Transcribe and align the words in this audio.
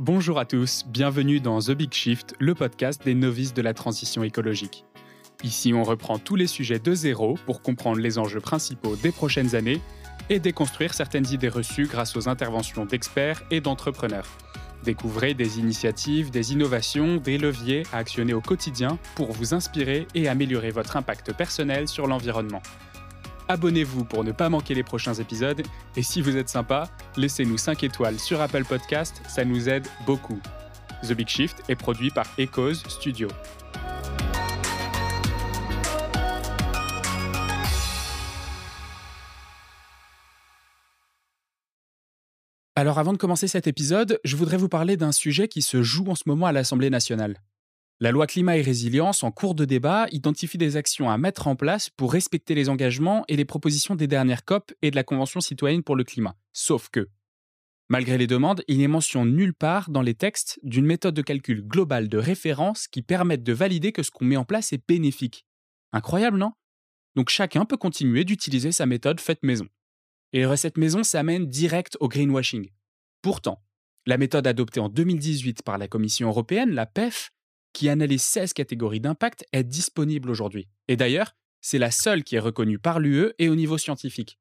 Bonjour 0.00 0.38
à 0.38 0.44
tous, 0.44 0.84
bienvenue 0.86 1.40
dans 1.40 1.58
The 1.58 1.72
Big 1.72 1.92
Shift, 1.92 2.36
le 2.38 2.54
podcast 2.54 3.04
des 3.04 3.16
novices 3.16 3.52
de 3.52 3.62
la 3.62 3.74
transition 3.74 4.22
écologique. 4.22 4.84
Ici, 5.42 5.74
on 5.74 5.82
reprend 5.82 6.20
tous 6.20 6.36
les 6.36 6.46
sujets 6.46 6.78
de 6.78 6.94
zéro 6.94 7.34
pour 7.46 7.62
comprendre 7.62 7.98
les 7.98 8.16
enjeux 8.16 8.38
principaux 8.38 8.94
des 8.94 9.10
prochaines 9.10 9.56
années 9.56 9.80
et 10.30 10.38
déconstruire 10.38 10.94
certaines 10.94 11.26
idées 11.32 11.48
reçues 11.48 11.88
grâce 11.88 12.16
aux 12.16 12.28
interventions 12.28 12.84
d'experts 12.84 13.42
et 13.50 13.60
d'entrepreneurs. 13.60 14.28
Découvrez 14.84 15.34
des 15.34 15.58
initiatives, 15.58 16.30
des 16.30 16.52
innovations, 16.52 17.16
des 17.16 17.36
leviers 17.36 17.82
à 17.92 17.96
actionner 17.96 18.34
au 18.34 18.40
quotidien 18.40 19.00
pour 19.16 19.32
vous 19.32 19.52
inspirer 19.52 20.06
et 20.14 20.28
améliorer 20.28 20.70
votre 20.70 20.96
impact 20.96 21.32
personnel 21.32 21.88
sur 21.88 22.06
l'environnement. 22.06 22.62
Abonnez-vous 23.50 24.04
pour 24.04 24.24
ne 24.24 24.32
pas 24.32 24.50
manquer 24.50 24.74
les 24.74 24.82
prochains 24.82 25.14
épisodes 25.14 25.62
et 25.96 26.02
si 26.02 26.20
vous 26.20 26.36
êtes 26.36 26.50
sympa, 26.50 26.90
laissez-nous 27.16 27.56
5 27.56 27.82
étoiles 27.82 28.18
sur 28.18 28.42
Apple 28.42 28.64
Podcast, 28.64 29.22
ça 29.26 29.44
nous 29.44 29.70
aide 29.70 29.86
beaucoup. 30.04 30.38
The 31.02 31.12
Big 31.12 31.28
Shift 31.28 31.62
est 31.68 31.74
produit 31.74 32.10
par 32.10 32.26
Echoes 32.36 32.74
Studio. 32.74 33.28
Alors 42.76 42.98
avant 42.98 43.12
de 43.12 43.18
commencer 43.18 43.48
cet 43.48 43.66
épisode, 43.66 44.20
je 44.24 44.36
voudrais 44.36 44.58
vous 44.58 44.68
parler 44.68 44.96
d'un 44.96 45.10
sujet 45.10 45.48
qui 45.48 45.62
se 45.62 45.82
joue 45.82 46.06
en 46.08 46.14
ce 46.14 46.24
moment 46.26 46.46
à 46.46 46.52
l'Assemblée 46.52 46.90
nationale. 46.90 47.38
La 48.00 48.12
loi 48.12 48.28
climat 48.28 48.56
et 48.56 48.62
résilience, 48.62 49.24
en 49.24 49.32
cours 49.32 49.56
de 49.56 49.64
débat, 49.64 50.06
identifie 50.12 50.56
des 50.56 50.76
actions 50.76 51.10
à 51.10 51.18
mettre 51.18 51.48
en 51.48 51.56
place 51.56 51.90
pour 51.90 52.12
respecter 52.12 52.54
les 52.54 52.68
engagements 52.68 53.24
et 53.26 53.34
les 53.34 53.44
propositions 53.44 53.96
des 53.96 54.06
dernières 54.06 54.44
COP 54.44 54.72
et 54.82 54.92
de 54.92 54.96
la 54.96 55.02
Convention 55.02 55.40
citoyenne 55.40 55.82
pour 55.82 55.96
le 55.96 56.04
climat. 56.04 56.36
Sauf 56.52 56.90
que, 56.90 57.08
malgré 57.88 58.16
les 58.16 58.28
demandes, 58.28 58.62
il 58.68 58.78
n'est 58.78 58.86
mention 58.86 59.24
nulle 59.24 59.52
part 59.52 59.90
dans 59.90 60.02
les 60.02 60.14
textes 60.14 60.60
d'une 60.62 60.86
méthode 60.86 61.14
de 61.14 61.22
calcul 61.22 61.66
globale 61.66 62.08
de 62.08 62.18
référence 62.18 62.86
qui 62.86 63.02
permette 63.02 63.42
de 63.42 63.52
valider 63.52 63.90
que 63.90 64.04
ce 64.04 64.12
qu'on 64.12 64.26
met 64.26 64.36
en 64.36 64.44
place 64.44 64.72
est 64.72 64.86
bénéfique. 64.86 65.44
Incroyable, 65.92 66.38
non? 66.38 66.52
Donc 67.16 67.30
chacun 67.30 67.64
peut 67.64 67.76
continuer 67.76 68.22
d'utiliser 68.22 68.70
sa 68.70 68.86
méthode 68.86 69.20
faite 69.20 69.42
maison. 69.42 69.66
Et 70.32 70.38
les 70.38 70.46
recettes 70.46 70.78
maison 70.78 71.02
s'amènent 71.02 71.48
direct 71.48 71.96
au 71.98 72.06
greenwashing. 72.06 72.70
Pourtant, 73.22 73.60
la 74.06 74.18
méthode 74.18 74.46
adoptée 74.46 74.78
en 74.78 74.88
2018 74.88 75.64
par 75.64 75.78
la 75.78 75.88
Commission 75.88 76.28
européenne, 76.28 76.70
la 76.70 76.86
PEF, 76.86 77.32
qui 77.72 77.88
analyse 77.88 78.22
16 78.22 78.52
catégories 78.52 79.00
d'impact, 79.00 79.44
est 79.52 79.64
disponible 79.64 80.30
aujourd'hui. 80.30 80.68
Et 80.88 80.96
d'ailleurs, 80.96 81.36
c'est 81.60 81.78
la 81.78 81.90
seule 81.90 82.24
qui 82.24 82.36
est 82.36 82.40
reconnue 82.40 82.78
par 82.78 83.00
l'UE 83.00 83.32
et 83.38 83.48
au 83.48 83.54
niveau 83.54 83.78
scientifique. 83.78 84.38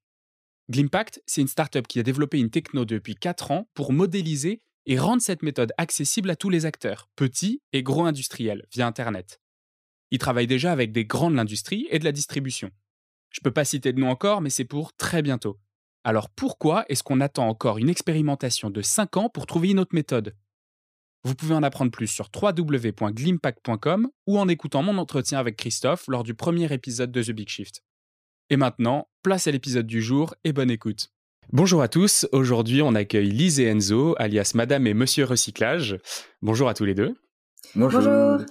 Glimpact, 0.70 1.22
c'est 1.26 1.42
une 1.42 1.48
startup 1.48 1.88
qui 1.88 2.00
a 2.00 2.04
développé 2.04 2.40
une 2.40 2.50
techno 2.50 2.86
depuis 2.86 3.16
4 3.16 3.52
ans 3.52 3.70
pour 3.74 3.94
modéliser 3.94 4.62
et 4.86 5.00
rendre 5.00 5.22
cette 5.22 5.44
méthode 5.44 5.74
accessible 5.78 6.30
à 6.30 6.36
tous 6.36 6.50
les 6.50 6.66
acteurs, 6.66 7.10
petits 7.16 7.62
et 7.74 7.84
gros 7.84 8.06
industriels, 8.06 8.66
via 8.72 8.88
Internet. 8.88 9.42
Ils 10.12 10.20
travaillent 10.20 10.48
déjà 10.48 10.72
avec 10.72 10.92
des 10.92 11.06
grands 11.06 11.32
de 11.32 11.36
l'industrie 11.36 11.88
et 11.90 12.00
de 12.00 12.06
la 12.06 12.12
distribution. 12.12 12.72
Je 13.30 13.40
ne 13.42 13.44
peux 13.44 13.52
pas 13.52 13.66
citer 13.66 13.92
de 13.94 14.00
nom 14.00 14.10
encore, 14.10 14.42
mais 14.42 14.50
c'est 14.50 14.66
pour 14.66 14.94
très 14.94 15.22
bientôt. 15.22 15.60
Alors 16.04 16.30
pourquoi 16.30 16.86
est-ce 16.88 17.04
qu'on 17.04 17.20
attend 17.20 17.48
encore 17.50 17.78
une 17.78 17.90
expérimentation 17.90 18.70
de 18.70 18.82
5 18.82 19.18
ans 19.18 19.30
pour 19.30 19.46
trouver 19.46 19.72
une 19.72 19.80
autre 19.80 19.96
méthode? 19.96 20.36
Vous 21.28 21.36
pouvez 21.36 21.56
en 21.56 21.62
apprendre 21.62 21.92
plus 21.92 22.08
sur 22.08 22.30
www.glimpact.com 22.34 24.08
ou 24.28 24.40
en 24.40 24.48
écoutant 24.48 24.82
mon 24.82 24.98
entretien 24.98 25.40
avec 25.40 25.58
Christophe 25.58 26.06
lors 26.08 26.24
du 26.24 26.34
premier 26.34 26.72
épisode 26.72 27.12
de 27.12 27.22
The 27.22 27.32
Big 27.32 27.50
Shift. 27.50 27.84
Et 28.50 28.56
maintenant, 28.56 29.10
place 29.24 29.46
à 29.46 29.52
l'épisode 29.52 29.88
du 29.88 30.02
jour 30.02 30.36
et 30.46 30.54
bonne 30.54 30.72
écoute. 30.72 31.10
Bonjour 31.52 31.82
à 31.82 31.90
tous, 31.90 32.28
aujourd'hui 32.32 32.82
on 32.82 32.96
accueille 32.96 33.30
Lise 33.30 33.60
et 33.60 33.68
Enzo, 33.68 34.16
alias 34.18 34.54
Madame 34.56 34.88
et 34.88 34.94
Monsieur 34.94 35.26
Recyclage. 35.26 35.98
Bonjour 36.42 36.70
à 36.70 36.74
tous 36.74 36.86
les 36.86 36.96
deux. 36.96 37.16
Bonjour. 37.76 38.46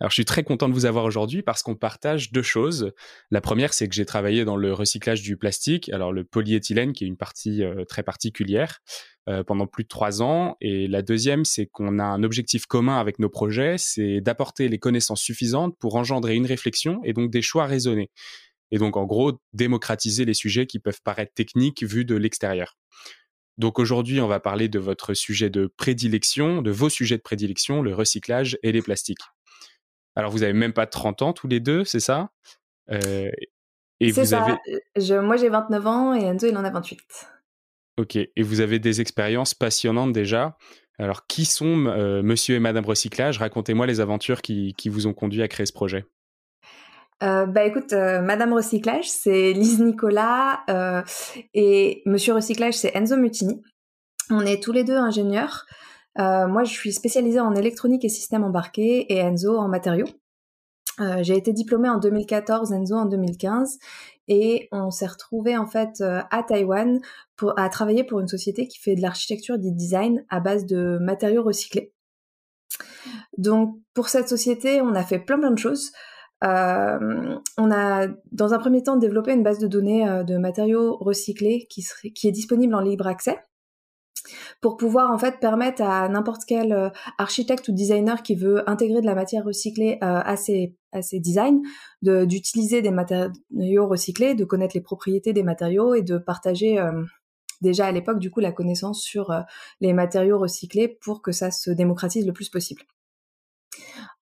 Alors, 0.00 0.10
je 0.10 0.14
suis 0.14 0.24
très 0.24 0.44
content 0.44 0.68
de 0.68 0.74
vous 0.74 0.86
avoir 0.86 1.04
aujourd'hui 1.04 1.42
parce 1.42 1.62
qu'on 1.62 1.74
partage 1.74 2.32
deux 2.32 2.42
choses. 2.42 2.92
La 3.30 3.40
première, 3.40 3.74
c'est 3.74 3.88
que 3.88 3.94
j'ai 3.94 4.06
travaillé 4.06 4.44
dans 4.44 4.56
le 4.56 4.72
recyclage 4.72 5.22
du 5.22 5.36
plastique, 5.36 5.88
alors 5.90 6.12
le 6.12 6.24
polyéthylène, 6.24 6.92
qui 6.92 7.04
est 7.04 7.06
une 7.06 7.16
partie 7.16 7.62
euh, 7.62 7.84
très 7.84 8.02
particulière, 8.02 8.80
euh, 9.28 9.44
pendant 9.44 9.66
plus 9.66 9.84
de 9.84 9.88
trois 9.88 10.22
ans. 10.22 10.56
Et 10.60 10.88
la 10.88 11.02
deuxième, 11.02 11.44
c'est 11.44 11.66
qu'on 11.66 11.98
a 11.98 12.04
un 12.04 12.22
objectif 12.22 12.66
commun 12.66 12.98
avec 12.98 13.18
nos 13.18 13.28
projets, 13.28 13.76
c'est 13.78 14.20
d'apporter 14.20 14.68
les 14.68 14.78
connaissances 14.78 15.22
suffisantes 15.22 15.76
pour 15.78 15.96
engendrer 15.96 16.34
une 16.34 16.46
réflexion 16.46 17.00
et 17.04 17.12
donc 17.12 17.30
des 17.30 17.42
choix 17.42 17.66
raisonnés. 17.66 18.10
Et 18.70 18.78
donc, 18.78 18.96
en 18.96 19.04
gros, 19.04 19.40
démocratiser 19.52 20.24
les 20.24 20.34
sujets 20.34 20.66
qui 20.66 20.78
peuvent 20.78 21.00
paraître 21.02 21.32
techniques 21.34 21.82
vus 21.82 22.04
de 22.04 22.14
l'extérieur. 22.14 22.76
Donc 23.58 23.80
aujourd'hui, 23.80 24.20
on 24.20 24.28
va 24.28 24.38
parler 24.38 24.68
de 24.68 24.78
votre 24.78 25.14
sujet 25.14 25.50
de 25.50 25.72
prédilection, 25.76 26.62
de 26.62 26.70
vos 26.70 26.88
sujets 26.88 27.16
de 27.16 27.22
prédilection, 27.22 27.82
le 27.82 27.92
recyclage 27.92 28.56
et 28.62 28.70
les 28.70 28.82
plastiques. 28.82 29.18
Alors, 30.18 30.32
vous 30.32 30.42
avez 30.42 30.52
même 30.52 30.72
pas 30.72 30.86
30 30.86 31.22
ans 31.22 31.32
tous 31.32 31.46
les 31.46 31.60
deux, 31.60 31.84
c'est 31.84 32.00
ça? 32.00 32.30
Euh, 32.90 33.30
Et 34.00 34.10
vous 34.10 34.24
ça. 34.24 34.44
avez. 34.44 35.20
moi, 35.20 35.36
j'ai 35.36 35.48
29 35.48 35.86
ans 35.86 36.12
et 36.12 36.24
Enzo, 36.24 36.48
il 36.48 36.56
en 36.56 36.64
a 36.64 36.70
28. 36.70 37.28
Ok. 37.98 38.16
Et 38.16 38.42
vous 38.42 38.60
avez 38.60 38.80
des 38.80 39.00
expériences 39.00 39.54
passionnantes 39.54 40.12
déjà? 40.12 40.58
Alors, 40.98 41.28
qui 41.28 41.44
sont 41.44 41.86
euh, 41.86 42.20
Monsieur 42.24 42.56
et 42.56 42.58
Madame 42.58 42.84
Recyclage? 42.84 43.38
Racontez-moi 43.38 43.86
les 43.86 44.00
aventures 44.00 44.42
qui, 44.42 44.74
vous 44.86 45.06
ont 45.06 45.14
conduit 45.14 45.40
à 45.40 45.46
créer 45.46 45.66
ce 45.66 45.72
projet. 45.72 46.04
Euh, 47.22 47.46
bah 47.46 47.64
écoute, 47.64 47.92
Madame 47.92 48.54
Recyclage, 48.54 49.08
c'est 49.08 49.52
Lise 49.52 49.80
Nicolas 49.80 50.64
et 51.54 52.02
Monsieur 52.06 52.34
Recyclage, 52.34 52.74
c'est 52.74 52.90
Enzo 52.96 53.16
Mutini. 53.16 53.62
On 54.30 54.40
est 54.40 54.60
tous 54.60 54.72
les 54.72 54.82
deux 54.82 54.96
ingénieurs. 54.96 55.64
Euh, 56.20 56.48
moi, 56.48 56.64
je 56.64 56.72
suis 56.72 56.92
spécialisée 56.92 57.40
en 57.40 57.54
électronique 57.54 58.04
et 58.04 58.08
systèmes 58.08 58.44
embarqués 58.44 59.12
et 59.12 59.18
Enzo 59.18 59.56
en 59.56 59.68
matériaux. 59.68 60.08
Euh, 61.00 61.22
j'ai 61.22 61.36
été 61.36 61.52
diplômée 61.52 61.88
en 61.88 61.98
2014, 61.98 62.72
Enzo 62.72 62.96
en 62.96 63.06
2015, 63.06 63.78
et 64.26 64.68
on 64.72 64.90
s'est 64.90 65.06
retrouvé 65.06 65.56
en 65.56 65.66
fait 65.66 66.00
euh, 66.00 66.20
à 66.30 66.42
Taïwan 66.42 67.00
pour 67.36 67.56
à 67.58 67.68
travailler 67.68 68.02
pour 68.02 68.18
une 68.18 68.26
société 68.26 68.66
qui 68.66 68.78
fait 68.80 68.96
de 68.96 69.02
l'architecture 69.02 69.54
et 69.54 69.58
du 69.58 69.70
design 69.70 70.24
à 70.28 70.40
base 70.40 70.66
de 70.66 70.98
matériaux 71.00 71.44
recyclés. 71.44 71.92
Donc 73.36 73.78
pour 73.94 74.08
cette 74.08 74.28
société, 74.28 74.80
on 74.80 74.94
a 74.94 75.04
fait 75.04 75.20
plein 75.20 75.38
plein 75.38 75.52
de 75.52 75.58
choses. 75.58 75.92
Euh, 76.44 77.36
on 77.56 77.70
a 77.70 78.08
dans 78.32 78.54
un 78.54 78.58
premier 78.58 78.82
temps 78.82 78.96
développé 78.96 79.32
une 79.32 79.42
base 79.42 79.58
de 79.58 79.68
données 79.68 80.04
de 80.24 80.36
matériaux 80.36 80.96
recyclés 80.96 81.66
qui, 81.70 81.82
serait, 81.82 82.10
qui 82.10 82.28
est 82.28 82.32
disponible 82.32 82.74
en 82.74 82.80
libre 82.80 83.06
accès 83.06 83.38
pour 84.60 84.76
pouvoir 84.76 85.10
en 85.10 85.18
fait 85.18 85.40
permettre 85.40 85.82
à 85.82 86.08
n'importe 86.08 86.42
quel 86.46 86.72
euh, 86.72 86.90
architecte 87.18 87.68
ou 87.68 87.72
designer 87.72 88.22
qui 88.22 88.34
veut 88.34 88.68
intégrer 88.68 89.00
de 89.00 89.06
la 89.06 89.14
matière 89.14 89.44
recyclée 89.44 89.98
euh, 90.02 90.20
à 90.24 90.36
ses 90.36 90.74
designs, 91.20 91.60
d'utiliser 92.02 92.82
des 92.82 92.90
matériaux 92.90 93.86
recyclés, 93.86 94.34
de 94.34 94.44
connaître 94.44 94.74
les 94.74 94.80
propriétés 94.80 95.32
des 95.32 95.42
matériaux 95.42 95.94
et 95.94 96.02
de 96.02 96.18
partager 96.18 96.78
euh, 96.78 97.02
déjà 97.60 97.86
à 97.86 97.92
l'époque 97.92 98.18
du 98.18 98.30
coup 98.30 98.40
la 98.40 98.52
connaissance 98.52 99.02
sur 99.02 99.32
les 99.80 99.92
matériaux 99.92 100.38
recyclés 100.38 100.88
pour 100.88 101.22
que 101.22 101.32
ça 101.32 101.50
se 101.50 101.70
démocratise 101.70 102.26
le 102.26 102.32
plus 102.32 102.48
possible. 102.48 102.82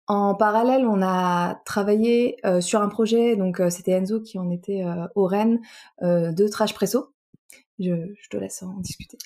En 0.07 0.35
parallèle, 0.35 0.85
on 0.85 1.01
a 1.01 1.61
travaillé 1.65 2.37
sur 2.61 2.81
un 2.81 2.87
projet, 2.87 3.35
donc 3.35 3.61
c'était 3.69 3.91
Enzo 3.91 4.21
qui 4.21 4.37
en 4.37 4.51
était 4.51 4.85
au 5.15 5.25
Rennes, 5.25 5.59
de 6.01 6.47
Trash 6.47 6.73
Presso. 6.73 7.14
Je, 7.79 8.29
te 8.29 8.37
laisse 8.37 8.63
en 8.63 8.79
discuter. 8.79 9.17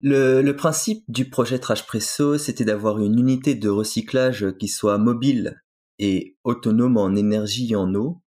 Le, 0.00 0.50
principe 0.52 1.04
du 1.08 1.30
projet 1.30 1.58
Trash 1.58 1.86
Presso, 1.86 2.38
c'était 2.38 2.64
d'avoir 2.64 2.98
une 2.98 3.18
unité 3.18 3.54
de 3.54 3.68
recyclage 3.68 4.52
qui 4.58 4.68
soit 4.68 4.98
mobile 4.98 5.62
et 5.98 6.36
autonome 6.42 6.96
en 6.96 7.14
énergie 7.14 7.72
et 7.72 7.76
en 7.76 7.94
eau. 7.94 8.20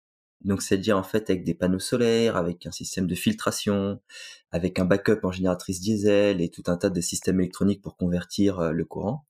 Donc, 0.43 0.63
c'est-à-dire 0.63 0.97
en 0.97 1.03
fait 1.03 1.31
avec 1.31 1.43
des 1.43 1.55
panneaux 1.55 1.81
solaires, 1.81 2.37
avec 2.37 2.67
un 2.67 2.71
système 2.71 3.07
de 3.07 3.15
filtration, 3.15 4.01
avec 4.53 4.79
un 4.79 4.85
backup 4.85 5.21
en 5.25 5.33
génératrice 5.33 5.81
diesel 5.81 6.41
et 6.41 6.51
tout 6.51 6.63
un 6.67 6.77
tas 6.77 6.91
de 6.91 7.01
systèmes 7.01 7.41
électroniques 7.41 7.83
pour 7.83 7.97
convertir 7.97 8.61
euh, 8.61 8.71
le 8.71 8.85
courant. 8.85 9.27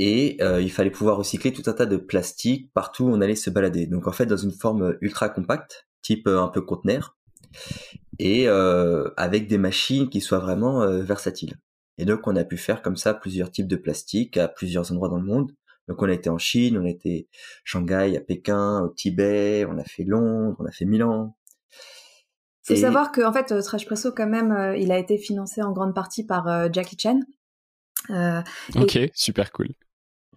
Et 0.00 0.38
euh, 0.40 0.62
il 0.62 0.72
fallait 0.72 0.90
pouvoir 0.90 1.18
recycler 1.18 1.52
tout 1.52 1.62
un 1.66 1.74
tas 1.74 1.84
de 1.84 1.98
plastique 1.98 2.72
partout 2.72 3.04
où 3.04 3.10
on 3.10 3.20
allait 3.20 3.36
se 3.36 3.50
balader. 3.50 3.86
Donc 3.86 4.08
en 4.08 4.12
fait 4.12 4.24
dans 4.24 4.38
une 4.38 4.52
forme 4.52 4.96
ultra 5.02 5.28
compacte, 5.28 5.86
type 6.00 6.26
euh, 6.26 6.40
un 6.40 6.48
peu 6.48 6.62
conteneur 6.62 7.18
et 8.18 8.48
euh, 8.48 9.08
avec 9.16 9.48
des 9.48 9.58
machines 9.58 10.08
qui 10.08 10.20
soient 10.20 10.38
vraiment 10.38 10.82
euh, 10.82 11.02
versatiles. 11.02 11.58
Et 11.98 12.04
donc 12.04 12.26
on 12.26 12.36
a 12.36 12.44
pu 12.44 12.56
faire 12.56 12.82
comme 12.82 12.96
ça 12.96 13.14
plusieurs 13.14 13.50
types 13.50 13.66
de 13.66 13.76
plastique 13.76 14.36
à 14.36 14.48
plusieurs 14.48 14.90
endroits 14.92 15.08
dans 15.08 15.18
le 15.18 15.24
monde. 15.24 15.52
Donc 15.88 16.02
on 16.02 16.08
a 16.08 16.12
été 16.12 16.30
en 16.30 16.38
Chine, 16.38 16.78
on 16.78 16.84
a 16.84 16.88
été 16.88 17.28
Shanghai, 17.64 18.16
à 18.16 18.20
Pékin, 18.20 18.82
au 18.82 18.88
Tibet, 18.90 19.64
on 19.68 19.78
a 19.78 19.84
fait 19.84 20.04
Londres, 20.04 20.56
on 20.60 20.66
a 20.66 20.70
fait 20.70 20.84
Milan. 20.84 21.36
Faut 22.62 22.76
savoir 22.76 23.10
que 23.10 23.22
en 23.22 23.32
fait 23.32 23.50
euh, 23.52 23.62
Trash 23.62 23.86
Presso 23.86 24.12
quand 24.12 24.28
même, 24.28 24.74
il 24.78 24.92
a 24.92 24.98
été 24.98 25.18
financé 25.18 25.62
en 25.62 25.72
grande 25.72 25.94
partie 25.94 26.24
par 26.24 26.72
Jackie 26.72 26.96
Chan. 26.98 27.20
ok, 28.76 28.98
super 29.14 29.50
cool 29.50 29.68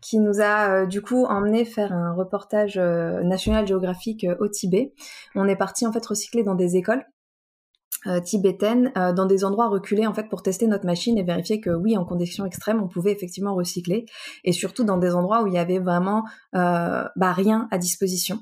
qui 0.04 0.20
nous 0.20 0.42
a 0.42 0.86
du 0.86 1.02
coup 1.02 1.26
emmené 1.26 1.66
faire 1.66 1.94
un 1.94 2.14
reportage 2.14 2.78
national 2.78 3.66
géographique 3.66 4.28
au 4.40 4.48
Tibet. 4.48 4.94
On 5.36 5.48
est 5.48 5.56
parti 5.56 5.88
en 5.88 5.92
fait 5.92 6.06
recycler 6.06 6.44
dans 6.44 6.56
des 6.56 6.76
écoles 6.76 7.06
tibétaine 8.26 8.92
dans 9.16 9.26
des 9.26 9.46
endroits 9.46 9.70
reculés 9.70 10.06
en 10.06 10.14
fait 10.14 10.28
pour 10.28 10.44
tester 10.44 10.68
notre 10.68 10.86
machine 10.86 11.18
et 11.18 11.24
vérifier 11.24 11.62
que 11.62 11.70
oui 11.70 11.96
en 11.96 12.04
conditions 12.04 12.46
extrêmes 12.46 12.84
on 12.84 12.90
pouvait 12.90 13.14
effectivement 13.14 13.56
recycler 13.56 14.06
et 14.44 14.52
surtout 14.52 14.84
dans 14.84 14.98
des 14.98 15.16
endroits 15.16 15.42
où 15.42 15.48
il 15.48 15.54
y 15.54 15.58
avait 15.58 15.80
vraiment 15.80 16.26
bah, 16.52 17.32
rien 17.34 17.70
à 17.72 17.78
disposition. 17.78 18.40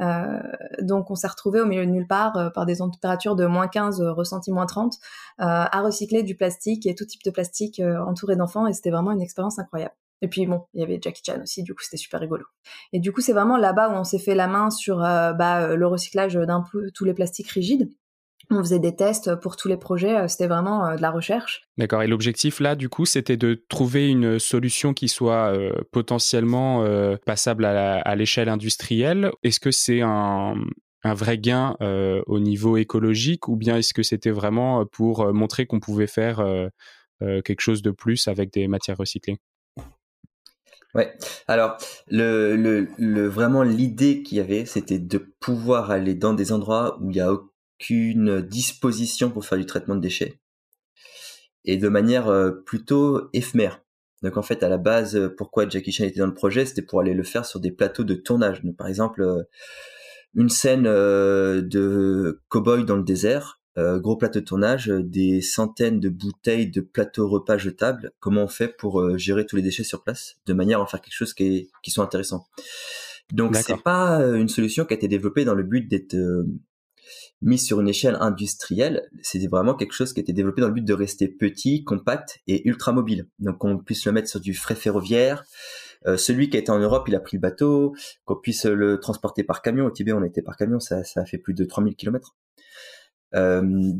Euh, 0.00 0.40
donc 0.80 1.10
on 1.10 1.14
s'est 1.14 1.28
retrouvé 1.28 1.60
au 1.60 1.66
milieu 1.66 1.86
de 1.86 1.90
nulle 1.90 2.06
part 2.06 2.36
euh, 2.36 2.50
par 2.50 2.66
des 2.66 2.78
températures 2.78 3.36
de 3.36 3.46
moins 3.46 3.68
15 3.68 4.00
euh, 4.00 4.12
ressenties 4.12 4.50
moins 4.50 4.66
30 4.66 4.94
à 5.38 5.80
recycler 5.82 6.22
du 6.22 6.34
plastique 6.34 6.86
et 6.86 6.94
tout 6.94 7.04
type 7.04 7.22
de 7.24 7.30
plastique 7.30 7.80
entouré 8.06 8.36
d'enfants 8.36 8.66
et 8.66 8.72
c'était 8.72 8.90
vraiment 8.90 9.12
une 9.12 9.20
expérience 9.20 9.58
incroyable. 9.58 9.94
Et 10.24 10.28
puis 10.28 10.46
bon, 10.46 10.62
il 10.72 10.80
y 10.80 10.82
avait 10.82 10.98
Jackie 11.02 11.22
Chan 11.24 11.42
aussi, 11.42 11.62
du 11.62 11.74
coup 11.74 11.82
c'était 11.82 11.98
super 11.98 12.18
rigolo. 12.18 12.44
Et 12.94 12.98
du 12.98 13.12
coup 13.12 13.20
c'est 13.20 13.34
vraiment 13.34 13.58
là-bas 13.58 13.90
où 13.90 13.92
on 13.92 14.04
s'est 14.04 14.18
fait 14.18 14.34
la 14.34 14.48
main 14.48 14.70
sur 14.70 14.98
bah, 14.98 15.76
le 15.76 15.86
recyclage 15.86 16.34
d'un 16.34 16.64
peu 16.72 16.90
tous 16.94 17.04
les 17.04 17.12
plastiques 17.14 17.50
rigides 17.50 17.90
on 18.50 18.62
faisait 18.62 18.78
des 18.78 18.94
tests 18.94 19.34
pour 19.36 19.56
tous 19.56 19.68
les 19.68 19.76
projets, 19.76 20.16
euh, 20.16 20.28
c'était 20.28 20.46
vraiment 20.46 20.86
euh, 20.86 20.96
de 20.96 21.02
la 21.02 21.10
recherche. 21.10 21.62
D'accord, 21.78 22.02
et 22.02 22.06
l'objectif 22.06 22.60
là, 22.60 22.74
du 22.74 22.88
coup, 22.88 23.06
c'était 23.06 23.36
de 23.36 23.64
trouver 23.68 24.08
une 24.08 24.38
solution 24.38 24.94
qui 24.94 25.08
soit 25.08 25.52
euh, 25.52 25.72
potentiellement 25.92 26.84
passable 27.24 27.64
à 27.64 28.16
l'échelle 28.16 28.48
industrielle. 28.48 29.30
Est-ce 29.42 29.60
que 29.60 29.70
c'est 29.70 30.00
un, 30.02 30.54
vrai 31.04 31.38
gain 31.38 31.76
au 32.26 32.38
niveau 32.38 32.76
écologique 32.76 33.48
ou 33.48 33.56
bien 33.56 33.76
est-ce 33.76 33.92
que 33.92 34.02
c'était 34.02 34.30
vraiment 34.30 34.86
pour 34.86 35.32
montrer 35.32 35.66
qu'on 35.66 35.80
pouvait 35.80 36.06
faire 36.06 36.44
quelque 37.20 37.60
chose 37.60 37.82
de 37.82 37.90
plus 37.90 38.28
avec 38.28 38.52
des 38.52 38.68
matières 38.68 38.96
recyclées? 38.96 39.38
Ouais. 40.94 41.12
Alors, 41.48 41.76
le, 42.08 43.26
vraiment 43.26 43.62
l'idée 43.62 44.22
qu'il 44.22 44.38
y 44.38 44.40
avait, 44.40 44.64
c'était 44.64 44.98
de 44.98 45.18
pouvoir 45.18 45.90
aller 45.90 46.14
dans 46.14 46.34
des 46.34 46.52
endroits 46.52 46.98
où 47.00 47.10
il 47.10 47.16
y 47.16 47.20
a 47.20 47.36
qu'une 47.78 48.40
disposition 48.40 49.30
pour 49.30 49.44
faire 49.44 49.58
du 49.58 49.66
traitement 49.66 49.96
de 49.96 50.00
déchets 50.00 50.38
et 51.64 51.76
de 51.76 51.88
manière 51.88 52.28
euh, 52.28 52.50
plutôt 52.50 53.28
éphémère. 53.32 53.82
Donc 54.22 54.36
en 54.36 54.42
fait, 54.42 54.62
à 54.62 54.68
la 54.68 54.78
base, 54.78 55.16
euh, 55.16 55.34
pourquoi 55.34 55.68
Jackie 55.68 55.92
Chan 55.92 56.04
était 56.04 56.20
dans 56.20 56.26
le 56.26 56.34
projet, 56.34 56.64
c'était 56.64 56.82
pour 56.82 57.00
aller 57.00 57.14
le 57.14 57.22
faire 57.22 57.44
sur 57.44 57.60
des 57.60 57.72
plateaux 57.72 58.04
de 58.04 58.14
tournage. 58.14 58.62
par 58.76 58.86
exemple, 58.86 59.22
euh, 59.22 59.42
une 60.34 60.48
scène 60.48 60.82
de 60.82 62.42
cow-boy 62.48 62.84
dans 62.84 62.96
le 62.96 63.04
désert, 63.04 63.60
gros 63.76 64.16
plateau 64.16 64.40
de 64.40 64.44
tournage, 64.44 64.88
des 64.88 65.40
centaines 65.40 66.00
de 66.00 66.08
bouteilles 66.08 66.70
de 66.70 66.80
plateaux 66.80 67.28
repas 67.28 67.58
jetables. 67.58 68.12
Comment 68.20 68.44
on 68.44 68.48
fait 68.48 68.68
pour 68.68 69.18
gérer 69.18 69.46
tous 69.46 69.56
les 69.56 69.62
déchets 69.62 69.84
sur 69.84 70.02
place, 70.02 70.36
de 70.46 70.52
manière 70.52 70.78
à 70.78 70.82
en 70.82 70.86
faire 70.86 71.00
quelque 71.00 71.14
chose 71.14 71.34
qui, 71.34 71.44
est, 71.44 71.68
qui 71.82 71.90
soit 71.90 72.04
intéressant? 72.04 72.46
Donc 73.32 73.56
c'est 73.56 73.82
pas 73.82 74.18
une 74.18 74.48
solution 74.48 74.84
qui 74.84 74.94
a 74.94 74.96
été 74.96 75.08
développée 75.08 75.44
dans 75.44 75.54
le 75.54 75.62
but 75.62 75.88
d'être 75.88 76.14
mis 77.44 77.58
sur 77.58 77.80
une 77.80 77.88
échelle 77.88 78.16
industrielle, 78.20 79.08
c'était 79.22 79.46
vraiment 79.46 79.74
quelque 79.74 79.92
chose 79.92 80.12
qui 80.12 80.20
était 80.20 80.32
développé 80.32 80.62
dans 80.62 80.68
le 80.68 80.74
but 80.74 80.84
de 80.84 80.94
rester 80.94 81.28
petit, 81.28 81.84
compact 81.84 82.40
et 82.46 82.66
ultra 82.66 82.92
mobile. 82.92 83.28
Donc 83.38 83.58
qu'on 83.58 83.78
puisse 83.78 84.04
le 84.06 84.12
mettre 84.12 84.28
sur 84.28 84.40
du 84.40 84.54
frais 84.54 84.74
ferroviaire. 84.74 85.44
Euh, 86.06 86.16
celui 86.16 86.50
qui 86.50 86.56
était 86.56 86.70
en 86.70 86.78
Europe, 86.78 87.04
il 87.08 87.14
a 87.14 87.20
pris 87.20 87.36
le 87.36 87.40
bateau, 87.40 87.94
qu'on 88.24 88.36
puisse 88.36 88.64
le 88.64 88.98
transporter 88.98 89.44
par 89.44 89.62
camion. 89.62 89.86
Au 89.86 89.90
Tibet, 89.90 90.12
on 90.12 90.24
était 90.24 90.42
par 90.42 90.56
camion, 90.56 90.80
ça, 90.80 91.04
ça 91.04 91.20
a 91.20 91.24
fait 91.26 91.38
plus 91.38 91.54
de 91.54 91.64
3000 91.64 91.96
km. 91.96 92.34
Euh, 93.34 93.92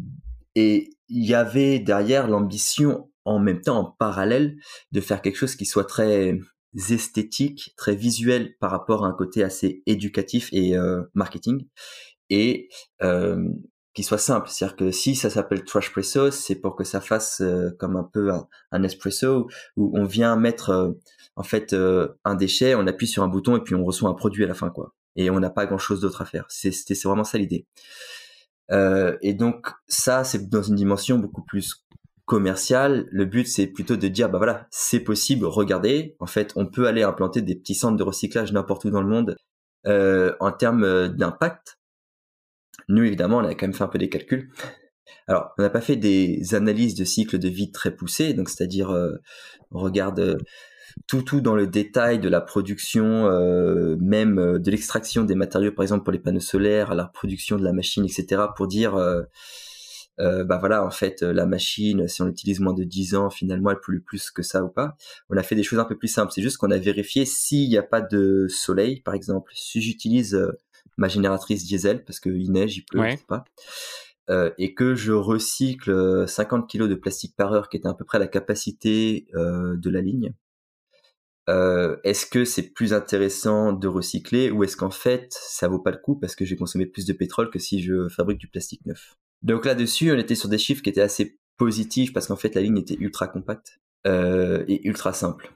et 0.54 0.90
il 1.08 1.24
y 1.24 1.34
avait 1.34 1.78
derrière 1.78 2.28
l'ambition 2.28 3.10
en 3.24 3.38
même 3.38 3.60
temps, 3.60 3.78
en 3.78 3.84
parallèle, 3.84 4.56
de 4.92 5.00
faire 5.00 5.22
quelque 5.22 5.36
chose 5.36 5.56
qui 5.56 5.64
soit 5.64 5.84
très 5.84 6.38
esthétique, 6.90 7.74
très 7.76 7.94
visuel 7.94 8.56
par 8.58 8.70
rapport 8.70 9.04
à 9.04 9.08
un 9.08 9.12
côté 9.12 9.42
assez 9.42 9.82
éducatif 9.86 10.48
et 10.52 10.76
euh, 10.76 11.02
marketing 11.14 11.66
et 12.30 12.68
euh, 13.02 13.48
qui 13.94 14.02
soit 14.02 14.18
simple. 14.18 14.48
C'est-à-dire 14.48 14.76
que 14.76 14.90
si 14.90 15.14
ça 15.14 15.30
s'appelle 15.30 15.64
trash 15.64 15.92
presso, 15.92 16.30
c'est 16.30 16.56
pour 16.56 16.74
que 16.74 16.84
ça 16.84 17.00
fasse 17.00 17.42
comme 17.78 17.96
un 17.96 18.08
peu 18.12 18.30
un, 18.72 18.82
espresso 18.82 19.48
où 19.76 19.96
on 19.96 20.04
vient 20.04 20.36
mettre 20.36 20.96
en 21.36 21.44
fait 21.44 21.74
un 22.24 22.34
déchet, 22.34 22.74
on 22.74 22.86
appuie 22.86 23.06
sur 23.06 23.22
un 23.22 23.28
bouton 23.28 23.56
et 23.56 23.60
puis 23.60 23.74
on 23.74 23.84
reçoit 23.84 24.10
un 24.10 24.14
produit 24.14 24.44
à 24.44 24.48
la 24.48 24.54
fin 24.54 24.70
quoi. 24.70 24.94
Et 25.16 25.30
on 25.30 25.38
n'a 25.38 25.50
pas 25.50 25.66
grand-chose 25.66 26.00
d'autre 26.00 26.22
à 26.22 26.24
faire. 26.24 26.44
C'est 26.48 27.04
vraiment 27.04 27.24
ça 27.24 27.38
l'idée. 27.38 27.66
Et 28.70 29.34
donc 29.34 29.68
ça 29.88 30.24
c'est 30.24 30.48
dans 30.48 30.62
une 30.62 30.74
dimension 30.74 31.18
beaucoup 31.18 31.42
plus 31.42 31.84
commerciale. 32.24 33.06
Le 33.10 33.24
but 33.26 33.46
c'est 33.46 33.66
plutôt 33.66 33.96
de 33.96 34.08
dire 34.08 34.28
bah 34.30 34.38
voilà 34.38 34.66
c'est 34.70 35.00
possible. 35.00 35.46
Regardez, 35.46 36.16
en 36.20 36.26
fait 36.26 36.52
on 36.56 36.66
peut 36.66 36.86
aller 36.86 37.02
implanter 37.02 37.42
des 37.42 37.54
petits 37.54 37.74
centres 37.74 37.96
de 37.96 38.02
recyclage 38.02 38.52
n'importe 38.52 38.84
où 38.84 38.90
dans 38.90 39.02
le 39.02 39.08
monde. 39.08 39.36
en 39.86 40.52
termes 40.52 41.08
d'impact, 41.08 41.78
nous, 42.88 43.04
évidemment, 43.04 43.38
on 43.38 43.44
a 43.44 43.54
quand 43.54 43.66
même 43.66 43.74
fait 43.74 43.84
un 43.84 43.88
peu 43.88 43.98
des 43.98 44.08
calculs. 44.08 44.50
Alors, 45.26 45.52
on 45.58 45.62
n'a 45.62 45.70
pas 45.70 45.80
fait 45.80 45.96
des 45.96 46.54
analyses 46.54 46.94
de 46.94 47.04
cycle 47.04 47.38
de 47.38 47.48
vie 47.48 47.72
très 47.72 47.94
poussées, 47.94 48.34
donc 48.34 48.48
c'est-à-dire 48.48 48.90
euh, 48.90 49.12
on 49.70 49.80
regarde 49.80 50.20
euh, 50.20 50.38
tout 51.06 51.22
tout 51.22 51.40
dans 51.40 51.54
le 51.54 51.66
détail 51.66 52.18
de 52.18 52.28
la 52.28 52.40
production, 52.40 53.26
euh, 53.26 53.96
même 54.00 54.58
de 54.58 54.70
l'extraction 54.70 55.24
des 55.24 55.34
matériaux, 55.34 55.72
par 55.72 55.82
exemple 55.82 56.04
pour 56.04 56.12
les 56.12 56.18
panneaux 56.18 56.40
solaires, 56.40 56.92
à 56.92 56.94
la 56.94 57.04
production 57.04 57.56
de 57.56 57.64
la 57.64 57.72
machine, 57.72 58.04
etc., 58.04 58.42
pour 58.56 58.68
dire 58.68 58.94
bah 60.18 60.58
voilà, 60.58 60.84
en 60.84 60.90
fait, 60.90 61.22
la 61.22 61.44
machine, 61.44 62.06
si 62.06 62.22
on 62.22 62.26
l'utilise 62.26 62.60
moins 62.60 62.72
de 62.72 62.84
10 62.84 63.16
ans, 63.16 63.30
finalement, 63.30 63.70
elle 63.70 63.80
pollue 63.80 64.00
plus 64.00 64.30
que 64.30 64.42
ça 64.42 64.62
ou 64.62 64.68
pas. 64.68 64.96
On 65.28 65.36
a 65.36 65.42
fait 65.42 65.56
des 65.56 65.64
choses 65.64 65.80
un 65.80 65.84
peu 65.84 65.98
plus 65.98 66.06
simples. 66.08 66.32
C'est 66.32 66.42
juste 66.42 66.56
qu'on 66.58 66.70
a 66.70 66.78
vérifié 66.78 67.24
s'il 67.24 67.68
n'y 67.68 67.76
a 67.76 67.82
pas 67.82 68.00
de 68.00 68.46
soleil, 68.48 69.00
par 69.00 69.14
exemple, 69.14 69.50
si 69.56 69.82
j'utilise 69.82 70.38
ma 70.96 71.08
génératrice 71.08 71.64
diesel 71.64 72.04
parce 72.04 72.20
qu'il 72.20 72.52
neige, 72.52 72.76
il 72.76 72.84
pleut, 72.84 73.02
pas. 73.26 73.44
Euh, 74.30 74.50
et 74.56 74.74
que 74.74 74.94
je 74.94 75.12
recycle 75.12 76.26
50 76.26 76.62
euh, 76.62 76.66
kg 76.66 76.88
de 76.88 76.94
plastique 76.94 77.36
par 77.36 77.52
heure, 77.52 77.68
qui 77.68 77.76
était 77.76 77.88
à 77.88 77.94
peu 77.94 78.04
près 78.04 78.18
la 78.18 78.26
capacité 78.26 79.26
euh, 79.34 79.76
de 79.76 79.90
la 79.90 80.00
ligne. 80.00 80.32
Euh, 81.50 81.96
est-ce 82.04 82.24
que 82.26 82.44
c'est 82.44 82.72
plus 82.72 82.94
intéressant 82.94 83.72
de 83.72 83.86
recycler 83.86 84.50
ou 84.50 84.64
est-ce 84.64 84.76
qu'en 84.78 84.90
fait 84.90 85.26
ça 85.30 85.68
vaut 85.68 85.78
pas 85.78 85.90
le 85.90 85.98
coup 85.98 86.16
parce 86.18 86.34
que 86.34 86.44
j'ai 86.46 86.56
consommé 86.56 86.86
plus 86.86 87.04
de 87.04 87.12
pétrole 87.12 87.50
que 87.50 87.58
si 87.58 87.82
je 87.82 88.08
fabrique 88.08 88.38
du 88.38 88.48
plastique 88.48 88.84
neuf? 88.86 89.14
Donc 89.42 89.66
là-dessus, 89.66 90.10
on 90.10 90.16
était 90.16 90.34
sur 90.34 90.48
des 90.48 90.56
chiffres 90.56 90.82
qui 90.82 90.88
étaient 90.88 91.02
assez 91.02 91.38
positifs 91.58 92.12
parce 92.12 92.26
qu'en 92.28 92.36
fait 92.36 92.54
la 92.54 92.62
ligne 92.62 92.78
était 92.78 92.96
ultra 92.98 93.28
compacte 93.28 93.78
euh, 94.06 94.64
et 94.68 94.86
ultra 94.88 95.12
simple. 95.12 95.52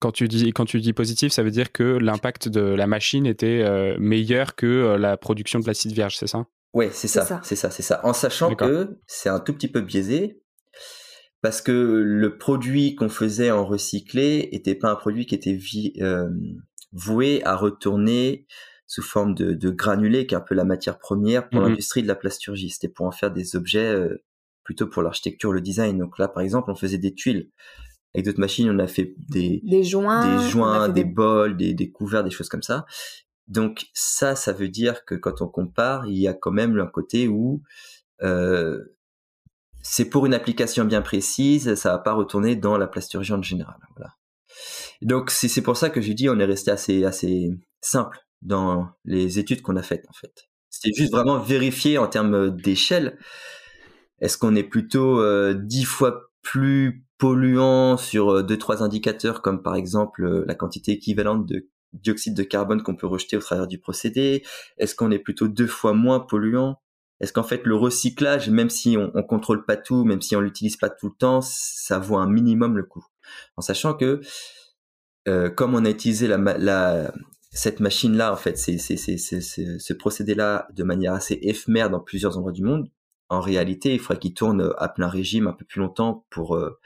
Quand 0.00 0.12
tu 0.12 0.26
dis 0.28 0.52
quand 0.52 0.64
tu 0.64 0.80
dis 0.80 0.92
positif, 0.92 1.32
ça 1.32 1.42
veut 1.42 1.50
dire 1.50 1.72
que 1.72 1.84
l'impact 1.84 2.48
de 2.48 2.60
la 2.60 2.86
machine 2.86 3.26
était 3.26 3.62
euh, 3.62 3.96
meilleur 4.00 4.56
que 4.56 4.66
euh, 4.66 4.98
la 4.98 5.16
production 5.16 5.60
de 5.60 5.66
l'acide 5.66 5.92
vierge, 5.92 6.16
c'est 6.16 6.26
ça? 6.26 6.46
Oui, 6.72 6.86
c'est 6.92 7.08
ça, 7.08 7.40
c'est 7.44 7.56
ça, 7.56 7.70
c'est 7.70 7.82
ça. 7.82 8.00
En 8.04 8.12
sachant 8.12 8.54
que 8.54 8.98
c'est 9.06 9.28
un 9.28 9.40
tout 9.40 9.52
petit 9.52 9.68
peu 9.68 9.80
biaisé 9.80 10.40
parce 11.42 11.62
que 11.62 11.72
le 11.72 12.36
produit 12.38 12.94
qu'on 12.94 13.08
faisait 13.08 13.50
en 13.50 13.64
recyclé 13.64 14.48
était 14.52 14.74
pas 14.74 14.90
un 14.90 14.96
produit 14.96 15.26
qui 15.26 15.34
était 15.34 15.58
euh, 16.00 16.28
voué 16.92 17.42
à 17.44 17.56
retourner 17.56 18.46
sous 18.86 19.02
forme 19.02 19.34
de, 19.34 19.52
de, 19.52 19.70
granulé, 19.70 20.26
qui 20.26 20.34
est 20.34 20.38
un 20.38 20.42
peu 20.42 20.54
la 20.54 20.64
matière 20.64 20.98
première 20.98 21.48
pour 21.48 21.60
mmh 21.60 21.68
l'industrie 21.68 22.02
de 22.02 22.08
la 22.08 22.16
plasturgie. 22.16 22.70
C'était 22.70 22.88
pour 22.88 23.06
en 23.06 23.12
faire 23.12 23.30
des 23.30 23.54
objets 23.54 23.94
plutôt 24.64 24.88
pour 24.88 25.02
l'architecture, 25.02 25.52
le 25.52 25.60
design. 25.60 25.98
Donc 25.98 26.18
là, 26.18 26.28
par 26.28 26.42
exemple, 26.42 26.70
on 26.70 26.74
faisait 26.74 26.98
des 26.98 27.14
tuiles 27.14 27.50
avec 28.14 28.26
d'autres 28.26 28.40
machines, 28.40 28.70
on 28.70 28.78
a 28.78 28.86
fait 28.86 29.14
des, 29.28 29.60
des 29.64 29.84
joints, 29.84 30.42
des, 30.42 30.48
joints, 30.48 30.88
des, 30.88 31.04
bols, 31.04 31.56
des, 31.56 31.74
des 31.74 31.90
couverts, 31.90 32.24
des 32.24 32.30
choses 32.30 32.48
comme 32.48 32.62
ça. 32.62 32.86
Donc 33.46 33.86
ça, 33.94 34.34
ça 34.34 34.52
veut 34.52 34.68
dire 34.68 35.04
que 35.04 35.14
quand 35.14 35.42
on 35.42 35.48
compare, 35.48 36.06
il 36.06 36.18
y 36.18 36.28
a 36.28 36.34
quand 36.34 36.50
même 36.50 36.78
un 36.78 36.86
côté 36.86 37.28
où 37.28 37.62
euh, 38.22 38.96
c'est 39.82 40.08
pour 40.08 40.26
une 40.26 40.34
application 40.34 40.84
bien 40.84 41.02
précise, 41.02 41.74
ça 41.74 41.92
va 41.92 41.98
pas 41.98 42.12
retourner 42.12 42.56
dans 42.56 42.76
la 42.76 42.86
plasturgie 42.86 43.32
en 43.32 43.42
général. 43.42 43.76
Donc 45.02 45.30
c'est 45.30 45.62
pour 45.62 45.76
ça 45.76 45.90
que 45.90 46.00
je 46.00 46.12
dis 46.12 46.28
on 46.28 46.38
est 46.38 46.44
resté 46.44 46.70
assez 46.70 47.50
simple 47.80 48.18
dans 48.42 48.88
les 49.04 49.38
études 49.38 49.62
qu'on 49.62 49.76
a 49.76 49.82
faites 49.82 50.06
en 50.08 50.12
fait. 50.12 50.48
C'était 50.70 50.94
juste 50.96 51.12
vraiment 51.12 51.38
vérifier 51.38 51.98
en 51.98 52.06
termes 52.06 52.54
d'échelle. 52.56 53.18
Est-ce 54.20 54.38
qu'on 54.38 54.54
est 54.54 54.64
plutôt 54.64 55.20
euh, 55.20 55.54
dix 55.54 55.84
fois 55.84 56.30
plus 56.42 57.04
polluants 57.18 57.96
sur 57.96 58.30
euh, 58.30 58.42
deux 58.42 58.58
trois 58.58 58.82
indicateurs 58.82 59.42
comme 59.42 59.62
par 59.62 59.74
exemple 59.74 60.24
euh, 60.24 60.44
la 60.46 60.54
quantité 60.54 60.92
équivalente 60.92 61.46
de 61.46 61.68
dioxyde 61.92 62.34
de 62.34 62.42
carbone 62.42 62.82
qu'on 62.82 62.94
peut 62.94 63.06
rejeter 63.06 63.36
au 63.36 63.40
travers 63.40 63.66
du 63.66 63.78
procédé? 63.78 64.44
Est-ce 64.78 64.94
qu'on 64.94 65.10
est 65.10 65.18
plutôt 65.18 65.48
deux 65.48 65.66
fois 65.66 65.92
moins 65.92 66.20
polluant 66.20 66.80
Est-ce 67.20 67.32
qu'en 67.32 67.42
fait 67.42 67.64
le 67.64 67.74
recyclage, 67.74 68.48
même 68.50 68.70
si 68.70 68.96
on, 68.96 69.10
on 69.14 69.22
contrôle 69.22 69.64
pas 69.64 69.76
tout, 69.76 70.04
même 70.04 70.22
si 70.22 70.36
on 70.36 70.40
l'utilise 70.40 70.76
pas 70.76 70.88
tout 70.88 71.08
le 71.08 71.16
temps, 71.18 71.40
ça 71.42 71.98
vaut 71.98 72.16
un 72.16 72.28
minimum 72.28 72.76
le 72.76 72.84
coût 72.84 73.04
En 73.56 73.62
sachant 73.62 73.94
que 73.94 74.20
euh, 75.28 75.50
comme 75.50 75.74
on 75.74 75.84
a 75.84 75.90
utilisé 75.90 76.26
la, 76.26 76.38
la 76.38 77.12
cette 77.52 77.80
machine-là, 77.80 78.32
en 78.32 78.36
fait, 78.36 78.56
c'est 78.56 78.78
ce 78.78 79.92
procédé-là 79.92 80.68
de 80.72 80.84
manière 80.84 81.14
assez 81.14 81.38
éphémère 81.42 81.90
dans 81.90 82.00
plusieurs 82.00 82.36
endroits 82.36 82.52
du 82.52 82.62
monde, 82.62 82.88
en 83.28 83.40
réalité, 83.40 83.94
il 83.94 84.00
faudrait 84.00 84.18
qu'il 84.18 84.34
tourne 84.34 84.72
à 84.78 84.88
plein 84.88 85.08
régime 85.08 85.46
un 85.46 85.52
peu 85.52 85.64
plus 85.64 85.80
longtemps 85.80 86.26
pour 86.30 86.56
euh, 86.56 86.78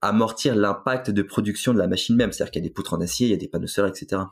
amortir 0.00 0.56
l'impact 0.56 1.10
de 1.10 1.22
production 1.22 1.74
de 1.74 1.78
la 1.78 1.86
machine 1.86 2.16
même. 2.16 2.32
C'est-à-dire 2.32 2.52
qu'il 2.52 2.62
y 2.62 2.66
a 2.66 2.68
des 2.68 2.72
poutres 2.72 2.94
en 2.94 3.00
acier, 3.00 3.26
il 3.26 3.30
y 3.30 3.34
a 3.34 3.38
des 3.38 3.48
panneaux 3.48 3.66
solaires, 3.66 3.92
etc. 3.94 4.22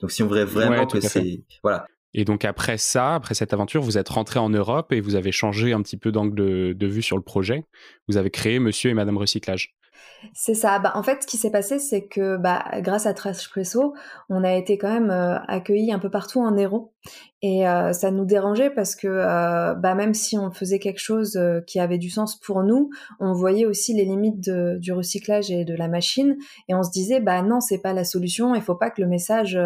Donc 0.00 0.10
si 0.10 0.22
on 0.22 0.26
voudrait 0.26 0.44
vraiment 0.44 0.86
que 0.86 1.00
c'est 1.00 1.44
voilà, 1.62 1.86
Et 2.14 2.24
donc 2.24 2.44
après 2.44 2.78
ça, 2.78 3.14
après 3.14 3.34
cette 3.34 3.52
aventure, 3.52 3.82
vous 3.82 3.98
êtes 3.98 4.08
rentré 4.08 4.38
en 4.38 4.50
Europe 4.50 4.92
et 4.92 5.00
vous 5.00 5.14
avez 5.14 5.32
changé 5.32 5.72
un 5.72 5.82
petit 5.82 5.96
peu 5.96 6.10
d'angle 6.10 6.34
de, 6.34 6.86
vue 6.86 7.02
sur 7.02 7.16
le 7.16 7.22
projet. 7.22 7.64
Vous 8.08 8.16
avez 8.16 8.30
créé 8.30 8.58
Monsieur 8.58 8.90
et 8.90 8.94
Madame 8.94 9.16
Recyclage. 9.16 9.74
C'est 10.34 10.54
ça. 10.54 10.78
Bah, 10.78 10.92
en 10.96 11.02
fait, 11.02 11.22
ce 11.22 11.26
qui 11.26 11.36
s'est 11.36 11.50
passé, 11.50 11.78
c'est 11.78 12.06
que 12.06 12.36
bah, 12.36 12.64
grâce 12.80 13.06
à 13.06 13.14
Trashpresso, 13.14 13.94
on 14.28 14.44
a 14.44 14.54
été 14.54 14.76
quand 14.76 14.92
même 14.92 15.10
euh, 15.10 15.38
accueillis 15.46 15.92
un 15.92 15.98
peu 15.98 16.10
partout 16.10 16.40
en 16.40 16.56
héros. 16.56 16.92
Et 17.42 17.66
euh, 17.66 17.94
ça 17.94 18.10
nous 18.10 18.26
dérangeait 18.26 18.68
parce 18.68 18.94
que 18.94 19.08
euh, 19.08 19.74
bah, 19.74 19.94
même 19.94 20.12
si 20.12 20.36
on 20.36 20.50
faisait 20.50 20.78
quelque 20.78 21.00
chose 21.00 21.36
euh, 21.36 21.62
qui 21.62 21.80
avait 21.80 21.96
du 21.96 22.10
sens 22.10 22.38
pour 22.38 22.62
nous, 22.62 22.90
on 23.18 23.32
voyait 23.32 23.64
aussi 23.64 23.94
les 23.94 24.04
limites 24.04 24.40
de, 24.40 24.76
du 24.78 24.92
recyclage 24.92 25.50
et 25.50 25.64
de 25.64 25.74
la 25.74 25.88
machine. 25.88 26.36
Et 26.68 26.74
on 26.74 26.82
se 26.82 26.90
disait, 26.90 27.18
bah 27.18 27.40
non, 27.40 27.60
c'est 27.60 27.78
pas 27.78 27.94
la 27.94 28.04
solution. 28.04 28.54
Il 28.54 28.60
faut 28.60 28.74
pas 28.74 28.90
que 28.90 29.00
le 29.00 29.08
message, 29.08 29.58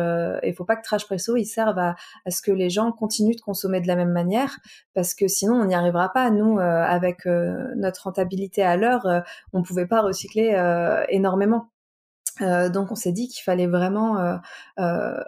il 0.43 0.55
faut 0.55 0.65
pas 0.65 0.77
que 0.77 0.83
Trashpresso 0.83 1.37
il 1.37 1.47
serve 1.47 1.79
à, 1.79 1.97
à, 2.25 2.31
ce 2.31 2.43
que 2.43 2.53
les 2.53 2.71
gens 2.71 2.93
continuent 2.93 3.35
de 3.35 3.41
consommer 3.41 3.81
de 3.81 3.89
la 3.89 3.97
même 3.97 4.13
manière, 4.13 4.59
parce 4.95 5.15
que 5.15 5.27
sinon 5.27 5.55
on 5.55 5.65
n'y 5.65 5.75
arrivera 5.75 6.13
pas. 6.13 6.31
Nous, 6.31 6.59
avec 6.61 7.27
notre 7.27 8.05
rentabilité 8.05 8.63
à 8.63 8.77
l'heure, 8.77 9.25
on 9.53 9.63
pouvait 9.63 9.87
pas 9.87 10.01
recycler 10.01 10.55
énormément. 11.09 11.69
Euh, 12.41 12.69
donc 12.69 12.91
on 12.91 12.95
s'est 12.95 13.13
dit 13.13 13.29
qu'il 13.29 13.43
fallait 13.43 13.67
vraiment 13.67 14.19
euh, 14.19 14.37
euh, 14.81 15.23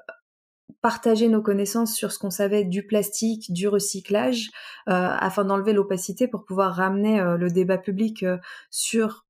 partager 0.86 1.28
nos 1.28 1.42
connaissances 1.42 1.94
sur 1.94 2.12
ce 2.12 2.18
qu'on 2.18 2.30
savait 2.30 2.64
du 2.64 2.86
plastique, 2.86 3.52
du 3.52 3.68
recyclage, 3.68 4.50
euh, 4.88 4.92
afin 4.92 5.44
d'enlever 5.44 5.72
l'opacité 5.72 6.28
pour 6.28 6.44
pouvoir 6.44 6.74
ramener 6.74 7.20
euh, 7.20 7.36
le 7.36 7.50
débat 7.50 7.78
public 7.78 8.22
euh, 8.22 8.38
sur 8.70 9.24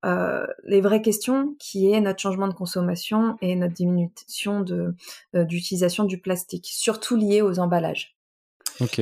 les 0.65 0.81
vraies 0.81 1.01
questions, 1.01 1.55
qui 1.59 1.91
est 1.91 1.99
notre 1.99 2.19
changement 2.19 2.47
de 2.47 2.53
consommation 2.53 3.37
et 3.41 3.55
notre 3.55 3.73
diminution 3.73 4.61
de 4.61 4.93
d'utilisation 5.33 6.05
du 6.05 6.19
plastique, 6.19 6.67
surtout 6.69 7.15
lié 7.15 7.41
aux 7.41 7.59
emballages. 7.59 8.15
Ok, 8.79 9.01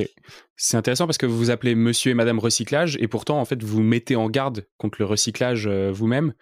c'est 0.56 0.76
intéressant 0.76 1.06
parce 1.06 1.18
que 1.18 1.26
vous 1.26 1.36
vous 1.36 1.50
appelez 1.50 1.74
Monsieur 1.74 2.12
et 2.12 2.14
Madame 2.14 2.38
Recyclage 2.38 2.96
et 3.00 3.08
pourtant 3.08 3.38
en 3.38 3.44
fait 3.44 3.62
vous 3.62 3.82
mettez 3.82 4.16
en 4.16 4.28
garde 4.30 4.66
contre 4.78 4.96
le 5.00 5.04
recyclage 5.04 5.68
vous-même 5.68 6.32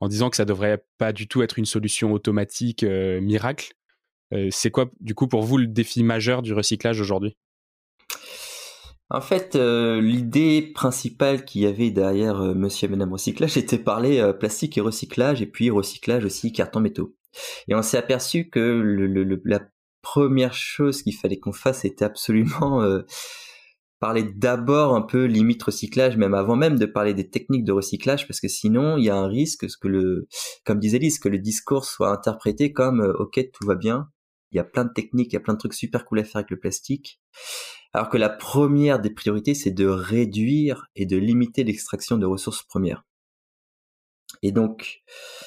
en 0.00 0.08
disant 0.08 0.30
que 0.30 0.36
ça 0.36 0.44
devrait 0.44 0.84
pas 0.98 1.12
du 1.12 1.26
tout 1.26 1.42
être 1.42 1.58
une 1.58 1.64
solution 1.64 2.12
automatique 2.12 2.84
miracle 2.84 3.74
c'est 4.50 4.70
quoi, 4.70 4.90
du 5.00 5.14
coup, 5.14 5.28
pour 5.28 5.42
vous, 5.42 5.58
le 5.58 5.66
défi 5.66 6.02
majeur 6.02 6.42
du 6.42 6.52
recyclage 6.52 7.00
aujourd'hui? 7.00 7.36
En 9.10 9.20
fait, 9.20 9.54
euh, 9.54 10.00
l'idée 10.00 10.72
principale 10.74 11.44
qu'il 11.44 11.60
y 11.60 11.66
avait 11.66 11.90
derrière 11.90 12.40
euh, 12.40 12.54
Monsieur 12.54 12.88
et 12.88 12.90
Madame 12.90 13.12
Recyclage, 13.12 13.52
c'était 13.52 13.78
parler 13.78 14.32
plastique 14.40 14.78
et 14.78 14.80
recyclage, 14.80 15.42
et 15.42 15.46
puis 15.46 15.70
recyclage 15.70 16.24
aussi 16.24 16.52
carton 16.52 16.80
métaux. 16.80 17.14
Et 17.68 17.74
on 17.74 17.82
s'est 17.82 17.98
aperçu 17.98 18.48
que 18.48 18.82
la 19.44 19.60
première 20.02 20.54
chose 20.54 21.02
qu'il 21.02 21.14
fallait 21.14 21.38
qu'on 21.38 21.52
fasse, 21.52 21.80
c'était 21.80 22.04
absolument 22.04 22.82
parler 24.00 24.24
d'abord 24.36 24.94
un 24.94 25.02
peu 25.02 25.24
limite 25.24 25.62
recyclage, 25.62 26.16
même 26.16 26.34
avant 26.34 26.56
même 26.56 26.78
de 26.78 26.86
parler 26.86 27.14
des 27.14 27.28
techniques 27.28 27.64
de 27.64 27.72
recyclage, 27.72 28.26
parce 28.26 28.40
que 28.40 28.48
sinon 28.48 28.96
il 28.96 29.04
y 29.04 29.10
a 29.10 29.16
un 29.16 29.26
risque, 29.26 29.66
que 29.80 29.88
le, 29.88 30.28
comme 30.64 30.78
disait 30.78 30.98
Lise, 30.98 31.18
que 31.18 31.28
le 31.28 31.38
discours 31.38 31.84
soit 31.84 32.10
interprété 32.10 32.72
comme 32.72 33.00
ok 33.18 33.40
tout 33.52 33.66
va 33.66 33.74
bien, 33.74 34.08
il 34.54 34.58
y 34.58 34.60
a 34.60 34.64
plein 34.64 34.84
de 34.84 34.92
techniques, 34.92 35.32
il 35.32 35.34
y 35.34 35.36
a 35.36 35.40
plein 35.40 35.54
de 35.54 35.58
trucs 35.58 35.74
super 35.74 36.04
cool 36.04 36.20
à 36.20 36.24
faire 36.24 36.36
avec 36.36 36.50
le 36.50 36.58
plastique. 36.58 37.20
Alors 37.92 38.08
que 38.08 38.16
la 38.16 38.28
première 38.28 39.00
des 39.00 39.10
priorités, 39.10 39.54
c'est 39.54 39.72
de 39.72 39.86
réduire 39.86 40.86
et 40.96 41.06
de 41.06 41.16
limiter 41.16 41.64
l'extraction 41.64 42.18
de 42.18 42.26
ressources 42.26 42.62
premières. 42.62 43.04
Et 44.42 44.52
donc, 44.52 45.02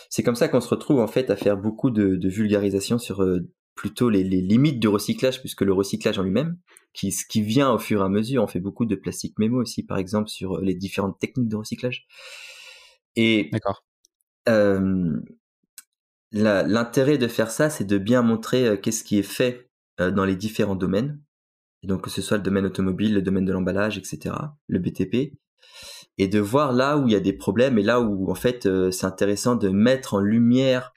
c'est 0.09 0.23
comme 0.23 0.35
ça 0.35 0.47
qu'on 0.47 0.61
se 0.61 0.69
retrouve 0.69 0.99
en 0.99 1.07
fait 1.07 1.29
à 1.29 1.35
faire 1.35 1.57
beaucoup 1.57 1.89
de, 1.89 2.27
vulgarisation 2.27 2.97
sur 2.97 3.21
euh, 3.21 3.47
plutôt 3.75 4.09
les, 4.09 4.23
limites 4.23 4.79
du 4.79 4.87
recyclage, 4.87 5.39
puisque 5.39 5.61
le 5.61 5.73
recyclage 5.73 6.19
en 6.19 6.23
lui-même, 6.23 6.57
qui, 6.93 7.15
qui 7.29 7.41
vient 7.41 7.71
au 7.71 7.77
fur 7.77 8.01
et 8.01 8.05
à 8.05 8.09
mesure, 8.09 8.43
on 8.43 8.47
fait 8.47 8.59
beaucoup 8.59 8.85
de 8.85 8.95
plastique 8.95 9.37
mémo 9.39 9.61
aussi, 9.61 9.83
par 9.83 9.97
exemple, 9.97 10.29
sur 10.29 10.59
les 10.59 10.73
différentes 10.73 11.19
techniques 11.19 11.49
de 11.49 11.55
recyclage. 11.55 12.07
Et 13.15 13.49
D'accord. 13.51 13.85
Euh, 14.49 15.19
l'intérêt 16.31 17.17
de 17.17 17.27
faire 17.27 17.51
ça, 17.51 17.69
c'est 17.69 17.85
de 17.85 17.97
bien 17.97 18.21
montrer 18.21 18.67
euh, 18.67 18.77
qu'est-ce 18.77 19.03
qui 19.03 19.17
est 19.17 19.23
fait 19.23 19.69
euh, 19.99 20.11
dans 20.11 20.25
les 20.25 20.35
différents 20.35 20.75
domaines. 20.75 21.19
donc 21.83 22.03
que 22.03 22.09
ce 22.09 22.21
soit 22.21 22.37
le 22.37 22.43
domaine 22.43 22.65
automobile, 22.65 23.13
le 23.13 23.21
domaine 23.21 23.45
de 23.45 23.53
l'emballage, 23.53 23.97
etc., 23.97 24.35
le 24.67 24.79
BTP, 24.79 25.33
et 26.17 26.27
de 26.27 26.39
voir 26.39 26.73
là 26.73 26.97
où 26.97 27.07
il 27.07 27.13
y 27.13 27.15
a 27.15 27.19
des 27.19 27.33
problèmes 27.33 27.77
et 27.77 27.83
là 27.83 28.01
où 28.01 28.29
en 28.29 28.35
fait 28.35 28.65
euh, 28.65 28.91
c'est 28.91 29.05
intéressant 29.05 29.55
de 29.55 29.69
mettre 29.69 30.15
en 30.15 30.19
lumière 30.19 30.93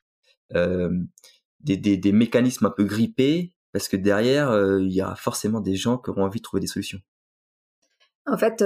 des, 1.60 1.76
des, 1.76 2.12
mécanismes 2.12 2.66
un 2.66 2.70
peu 2.70 2.82
grippés 2.82 3.54
parce 3.72 3.86
que 3.86 3.96
derrière 3.96 4.52
il 4.80 4.90
y 4.90 5.00
a 5.00 5.14
forcément 5.14 5.60
des 5.60 5.76
gens 5.76 5.96
qui 5.96 6.10
auront 6.10 6.24
envie 6.24 6.40
de 6.40 6.42
trouver 6.42 6.60
des 6.60 6.66
solutions. 6.66 6.98
En 8.26 8.36
fait, 8.36 8.64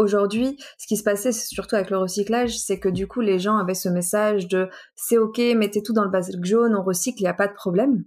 Aujourd'hui, 0.00 0.56
ce 0.78 0.86
qui 0.86 0.96
se 0.96 1.02
passait 1.02 1.30
surtout 1.30 1.74
avec 1.74 1.90
le 1.90 1.98
recyclage, 1.98 2.58
c'est 2.58 2.78
que 2.78 2.88
du 2.88 3.06
coup, 3.06 3.20
les 3.20 3.38
gens 3.38 3.58
avaient 3.58 3.74
ce 3.74 3.90
message 3.90 4.48
de 4.48 4.70
c'est 4.94 5.18
ok, 5.18 5.36
mettez 5.54 5.82
tout 5.82 5.92
dans 5.92 6.04
le 6.04 6.10
bac 6.10 6.24
jaune, 6.42 6.74
on 6.74 6.82
recycle, 6.82 7.20
il 7.20 7.24
n'y 7.24 7.28
a 7.28 7.34
pas 7.34 7.48
de 7.48 7.52
problème. 7.52 8.04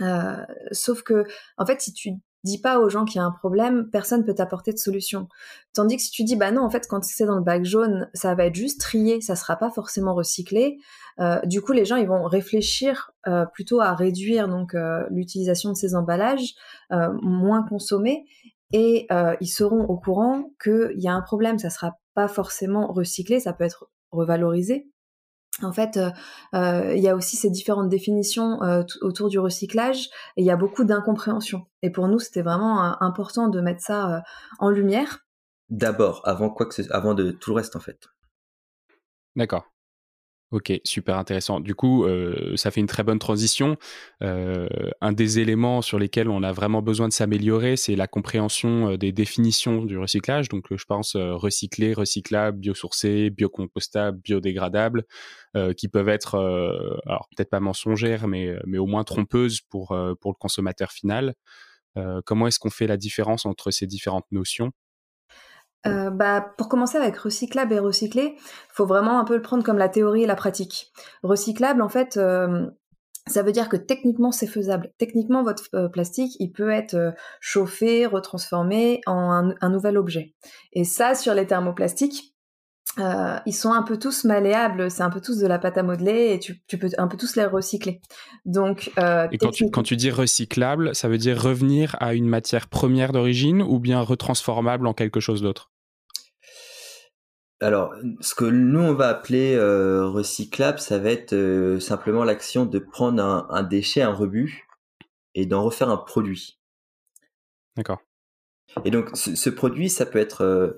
Euh, 0.00 0.44
sauf 0.72 1.02
que, 1.02 1.24
en 1.56 1.66
fait, 1.66 1.80
si 1.80 1.92
tu 1.92 2.14
dis 2.42 2.60
pas 2.60 2.80
aux 2.80 2.88
gens 2.88 3.04
qu'il 3.04 3.20
y 3.20 3.22
a 3.22 3.24
un 3.24 3.30
problème, 3.30 3.88
personne 3.92 4.24
peut 4.24 4.34
t'apporter 4.34 4.72
de 4.72 4.78
solution. 4.78 5.28
Tandis 5.72 5.98
que 5.98 6.02
si 6.02 6.10
tu 6.10 6.24
dis 6.24 6.34
bah 6.34 6.50
non, 6.50 6.62
en 6.62 6.70
fait, 6.70 6.88
quand 6.88 7.04
c'est 7.04 7.26
dans 7.26 7.36
le 7.36 7.44
bac 7.44 7.64
jaune, 7.64 8.10
ça 8.12 8.34
va 8.34 8.46
être 8.46 8.56
juste 8.56 8.80
trié, 8.80 9.20
ça 9.20 9.36
sera 9.36 9.54
pas 9.54 9.70
forcément 9.70 10.14
recyclé. 10.16 10.78
Euh, 11.20 11.38
du 11.44 11.60
coup, 11.62 11.70
les 11.70 11.84
gens 11.84 11.94
ils 11.94 12.08
vont 12.08 12.24
réfléchir 12.24 13.12
euh, 13.28 13.46
plutôt 13.46 13.80
à 13.80 13.94
réduire 13.94 14.48
donc 14.48 14.74
l'utilisation 15.10 15.70
de 15.70 15.76
ces 15.76 15.94
emballages, 15.94 16.54
moins 16.90 17.62
consommer, 17.62 18.24
et 18.74 19.06
euh, 19.12 19.36
ils 19.40 19.46
seront 19.46 19.84
au 19.84 19.96
courant 19.96 20.50
qu'il 20.62 20.96
y 20.96 21.08
a 21.08 21.14
un 21.14 21.22
problème. 21.22 21.58
Ça 21.58 21.70
sera 21.70 21.92
pas 22.14 22.28
forcément 22.28 22.92
recyclé, 22.92 23.38
ça 23.38 23.52
peut 23.52 23.64
être 23.64 23.88
revalorisé. 24.10 24.90
En 25.62 25.72
fait, 25.72 25.96
euh, 25.96 26.10
euh, 26.56 26.92
il 26.96 27.00
y 27.00 27.08
a 27.08 27.14
aussi 27.14 27.36
ces 27.36 27.48
différentes 27.48 27.88
définitions 27.88 28.58
autour 29.00 29.28
du 29.28 29.38
recyclage 29.38 30.08
et 30.36 30.42
il 30.42 30.44
y 30.44 30.50
a 30.50 30.56
beaucoup 30.56 30.82
d'incompréhension. 30.82 31.66
Et 31.82 31.90
pour 31.90 32.08
nous, 32.08 32.18
c'était 32.18 32.42
vraiment 32.42 33.00
important 33.00 33.46
de 33.46 33.60
mettre 33.60 33.80
ça 33.80 34.24
en 34.58 34.70
lumière. 34.70 35.20
D'abord, 35.70 36.22
avant 36.24 36.50
quoi 36.50 36.66
que 36.66 36.74
ce... 36.74 36.82
avant 36.90 37.14
de 37.14 37.30
tout 37.30 37.50
le 37.50 37.56
reste 37.56 37.76
en 37.76 37.80
fait. 37.80 38.08
D'accord. 39.36 39.64
Ok, 40.54 40.72
super 40.84 41.18
intéressant. 41.18 41.58
Du 41.58 41.74
coup, 41.74 42.04
euh, 42.04 42.54
ça 42.54 42.70
fait 42.70 42.78
une 42.80 42.86
très 42.86 43.02
bonne 43.02 43.18
transition. 43.18 43.76
Euh, 44.22 44.68
un 45.00 45.10
des 45.10 45.40
éléments 45.40 45.82
sur 45.82 45.98
lesquels 45.98 46.28
on 46.28 46.44
a 46.44 46.52
vraiment 46.52 46.80
besoin 46.80 47.08
de 47.08 47.12
s'améliorer, 47.12 47.74
c'est 47.76 47.96
la 47.96 48.06
compréhension 48.06 48.90
euh, 48.92 48.96
des 48.96 49.10
définitions 49.10 49.84
du 49.84 49.98
recyclage. 49.98 50.48
Donc, 50.48 50.66
je 50.72 50.84
pense 50.84 51.16
recyclé, 51.16 51.92
recyclable, 51.92 52.56
biosourcé, 52.58 53.30
biocompostable, 53.30 54.20
biodégradable, 54.22 55.02
qui 55.76 55.88
peuvent 55.88 56.08
être, 56.08 56.36
alors 57.06 57.28
peut-être 57.36 57.50
pas 57.50 57.60
mensongères, 57.60 58.26
mais, 58.28 58.56
mais 58.66 58.78
au 58.78 58.86
moins 58.86 59.04
trompeuses 59.04 59.60
pour, 59.60 59.96
pour 60.20 60.32
le 60.32 60.36
consommateur 60.38 60.90
final. 60.92 61.34
comment 62.24 62.48
est-ce 62.48 62.58
qu'on 62.58 62.70
fait 62.70 62.88
la 62.88 62.96
différence 62.96 63.46
entre 63.46 63.70
ces 63.70 63.86
différentes 63.86 64.26
notions? 64.32 64.72
Euh, 65.86 66.10
bah, 66.10 66.54
pour 66.56 66.68
commencer 66.68 66.96
avec 66.96 67.16
recyclable 67.16 67.74
et 67.74 67.78
recyclé, 67.78 68.36
faut 68.70 68.86
vraiment 68.86 69.18
un 69.18 69.24
peu 69.24 69.36
le 69.36 69.42
prendre 69.42 69.62
comme 69.62 69.78
la 69.78 69.88
théorie 69.88 70.22
et 70.22 70.26
la 70.26 70.36
pratique. 70.36 70.92
Recyclable, 71.22 71.82
en 71.82 71.90
fait, 71.90 72.16
euh, 72.16 72.66
ça 73.26 73.42
veut 73.42 73.52
dire 73.52 73.68
que 73.68 73.76
techniquement 73.76 74.32
c'est 74.32 74.46
faisable. 74.46 74.92
Techniquement, 74.98 75.42
votre 75.42 75.64
euh, 75.74 75.88
plastique, 75.88 76.36
il 76.40 76.52
peut 76.52 76.70
être 76.70 77.14
chauffé, 77.40 78.06
retransformé 78.06 79.02
en 79.06 79.52
un, 79.60 79.68
nouvel 79.68 79.98
objet. 79.98 80.34
Et 80.72 80.84
ça, 80.84 81.14
sur 81.14 81.34
les 81.34 81.46
thermoplastiques, 81.46 82.30
ils 82.96 83.52
sont 83.52 83.72
un 83.72 83.82
peu 83.82 83.98
tous 83.98 84.24
malléables, 84.24 84.88
c'est 84.88 85.02
un 85.02 85.10
peu 85.10 85.20
tous 85.20 85.38
de 85.38 85.46
la 85.48 85.58
pâte 85.58 85.76
à 85.76 85.82
modeler 85.82 86.32
et 86.32 86.38
tu, 86.38 86.78
peux 86.78 86.88
un 86.96 87.08
peu 87.08 87.16
tous 87.16 87.34
les 87.34 87.44
recycler. 87.44 88.00
Donc, 88.44 88.92
et 89.32 89.38
quand 89.38 89.50
tu, 89.50 89.68
quand 89.68 89.82
tu 89.82 89.96
dis 89.96 90.12
recyclable, 90.12 90.94
ça 90.94 91.08
veut 91.08 91.18
dire 91.18 91.42
revenir 91.42 91.96
à 91.98 92.14
une 92.14 92.28
matière 92.28 92.68
première 92.68 93.10
d'origine 93.10 93.62
ou 93.62 93.80
bien 93.80 94.00
retransformable 94.00 94.86
en 94.86 94.94
quelque 94.94 95.18
chose 95.18 95.42
d'autre? 95.42 95.73
Alors, 97.60 97.94
ce 98.20 98.34
que 98.34 98.44
nous 98.44 98.80
on 98.80 98.94
va 98.94 99.08
appeler 99.08 99.54
euh, 99.54 100.06
recyclable, 100.06 100.78
ça 100.78 100.98
va 100.98 101.10
être 101.10 101.34
euh, 101.34 101.78
simplement 101.80 102.24
l'action 102.24 102.66
de 102.66 102.78
prendre 102.78 103.22
un, 103.22 103.62
déchet, 103.62 104.02
un 104.02 104.12
rebut, 104.12 104.66
et 105.34 105.46
d'en 105.46 105.62
refaire 105.62 105.88
un 105.88 105.96
produit. 105.96 106.60
D'accord. 107.76 108.00
Et 108.84 108.90
donc, 108.90 109.16
ce, 109.16 109.50
produit, 109.50 109.88
ça 109.88 110.04
peut 110.04 110.18
être 110.18 110.42
euh, 110.42 110.76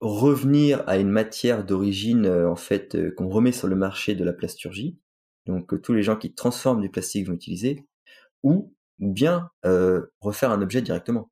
revenir 0.00 0.84
à 0.86 0.98
une 0.98 1.10
matière 1.10 1.64
d'origine, 1.64 2.28
en 2.28 2.56
fait, 2.56 2.96
qu'on 3.16 3.28
remet 3.28 3.52
sur 3.52 3.66
le 3.66 3.76
marché 3.76 4.14
de 4.14 4.24
la 4.24 4.32
plasturgie. 4.32 4.98
Donc, 5.46 5.80
tous 5.82 5.94
les 5.94 6.02
gens 6.02 6.16
qui 6.16 6.32
transforment 6.32 6.80
du 6.80 6.90
plastique 6.90 7.26
vont 7.26 7.34
utiliser, 7.34 7.84
ou 8.44 8.74
bien 8.98 9.50
refaire 10.20 10.52
un 10.52 10.62
objet 10.62 10.82
directement. 10.82 11.30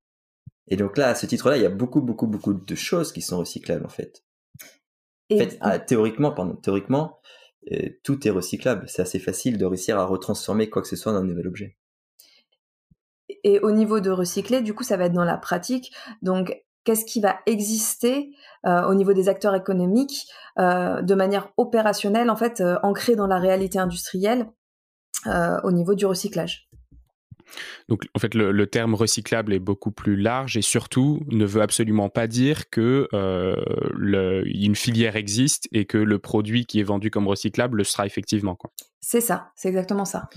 Et 0.69 0.77
donc 0.77 0.99
là, 0.99 1.09
à 1.09 1.15
ce 1.15 1.27
titre-là, 1.27 1.57
il 1.57 1.63
y 1.63 1.67
a 1.67 1.71
beaucoup, 1.71 2.01
beaucoup, 2.01 2.27
beaucoup 2.27 2.55
de 2.55 2.75
choses 2.75 3.13
qui 3.13 3.23
sont 3.23 3.39
recyclables 3.39 3.85
en 3.85 3.91
fait. 3.91 4.25
En 5.33 5.39
fait, 5.39 5.59
ah, 5.61 5.79
théoriquement, 5.79 6.33
pardon, 6.33 6.55
théoriquement, 6.55 7.19
euh, 7.73 7.89
tout 8.05 8.27
est 8.27 8.31
recyclable. 8.31 8.89
C'est 8.89 9.03
assez 9.03 9.19
facile 9.19 9.59
de 9.59 9.65
réussir 9.65 9.99
à 9.99 10.05
retransformer 10.05 10.71
quoi 10.71 10.83
que 10.83 10.89
ce 10.89 10.97
soit 10.97 11.13
dans 11.13 11.19
un 11.19 11.25
nouvel 11.25 11.49
objet. 11.49 11.77
Et 13.43 13.59
au 13.59 13.73
niveau 13.73 13.99
de 13.99 14.11
recycler, 14.11 14.61
du 14.61 14.73
coup, 14.73 14.85
ça 14.85 14.97
va 14.97 15.07
être 15.07 15.13
dans 15.13 15.25
la 15.25 15.37
pratique. 15.37 15.93
Donc, 16.23 16.65
qu'est-ce 16.85 17.05
qui 17.05 17.21
va 17.21 17.41
exister 17.47 18.31
au 18.65 18.95
niveau 18.95 19.13
des 19.15 19.29
acteurs 19.29 19.57
économiques 19.57 20.29
de 20.57 21.15
manière 21.15 21.53
opérationnelle, 21.57 22.31
en 22.31 22.37
fait, 22.37 22.63
ancrée 22.85 23.17
dans 23.17 23.27
la 23.27 23.39
réalité 23.39 23.81
industrielle 23.81 24.49
au 25.27 25.73
niveau 25.73 25.95
du 25.95 26.07
recyclage? 26.07 26.69
Donc, 27.89 28.05
en 28.15 28.19
fait, 28.19 28.35
le, 28.35 28.67
terme 28.67 28.95
recyclable 28.95 29.53
est 29.53 29.59
beaucoup 29.59 29.93
plus 29.93 30.17
large 30.17 30.57
et 30.57 30.63
surtout 30.63 31.21
ne 31.29 31.45
veut 31.45 31.63
absolument 31.63 32.09
pas 32.09 32.27
dire 32.27 32.69
que 32.71 33.09
euh, 33.13 34.43
une 34.47 34.75
filière 34.75 35.17
existe 35.17 35.69
et 35.73 35.85
que 35.85 35.99
le 35.99 36.19
produit 36.19 36.67
qui 36.67 36.81
est 36.81 36.85
vendu 36.85 37.11
comme 37.11 37.29
recyclable 37.29 37.79
le 37.79 37.85
sera 37.85 38.07
effectivement. 38.07 38.59
C'est 39.01 39.21
ça, 39.21 39.53
c'est 39.55 39.69
exactement 39.69 40.05
ça. 40.05 40.29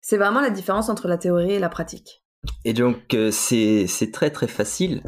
C'est 0.00 0.16
vraiment 0.16 0.40
la 0.40 0.50
différence 0.50 0.88
entre 0.88 1.08
la 1.08 1.18
théorie 1.18 1.52
et 1.52 1.58
la 1.58 1.68
pratique. 1.68 2.22
Et 2.64 2.72
donc, 2.72 3.14
euh, 3.14 3.30
c'est 3.30 4.10
très 4.12 4.30
très 4.30 4.48
facile 4.48 5.02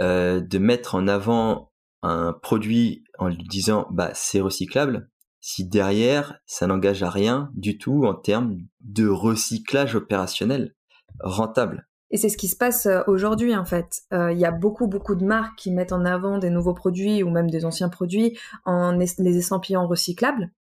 euh, 0.00 0.40
de 0.40 0.58
mettre 0.58 0.94
en 0.94 1.08
avant 1.08 1.72
un 2.02 2.32
produit 2.32 3.04
en 3.18 3.28
lui 3.28 3.44
disant 3.48 3.86
bah 3.90 4.10
c'est 4.14 4.40
recyclable 4.40 5.08
si 5.40 5.66
derrière, 5.66 6.40
ça 6.46 6.66
n'engage 6.66 7.02
à 7.02 7.10
rien 7.10 7.50
du 7.54 7.78
tout 7.78 8.04
en 8.04 8.14
termes 8.14 8.58
de 8.80 9.08
recyclage 9.08 9.94
opérationnel 9.94 10.74
rentable. 11.20 11.86
Et 12.10 12.18
c'est 12.18 12.28
ce 12.28 12.36
qui 12.36 12.48
se 12.48 12.56
passe 12.56 12.86
euh, 12.86 13.02
aujourd'hui 13.06 13.56
en 13.56 13.64
fait. 13.64 14.02
Euh, 14.12 14.32
il 14.32 14.38
y 14.38 14.44
a 14.44 14.52
beaucoup 14.52 14.86
beaucoup 14.86 15.14
de 15.14 15.24
marques 15.24 15.58
qui 15.58 15.72
mettent 15.72 15.92
en 15.92 16.04
avant 16.04 16.38
des 16.38 16.50
nouveaux 16.50 16.74
produits 16.74 17.22
ou 17.22 17.30
même 17.30 17.50
des 17.50 17.64
anciens 17.64 17.88
produits 17.88 18.38
en 18.64 18.92
les 18.92 19.38
estampillant 19.38 19.86
recyclables. 19.88 20.52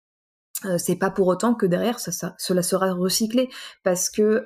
Euh, 0.66 0.78
c'est 0.78 0.96
pas 0.96 1.12
pour 1.12 1.28
autant 1.28 1.54
que 1.54 1.66
derrière 1.66 2.00
ça, 2.00 2.34
cela 2.38 2.64
sera 2.64 2.94
recyclé 2.94 3.50
parce 3.84 4.10
que 4.10 4.44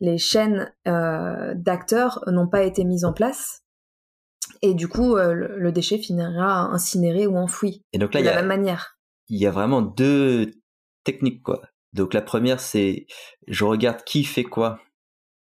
les 0.00 0.18
chaînes 0.18 0.72
d'acteurs 0.84 2.22
n'ont 2.26 2.48
pas 2.48 2.64
été 2.64 2.84
mises 2.84 3.04
en 3.04 3.12
place 3.12 3.62
et 4.60 4.74
du 4.74 4.88
coup 4.88 5.16
le, 5.16 5.70
déchet 5.72 5.98
finira 5.98 6.70
incinéré 6.72 7.26
ou 7.26 7.36
enfoui. 7.36 7.82
Et 7.92 7.98
donc 7.98 8.12
là, 8.12 8.20
de 8.20 8.26
la 8.26 8.36
même 8.36 8.46
manière 8.46 8.95
il 9.28 9.38
y 9.38 9.46
a 9.46 9.50
vraiment 9.50 9.82
deux 9.82 10.52
techniques 11.04 11.42
quoi. 11.42 11.62
Donc 11.92 12.14
la 12.14 12.22
première 12.22 12.60
c'est 12.60 13.06
je 13.48 13.64
regarde 13.64 14.04
qui 14.04 14.24
fait 14.24 14.44
quoi 14.44 14.80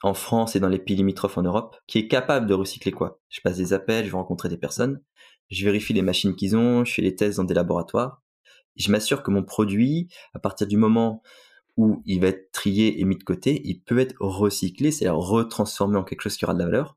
en 0.02 0.14
France 0.14 0.54
et 0.54 0.60
dans 0.60 0.68
les 0.68 0.78
pays 0.78 0.96
limitrophes 0.96 1.38
en 1.38 1.42
Europe, 1.42 1.76
qui 1.86 1.98
est 1.98 2.08
capable 2.08 2.46
de 2.46 2.54
recycler 2.54 2.92
quoi. 2.92 3.20
Je 3.30 3.40
passe 3.40 3.56
des 3.56 3.72
appels, 3.72 4.04
je 4.04 4.10
vais 4.10 4.16
rencontrer 4.16 4.48
des 4.48 4.58
personnes, 4.58 5.02
je 5.50 5.64
vérifie 5.64 5.92
les 5.94 6.02
machines 6.02 6.36
qu'ils 6.36 6.56
ont, 6.56 6.84
je 6.84 6.92
fais 6.92 7.02
les 7.02 7.14
tests 7.16 7.38
dans 7.38 7.44
des 7.44 7.54
laboratoires, 7.54 8.22
je 8.76 8.90
m'assure 8.90 9.22
que 9.22 9.30
mon 9.30 9.42
produit, 9.42 10.08
à 10.34 10.38
partir 10.38 10.66
du 10.66 10.76
moment 10.76 11.22
où 11.76 12.02
il 12.04 12.20
va 12.20 12.28
être 12.28 12.52
trié 12.52 13.00
et 13.00 13.04
mis 13.04 13.16
de 13.16 13.24
côté, 13.24 13.60
il 13.64 13.80
peut 13.80 13.98
être 13.98 14.14
recyclé, 14.20 14.90
c'est-à-dire 14.92 15.16
retransformé 15.16 15.96
en 15.96 16.04
quelque 16.04 16.22
chose 16.22 16.36
qui 16.36 16.44
aura 16.44 16.54
de 16.54 16.60
la 16.60 16.66
valeur. 16.66 16.96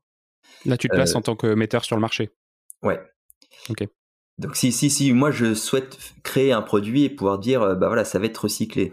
Là, 0.64 0.76
tu 0.76 0.88
te 0.88 0.94
places 0.94 1.14
euh, 1.14 1.18
en 1.18 1.22
tant 1.22 1.36
que 1.36 1.46
metteur 1.54 1.84
sur 1.84 1.96
le 1.96 2.00
marché. 2.00 2.30
Ouais. 2.82 3.00
Ok. 3.70 3.86
Donc 4.38 4.54
si 4.54 4.70
si 4.70 4.88
si 4.88 5.12
moi 5.12 5.30
je 5.30 5.54
souhaite 5.54 5.98
créer 6.22 6.52
un 6.52 6.62
produit 6.62 7.04
et 7.04 7.10
pouvoir 7.10 7.38
dire 7.38 7.62
euh, 7.62 7.74
bah 7.74 7.88
voilà 7.88 8.04
ça 8.04 8.18
va 8.18 8.26
être 8.26 8.38
recyclé. 8.38 8.92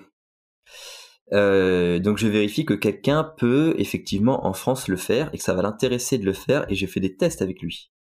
Euh, 1.34 2.00
donc 2.00 2.18
je 2.18 2.28
vérifie 2.28 2.66
que 2.66 2.74
quelqu'un 2.74 3.24
peut 3.38 3.76
effectivement 3.78 4.46
en 4.46 4.54
France 4.54 4.88
le 4.88 4.98
faire 4.98 5.30
et 5.34 5.38
que 5.38 5.44
ça 5.44 5.54
va 5.54 5.62
l'intéresser 5.62 6.18
de 6.18 6.26
le 6.26 6.34
faire 6.34 6.70
et 6.70 6.76
j'ai 6.76 6.88
fait 6.88 7.00
des 7.00 7.16
tests 7.16 7.42
avec 7.42 7.62
lui. 7.62 7.92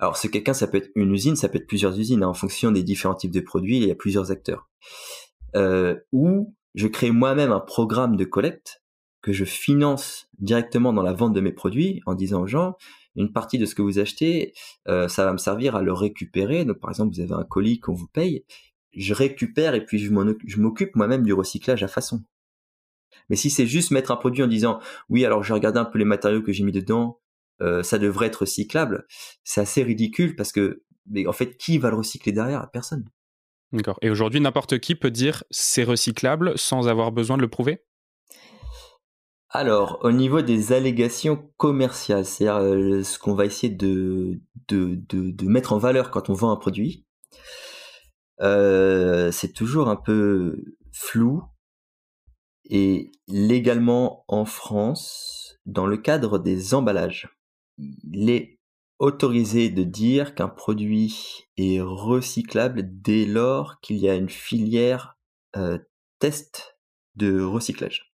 Alors 0.00 0.16
ce 0.16 0.28
quelqu'un 0.28 0.52
ça 0.52 0.66
peut 0.66 0.78
être 0.78 0.90
une 0.94 1.12
usine, 1.12 1.36
ça 1.36 1.48
peut 1.48 1.58
être 1.58 1.66
plusieurs 1.66 1.98
usines 1.98 2.22
hein, 2.22 2.28
en 2.28 2.34
fonction 2.34 2.70
des 2.72 2.82
différents 2.82 3.14
types 3.14 3.32
de 3.32 3.40
produits, 3.40 3.78
il 3.78 3.86
y 3.86 3.90
a 3.90 3.96
plusieurs 3.96 4.30
acteurs. 4.30 4.68
Euh, 5.56 5.96
ou 6.12 6.54
je 6.74 6.88
crée 6.88 7.10
moi-même 7.10 7.52
un 7.52 7.60
programme 7.60 8.16
de 8.16 8.24
collecte 8.24 8.82
que 9.22 9.32
je 9.32 9.44
finance 9.44 10.28
directement 10.38 10.92
dans 10.92 11.02
la 11.02 11.12
vente 11.12 11.32
de 11.32 11.40
mes 11.40 11.52
produits 11.52 12.00
en 12.06 12.14
disant 12.14 12.42
aux 12.42 12.46
gens 12.46 12.76
une 13.18 13.32
partie 13.32 13.58
de 13.58 13.66
ce 13.66 13.74
que 13.74 13.82
vous 13.82 13.98
achetez, 13.98 14.54
euh, 14.88 15.08
ça 15.08 15.24
va 15.24 15.32
me 15.32 15.38
servir 15.38 15.76
à 15.76 15.82
le 15.82 15.92
récupérer. 15.92 16.64
Donc, 16.64 16.78
par 16.78 16.90
exemple, 16.90 17.14
vous 17.14 17.20
avez 17.20 17.34
un 17.34 17.44
colis 17.44 17.80
qu'on 17.80 17.92
vous 17.92 18.08
paye, 18.08 18.44
je 18.92 19.12
récupère 19.14 19.74
et 19.74 19.84
puis 19.84 19.98
je 19.98 20.60
m'occupe 20.60 20.96
moi-même 20.96 21.22
du 21.22 21.32
recyclage 21.32 21.82
à 21.82 21.88
façon. 21.88 22.24
Mais 23.28 23.36
si 23.36 23.50
c'est 23.50 23.66
juste 23.66 23.90
mettre 23.90 24.10
un 24.10 24.16
produit 24.16 24.42
en 24.42 24.46
disant 24.46 24.80
oui, 25.08 25.24
alors 25.24 25.42
j'ai 25.42 25.52
regardé 25.52 25.78
un 25.78 25.84
peu 25.84 25.98
les 25.98 26.04
matériaux 26.04 26.42
que 26.42 26.52
j'ai 26.52 26.64
mis 26.64 26.72
dedans, 26.72 27.20
euh, 27.60 27.82
ça 27.82 27.98
devrait 27.98 28.26
être 28.26 28.42
recyclable, 28.42 29.06
c'est 29.44 29.60
assez 29.60 29.82
ridicule 29.82 30.36
parce 30.36 30.52
que, 30.52 30.82
en 31.26 31.32
fait, 31.32 31.56
qui 31.56 31.78
va 31.78 31.90
le 31.90 31.96
recycler 31.96 32.32
derrière? 32.32 32.70
Personne. 32.70 33.04
D'accord. 33.72 33.98
Et 34.00 34.10
aujourd'hui, 34.10 34.40
n'importe 34.40 34.78
qui 34.78 34.94
peut 34.94 35.10
dire 35.10 35.44
c'est 35.50 35.84
recyclable 35.84 36.56
sans 36.56 36.88
avoir 36.88 37.12
besoin 37.12 37.36
de 37.36 37.42
le 37.42 37.48
prouver? 37.48 37.84
Alors, 39.50 39.98
au 40.02 40.12
niveau 40.12 40.42
des 40.42 40.72
allégations 40.72 41.50
commerciales, 41.56 42.26
c'est-à-dire 42.26 42.56
euh, 42.62 43.02
ce 43.02 43.18
qu'on 43.18 43.34
va 43.34 43.46
essayer 43.46 43.72
de, 43.72 44.40
de, 44.68 44.94
de, 45.08 45.46
mettre 45.46 45.72
en 45.72 45.78
valeur 45.78 46.10
quand 46.10 46.28
on 46.28 46.34
vend 46.34 46.50
un 46.50 46.56
produit, 46.56 47.06
euh, 48.42 49.32
c'est 49.32 49.52
toujours 49.52 49.88
un 49.88 49.96
peu 49.96 50.62
flou. 50.92 51.42
Et 52.70 53.10
légalement 53.26 54.24
en 54.28 54.44
France, 54.44 55.58
dans 55.64 55.86
le 55.86 55.96
cadre 55.96 56.38
des 56.38 56.74
emballages, 56.74 57.28
il 57.78 58.28
est 58.28 58.58
autorisé 58.98 59.70
de 59.70 59.84
dire 59.84 60.34
qu'un 60.34 60.48
produit 60.48 61.46
est 61.56 61.80
recyclable 61.80 62.82
dès 62.84 63.24
lors 63.24 63.80
qu'il 63.80 63.96
y 63.96 64.08
a 64.10 64.14
une 64.14 64.28
filière 64.28 65.16
euh, 65.56 65.78
test 66.18 66.78
de 67.16 67.40
recyclage. 67.40 68.07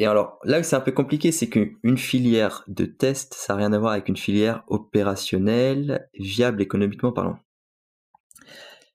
Et 0.00 0.06
alors, 0.06 0.38
là 0.44 0.60
où 0.60 0.62
c'est 0.62 0.76
un 0.76 0.80
peu 0.80 0.92
compliqué, 0.92 1.32
c'est 1.32 1.48
qu'une 1.48 1.98
filière 1.98 2.62
de 2.68 2.84
test, 2.84 3.34
ça 3.34 3.52
n'a 3.52 3.58
rien 3.58 3.72
à 3.72 3.80
voir 3.80 3.92
avec 3.92 4.08
une 4.08 4.16
filière 4.16 4.62
opérationnelle, 4.68 6.08
viable 6.14 6.62
économiquement 6.62 7.10
parlant. 7.10 7.40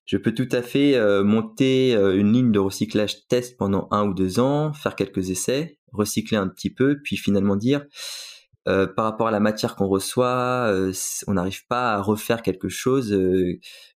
Je 0.05 0.15
peux 0.15 0.33
tout 0.33 0.47
à 0.53 0.61
fait 0.61 0.95
euh, 0.95 1.25
monter 1.25 1.93
euh, 1.93 2.17
une 2.17 2.31
ligne 2.31 2.51
de 2.53 2.59
recyclage 2.59 3.27
test 3.27 3.57
pendant 3.57 3.89
un 3.91 4.07
ou 4.07 4.13
deux 4.13 4.39
ans, 4.39 4.71
faire 4.71 4.95
quelques 4.95 5.29
essais, 5.29 5.77
recycler 5.91 6.37
un 6.37 6.47
petit 6.47 6.73
peu, 6.73 7.01
puis 7.03 7.17
finalement 7.17 7.57
dire, 7.57 7.85
euh, 8.69 8.87
par 8.87 9.03
rapport 9.03 9.27
à 9.27 9.31
la 9.31 9.41
matière 9.41 9.75
qu'on 9.75 9.87
reçoit, 9.87 10.73
on 11.27 11.33
n'arrive 11.33 11.67
pas 11.67 11.95
à 11.95 12.01
refaire 12.01 12.41
quelque 12.41 12.69
chose 12.69 13.11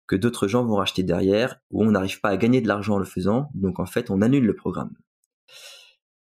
que 0.08 0.16
d'autres 0.18 0.50
gens 0.50 0.66
vont 0.66 0.76
racheter 0.76 1.04
derrière, 1.04 1.56
ou 1.72 1.86
on 1.86 1.92
n'arrive 1.92 2.20
pas 2.20 2.30
à 2.30 2.38
gagner 2.38 2.60
de 2.60 2.68
l'argent 2.68 2.96
en 2.96 3.00
le 3.00 3.06
faisant, 3.06 3.50
donc 3.54 3.80
en 3.80 3.86
fait 3.86 4.12
on 4.12 4.22
annule 4.22 4.46
le 4.46 4.56
programme. 4.56 4.92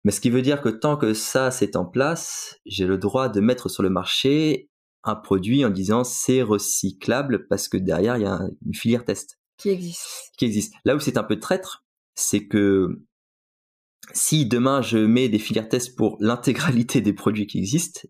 Mais 0.03 0.11
ce 0.11 0.21
qui 0.21 0.29
veut 0.29 0.41
dire 0.41 0.61
que 0.61 0.69
tant 0.69 0.97
que 0.97 1.13
ça 1.13 1.51
c'est 1.51 1.75
en 1.75 1.85
place, 1.85 2.59
j'ai 2.65 2.85
le 2.85 2.97
droit 2.97 3.29
de 3.29 3.39
mettre 3.41 3.69
sur 3.69 3.83
le 3.83 3.89
marché 3.89 4.69
un 5.03 5.15
produit 5.15 5.65
en 5.65 5.69
disant 5.69 6.03
c'est 6.03 6.41
recyclable 6.41 7.47
parce 7.47 7.67
que 7.67 7.77
derrière 7.77 8.17
il 8.17 8.23
y 8.23 8.27
a 8.27 8.41
une 8.65 8.73
filière 8.73 9.05
test 9.05 9.37
qui 9.57 9.69
existe. 9.69 10.31
Qui 10.37 10.45
existe. 10.45 10.73
Là 10.85 10.95
où 10.95 10.99
c'est 10.99 11.17
un 11.17 11.23
peu 11.23 11.39
traître, 11.39 11.85
c'est 12.15 12.47
que 12.47 13.03
si 14.13 14.45
demain 14.45 14.81
je 14.81 14.97
mets 14.97 15.29
des 15.29 15.39
filières 15.39 15.69
test 15.69 15.95
pour 15.95 16.17
l'intégralité 16.21 17.01
des 17.01 17.13
produits 17.13 17.47
qui 17.47 17.57
existent, 17.57 18.01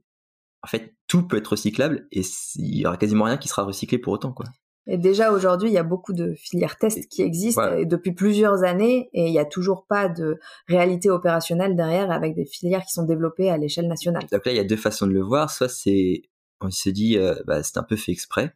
en 0.64 0.68
fait 0.68 0.96
tout 1.08 1.28
peut 1.28 1.38
être 1.38 1.48
recyclable 1.48 2.08
et 2.12 2.22
il 2.56 2.80
y 2.80 2.86
aura 2.86 2.98
quasiment 2.98 3.26
rien 3.26 3.38
qui 3.38 3.48
sera 3.48 3.64
recyclé 3.64 3.98
pour 3.98 4.14
autant 4.14 4.34
quoi. 4.34 4.46
Et 4.88 4.98
déjà 4.98 5.32
aujourd'hui, 5.32 5.70
il 5.70 5.74
y 5.74 5.78
a 5.78 5.84
beaucoup 5.84 6.14
de 6.14 6.34
filières 6.36 6.78
tests 6.78 7.08
qui 7.10 7.22
existent 7.22 7.84
depuis 7.84 8.14
plusieurs 8.14 8.64
années 8.64 9.10
et 9.14 9.28
il 9.28 9.32
n'y 9.32 9.40
a 9.40 9.46
toujours 9.46 9.86
pas 9.86 10.08
de 10.08 10.40
réalité 10.68 11.10
opérationnelle 11.10 11.76
derrière 11.76 12.10
avec 12.12 12.36
des 12.36 12.46
filières 12.46 12.86
qui 12.86 12.94
sont 12.94 13.04
développées 13.04 13.50
à 13.50 13.58
l'échelle 13.58 13.88
nationale. 13.88 14.24
Donc 14.32 14.46
là, 14.46 14.52
il 14.52 14.56
y 14.56 14.62
a 14.62 14.64
deux 14.64 14.78
façons 14.78 15.08
de 15.08 15.12
le 15.12 15.22
voir. 15.22 15.52
Soit 15.52 15.70
c'est, 15.70 16.22
on 16.62 16.72
se 16.72 16.90
dit, 16.90 17.18
euh, 17.18 17.36
bah, 17.46 17.64
c'est 17.64 17.78
un 17.78 17.84
peu 17.84 17.96
fait 17.96 18.12
exprès 18.12 18.54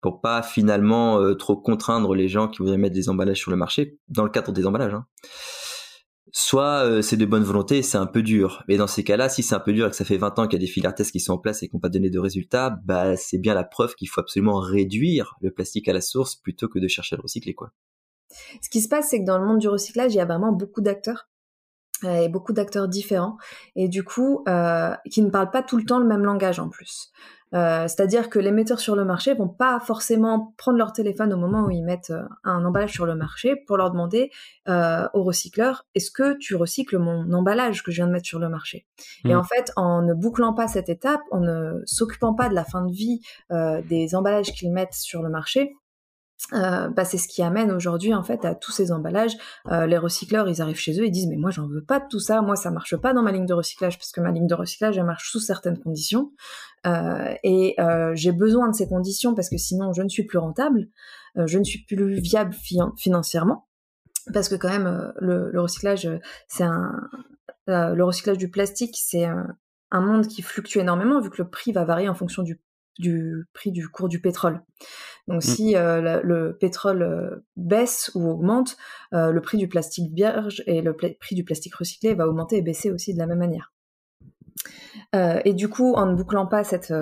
pour 0.00 0.22
pas 0.22 0.42
finalement 0.42 1.20
euh, 1.20 1.34
trop 1.34 1.56
contraindre 1.56 2.14
les 2.14 2.28
gens 2.28 2.48
qui 2.48 2.58
voudraient 2.58 2.78
mettre 2.78 2.94
des 2.94 3.10
emballages 3.10 3.38
sur 3.38 3.50
le 3.50 3.56
marché 3.58 3.98
dans 4.08 4.24
le 4.24 4.30
cadre 4.30 4.52
des 4.52 4.66
emballages. 4.66 4.94
Hein 4.94 5.06
soit 6.32 6.84
euh, 6.84 7.02
c'est 7.02 7.16
de 7.16 7.24
bonne 7.26 7.42
volonté 7.42 7.82
c'est 7.82 7.98
un 7.98 8.06
peu 8.06 8.22
dur. 8.22 8.64
Mais 8.68 8.76
dans 8.76 8.86
ces 8.86 9.04
cas-là, 9.04 9.28
si 9.28 9.42
c'est 9.42 9.54
un 9.54 9.60
peu 9.60 9.72
dur 9.72 9.86
et 9.86 9.90
que 9.90 9.96
ça 9.96 10.04
fait 10.04 10.16
20 10.16 10.38
ans 10.38 10.46
qu'il 10.46 10.60
y 10.60 10.62
a 10.62 10.66
des 10.66 10.70
filières 10.70 10.94
tests 10.94 11.12
qui 11.12 11.20
sont 11.20 11.34
en 11.34 11.38
place 11.38 11.62
et 11.62 11.68
qui 11.68 11.76
n'ont 11.76 11.80
pas 11.80 11.88
donné 11.88 12.10
de 12.10 12.18
résultats, 12.18 12.78
bah 12.84 13.16
c'est 13.16 13.38
bien 13.38 13.54
la 13.54 13.64
preuve 13.64 13.94
qu'il 13.94 14.08
faut 14.08 14.20
absolument 14.20 14.58
réduire 14.58 15.36
le 15.40 15.50
plastique 15.50 15.88
à 15.88 15.92
la 15.92 16.00
source 16.00 16.36
plutôt 16.36 16.68
que 16.68 16.78
de 16.78 16.88
chercher 16.88 17.14
à 17.14 17.18
le 17.18 17.22
recycler 17.22 17.54
quoi. 17.54 17.72
Ce 18.62 18.68
qui 18.68 18.80
se 18.80 18.88
passe, 18.88 19.10
c'est 19.10 19.20
que 19.20 19.26
dans 19.26 19.38
le 19.38 19.46
monde 19.46 19.58
du 19.58 19.68
recyclage, 19.68 20.14
il 20.14 20.18
y 20.18 20.20
a 20.20 20.24
vraiment 20.24 20.52
beaucoup 20.52 20.80
d'acteurs 20.80 21.28
euh, 22.04 22.22
et 22.22 22.28
beaucoup 22.28 22.52
d'acteurs 22.52 22.88
différents 22.88 23.36
et 23.76 23.88
du 23.88 24.04
coup 24.04 24.42
euh, 24.48 24.94
qui 25.10 25.20
ne 25.20 25.28
parlent 25.28 25.50
pas 25.50 25.62
tout 25.62 25.76
le 25.76 25.84
temps 25.84 25.98
le 25.98 26.06
même 26.06 26.24
langage 26.24 26.58
en 26.58 26.68
plus. 26.68 27.10
Euh, 27.54 27.88
c'est-à-dire 27.88 28.30
que 28.30 28.38
les 28.38 28.52
metteurs 28.52 28.80
sur 28.80 28.94
le 28.94 29.04
marché 29.04 29.34
vont 29.34 29.48
pas 29.48 29.80
forcément 29.80 30.54
prendre 30.56 30.78
leur 30.78 30.92
téléphone 30.92 31.32
au 31.32 31.36
moment 31.36 31.64
où 31.64 31.70
ils 31.70 31.82
mettent 31.82 32.10
euh, 32.10 32.22
un 32.44 32.64
emballage 32.64 32.92
sur 32.92 33.06
le 33.06 33.16
marché 33.16 33.56
pour 33.66 33.76
leur 33.76 33.90
demander 33.90 34.30
euh, 34.68 35.08
au 35.14 35.24
recycleur 35.24 35.86
est-ce 35.94 36.10
que 36.10 36.36
tu 36.38 36.54
recycles 36.54 36.98
mon 36.98 37.32
emballage 37.32 37.82
que 37.82 37.90
je 37.90 37.96
viens 37.96 38.06
de 38.06 38.12
mettre 38.12 38.26
sur 38.26 38.38
le 38.38 38.48
marché? 38.48 38.86
Et 39.24 39.34
mmh. 39.34 39.38
en 39.38 39.42
fait, 39.42 39.72
en 39.76 40.02
ne 40.02 40.14
bouclant 40.14 40.54
pas 40.54 40.68
cette 40.68 40.88
étape, 40.88 41.22
en 41.30 41.40
ne 41.40 41.82
s'occupant 41.86 42.34
pas 42.34 42.48
de 42.48 42.54
la 42.54 42.64
fin 42.64 42.84
de 42.84 42.92
vie 42.92 43.20
des 43.50 44.14
emballages 44.14 44.52
qu'ils 44.52 44.72
mettent 44.72 44.94
sur 44.94 45.22
le 45.22 45.28
marché, 45.28 45.74
euh, 46.52 46.88
bah, 46.88 47.04
c'est 47.04 47.18
ce 47.18 47.28
qui 47.28 47.42
amène 47.42 47.70
aujourd'hui 47.70 48.14
en 48.14 48.22
fait 48.22 48.44
à 48.44 48.54
tous 48.54 48.72
ces 48.72 48.92
emballages. 48.92 49.36
Euh, 49.70 49.86
les 49.86 49.98
recycleurs, 49.98 50.48
ils 50.48 50.60
arrivent 50.60 50.78
chez 50.78 50.98
eux, 51.00 51.06
ils 51.06 51.10
disent 51.10 51.28
mais 51.28 51.36
moi 51.36 51.50
j'en 51.50 51.66
veux 51.66 51.82
pas 51.82 52.00
de 52.00 52.06
tout 52.08 52.18
ça, 52.18 52.42
moi 52.42 52.56
ça 52.56 52.70
marche 52.70 52.96
pas 52.96 53.12
dans 53.12 53.22
ma 53.22 53.32
ligne 53.32 53.46
de 53.46 53.54
recyclage 53.54 53.98
parce 53.98 54.10
que 54.12 54.20
ma 54.20 54.30
ligne 54.30 54.46
de 54.46 54.54
recyclage 54.54 54.98
elle 54.98 55.04
marche 55.04 55.30
sous 55.30 55.40
certaines 55.40 55.78
conditions. 55.78 56.32
Euh, 56.86 57.34
et 57.44 57.76
j'ai 58.14 58.32
besoin 58.32 58.68
de 58.68 58.74
ces 58.74 58.88
conditions 58.88 59.34
parce 59.34 59.48
que 59.48 59.58
sinon 59.58 59.92
je 59.92 60.02
ne 60.02 60.08
suis 60.08 60.24
plus 60.24 60.38
rentable, 60.38 60.88
je 61.36 61.58
ne 61.58 61.64
suis 61.64 61.84
plus 61.84 62.20
viable 62.20 62.54
financièrement. 62.96 63.66
Parce 64.32 64.48
que 64.48 64.54
quand 64.54 64.68
même 64.68 65.12
le, 65.20 65.60
recyclage 65.60 66.08
c'est 66.48 66.64
le 67.66 68.02
recyclage 68.02 68.38
du 68.38 68.50
plastique 68.50 68.96
c'est 68.98 69.24
un, 69.24 69.56
un 69.90 70.00
monde 70.00 70.26
qui 70.26 70.42
fluctue 70.42 70.78
énormément 70.78 71.20
vu 71.20 71.30
que 71.30 71.42
le 71.42 71.48
prix 71.48 71.72
va 71.72 71.84
varier 71.84 72.08
en 72.08 72.14
fonction 72.14 72.42
du 72.42 72.60
du 73.00 73.48
prix 73.52 73.72
du 73.72 73.88
cours 73.88 74.08
du 74.08 74.20
pétrole. 74.20 74.62
Donc 75.26 75.38
mmh. 75.38 75.40
si 75.40 75.76
euh, 75.76 76.20
le, 76.22 76.56
pétrole 76.58 77.02
euh, 77.02 77.46
baisse 77.56 78.10
ou 78.14 78.28
augmente, 78.28 78.76
euh, 79.12 79.30
le 79.30 79.40
prix 79.40 79.58
du 79.58 79.68
plastique 79.68 80.12
vierge 80.12 80.62
et 80.66 80.82
le 80.82 80.94
prix 80.94 81.34
du 81.34 81.44
plastique 81.44 81.74
recyclé 81.74 82.14
va 82.14 82.28
augmenter 82.28 82.56
et 82.58 82.62
baisser 82.62 82.90
aussi 82.90 83.14
de 83.14 83.18
la 83.18 83.26
même 83.26 83.38
manière. 83.38 83.72
et 85.12 85.54
du 85.54 85.68
coup, 85.68 85.94
en 85.94 86.06
ne 86.06 86.14
bouclant 86.14 86.46
pas 86.46 86.64
cette, 86.64 86.92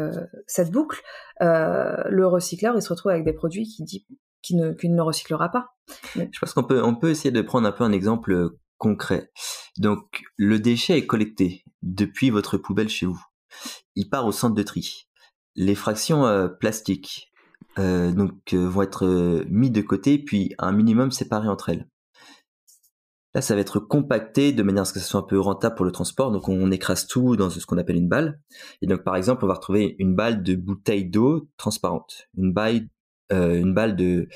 cette 0.47 0.71
boucle, 0.71 1.03
le 1.41 2.25
recycleur 2.27 2.77
il 2.77 2.83
se 2.83 2.89
retrouve 2.89 3.13
avec 3.13 3.25
des 3.25 3.33
produits 3.33 3.65
qui 3.65 3.83
dit 3.83 4.07
qu'il 4.43 4.57
ne, 4.57 4.75
ne 4.83 5.03
recyclera 5.03 5.51
pas. 5.51 5.71
Je 6.15 6.39
pense 6.39 6.55
qu'on 6.55 6.65
peut, 6.65 6.83
on 6.83 6.95
peut 6.95 7.11
essayer 7.11 7.33
de 7.33 7.43
prendre 7.43 7.67
un 7.67 7.73
peu 7.73 7.85
un 7.85 7.93
exemple 7.93 8.51
concret. 8.79 9.31
Donc, 9.79 10.23
le 10.37 10.59
déchet 10.59 10.97
est 10.97 11.07
collecté 11.07 11.65
depuis 11.83 12.31
votre 12.31 12.57
poubelle 12.57 12.89
chez 12.89 13.07
vous. 13.07 13.21
Il 13.97 14.09
part 14.09 14.27
au 14.27 14.33
centre 14.33 14.55
de 14.55 14.63
tri 14.63 15.08
les 15.59 15.75
fractions 15.75 16.27
euh, 16.27 16.49
plastiques 16.49 17.33
euh, 17.79 18.13
donc 18.13 18.33
euh, 18.55 18.69
vont 18.69 18.83
être 18.83 19.45
mis 19.49 19.71
de 19.71 19.83
côté 19.83 20.19
puis 20.19 20.55
un 20.59 20.73
minimum 20.73 21.11
séparées 21.11 21.49
entre 21.49 21.69
elles. 21.71 21.87
Là, 23.35 23.43
ça 23.43 23.55
va 23.55 23.61
être 23.61 23.79
compacté 23.79 24.53
de 24.53 24.63
manière 24.63 24.83
à 24.83 24.85
ce 24.85 24.95
que 24.95 25.01
ce 25.01 25.07
soit 25.07 25.21
un 25.21 25.25
peu 25.25 25.39
rentable 25.39 25.75
pour 25.75 25.85
le 25.85 25.93
transport. 25.93 26.33
Donc, 26.33 26.49
on 26.49 26.71
écrase 26.71 27.07
tout 27.07 27.37
dans 27.37 27.51
ce 27.51 27.65
qu'on 27.67 27.77
appelle 27.77 27.97
une 27.97 28.09
balle. 28.09 28.41
Et 28.81 28.87
donc, 28.87 29.05
par 29.05 29.17
exemple, 29.17 29.45
on 29.45 29.49
va 29.49 29.55
retrouver 29.55 29.97
une 29.99 30.15
balle 30.15 30.43
de 30.43 30.55
bouteille 30.55 31.05
d'eau 31.05 31.47
transparente, 31.59 32.29
une 32.39 32.55
balle, 32.55 32.89
de, 33.31 34.29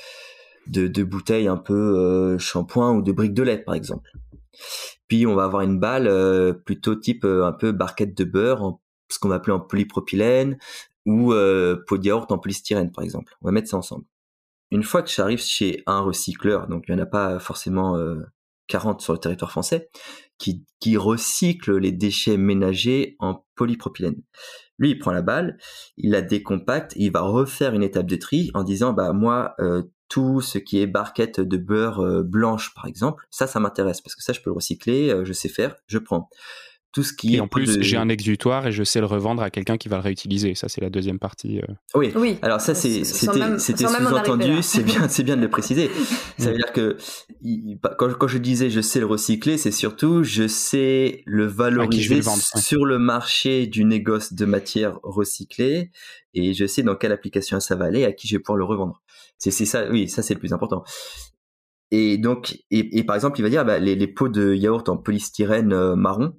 de, 0.67 1.03
bouteille 1.03 1.47
un 1.47 1.57
peu 1.57 2.37
shampoing 2.37 2.93
ou 2.93 3.01
de 3.01 3.11
briques 3.11 3.33
de 3.33 3.41
lait, 3.41 3.57
par 3.57 3.73
exemple. 3.73 4.11
Puis, 5.07 5.25
on 5.25 5.33
va 5.33 5.45
avoir 5.45 5.63
une 5.63 5.79
balle 5.79 6.61
plutôt 6.63 6.95
type 6.95 7.25
un 7.25 7.51
peu 7.51 7.71
barquette 7.71 8.15
de 8.15 8.25
beurre, 8.25 8.77
ce 9.09 9.17
qu'on 9.17 9.29
va 9.29 9.35
appeler 9.35 9.53
en 9.53 9.59
polypropylène, 9.59 10.57
ou 11.05 11.33
euh, 11.33 11.83
pot 11.87 11.97
de 11.97 12.05
yaourt 12.05 12.31
en 12.31 12.37
polystyrène 12.37 12.91
par 12.91 13.03
exemple. 13.03 13.35
On 13.41 13.47
va 13.47 13.51
mettre 13.51 13.69
ça 13.69 13.77
ensemble. 13.77 14.05
Une 14.73 14.83
fois 14.83 15.03
que 15.03 15.09
j'arrive 15.11 15.39
chez 15.39 15.83
un 15.85 15.99
recycleur, 15.99 16.67
donc 16.67 16.85
il 16.87 16.95
n'y 16.95 16.99
en 16.99 17.03
a 17.03 17.07
pas 17.07 17.37
forcément 17.37 17.95
40 18.67 18.99
euh, 18.99 19.03
sur 19.03 19.13
le 19.13 19.19
territoire 19.19 19.51
français, 19.51 19.89
qui, 20.39 20.65
qui 20.79 20.97
recycle 20.97 21.77
les 21.77 21.91
déchets 21.91 22.37
ménagers 22.37 23.15
en 23.19 23.45
polypropylène. 23.55 24.19
Lui, 24.79 24.89
il 24.89 24.97
prend 24.97 25.11
la 25.11 25.21
balle, 25.21 25.59
il 25.97 26.09
la 26.09 26.23
décompacte, 26.23 26.93
il 26.95 27.11
va 27.11 27.21
refaire 27.21 27.75
une 27.75 27.83
étape 27.83 28.07
de 28.07 28.15
tri 28.15 28.49
en 28.55 28.63
disant, 28.63 28.93
bah 28.93 29.13
moi, 29.13 29.53
euh, 29.59 29.83
tout 30.09 30.41
ce 30.41 30.57
qui 30.57 30.81
est 30.81 30.87
barquette 30.87 31.39
de 31.39 31.57
beurre 31.57 31.99
euh, 31.99 32.23
blanche, 32.23 32.73
par 32.73 32.87
exemple, 32.87 33.27
ça, 33.29 33.45
ça 33.45 33.59
m'intéresse 33.59 34.01
parce 34.01 34.15
que 34.15 34.23
ça, 34.23 34.33
je 34.33 34.41
peux 34.41 34.49
le 34.49 34.55
recycler, 34.55 35.21
je 35.23 35.33
sais 35.33 35.49
faire, 35.49 35.75
je 35.85 35.99
prends 35.99 36.29
tout 36.93 37.03
ce 37.03 37.11
qui 37.11 37.35
et 37.35 37.39
en 37.39 37.47
plus 37.47 37.81
j'ai 37.81 37.97
un 37.97 38.07
exutoire 38.07 38.67
et 38.67 38.71
je 38.71 38.83
sais 38.83 38.99
le 38.99 39.07
revendre 39.07 39.41
à 39.41 39.49
quelqu'un 39.49 39.77
qui 39.77 39.89
va 39.89 39.97
le 39.97 40.03
réutiliser. 40.03 40.53
Ça 40.53 40.69
c'est 40.69 40.79
la 40.79 40.91
deuxième 40.91 41.17
partie 41.17 41.59
euh. 41.59 41.73
oui. 41.95 42.11
Oui. 42.15 42.37
Alors 42.43 42.61
ça 42.61 42.75
c'est 42.75 43.03
c'était 43.03 43.57
c'était 43.57 43.87
sous-entendu 43.87 44.61
c'est 44.61 44.83
bien 44.83 45.07
c'est 45.09 45.23
bien 45.23 45.35
de 45.35 45.41
le 45.41 45.49
préciser. 45.49 45.89
Ça 46.37 46.51
veut 46.51 46.57
dire 46.57 46.71
que 46.71 46.97
quand, 47.97 48.13
quand 48.17 48.27
je 48.27 48.37
disais 48.37 48.69
je 48.69 48.81
sais 48.81 48.99
le 48.99 49.05
recycler 49.05 49.57
c'est 49.57 49.71
surtout 49.71 50.23
je 50.23 50.47
sais 50.47 51.23
le 51.25 51.45
valoriser 51.45 52.21
sur 52.55 52.85
le 52.85 52.99
marché 52.99 53.65
du 53.65 53.85
négoce 53.85 54.33
de 54.33 54.45
matière 54.45 54.99
recyclée 55.03 55.91
et 56.33 56.53
je 56.53 56.65
sais 56.65 56.83
dans 56.83 56.95
quelle 56.95 57.11
application 57.11 57.59
ça 57.59 57.75
va 57.75 57.85
aller 57.85 58.05
à 58.05 58.11
qui 58.11 58.27
je 58.27 58.35
vais 58.35 58.39
pouvoir 58.39 58.57
le 58.57 58.65
revendre. 58.65 59.01
C'est 59.39 59.51
ça 59.51 59.89
oui 59.89 60.07
ça 60.07 60.21
c'est 60.21 60.35
le 60.35 60.39
plus 60.39 60.53
important. 60.53 60.83
Et 61.95 62.17
donc, 62.17 62.57
et, 62.71 63.03
par 63.03 63.15
exemple, 63.15 63.39
il 63.39 63.43
va 63.43 63.49
dire, 63.49 63.63
bah, 63.65 63.77
les, 63.77 63.93
les, 63.93 64.07
pots 64.07 64.27
de 64.27 64.55
yaourt 64.55 64.89
en 64.89 64.97
polystyrène 64.97 65.73
euh, 65.73 65.95
marron, 65.95 66.33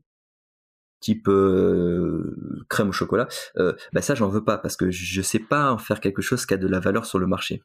type 1.05 1.29
euh, 1.29 2.65
crème 2.69 2.89
au 2.89 2.93
chocolat, 2.93 3.29
euh, 3.59 3.75
bah 3.93 4.01
ça 4.01 4.15
j'en 4.15 4.29
veux 4.29 4.43
pas 4.43 4.57
parce 4.59 4.77
que 4.77 4.91
je 4.91 5.23
sais 5.23 5.39
pas 5.39 5.71
en 5.71 5.79
faire 5.79 6.01
quelque 6.01 6.23
chose 6.23 6.47
qui 6.47 6.55
a 6.55 6.57
de 6.57 6.67
la 6.67 6.81
valeur 6.81 7.05
sur 7.05 7.19
le 7.19 7.27
marché. 7.27 7.63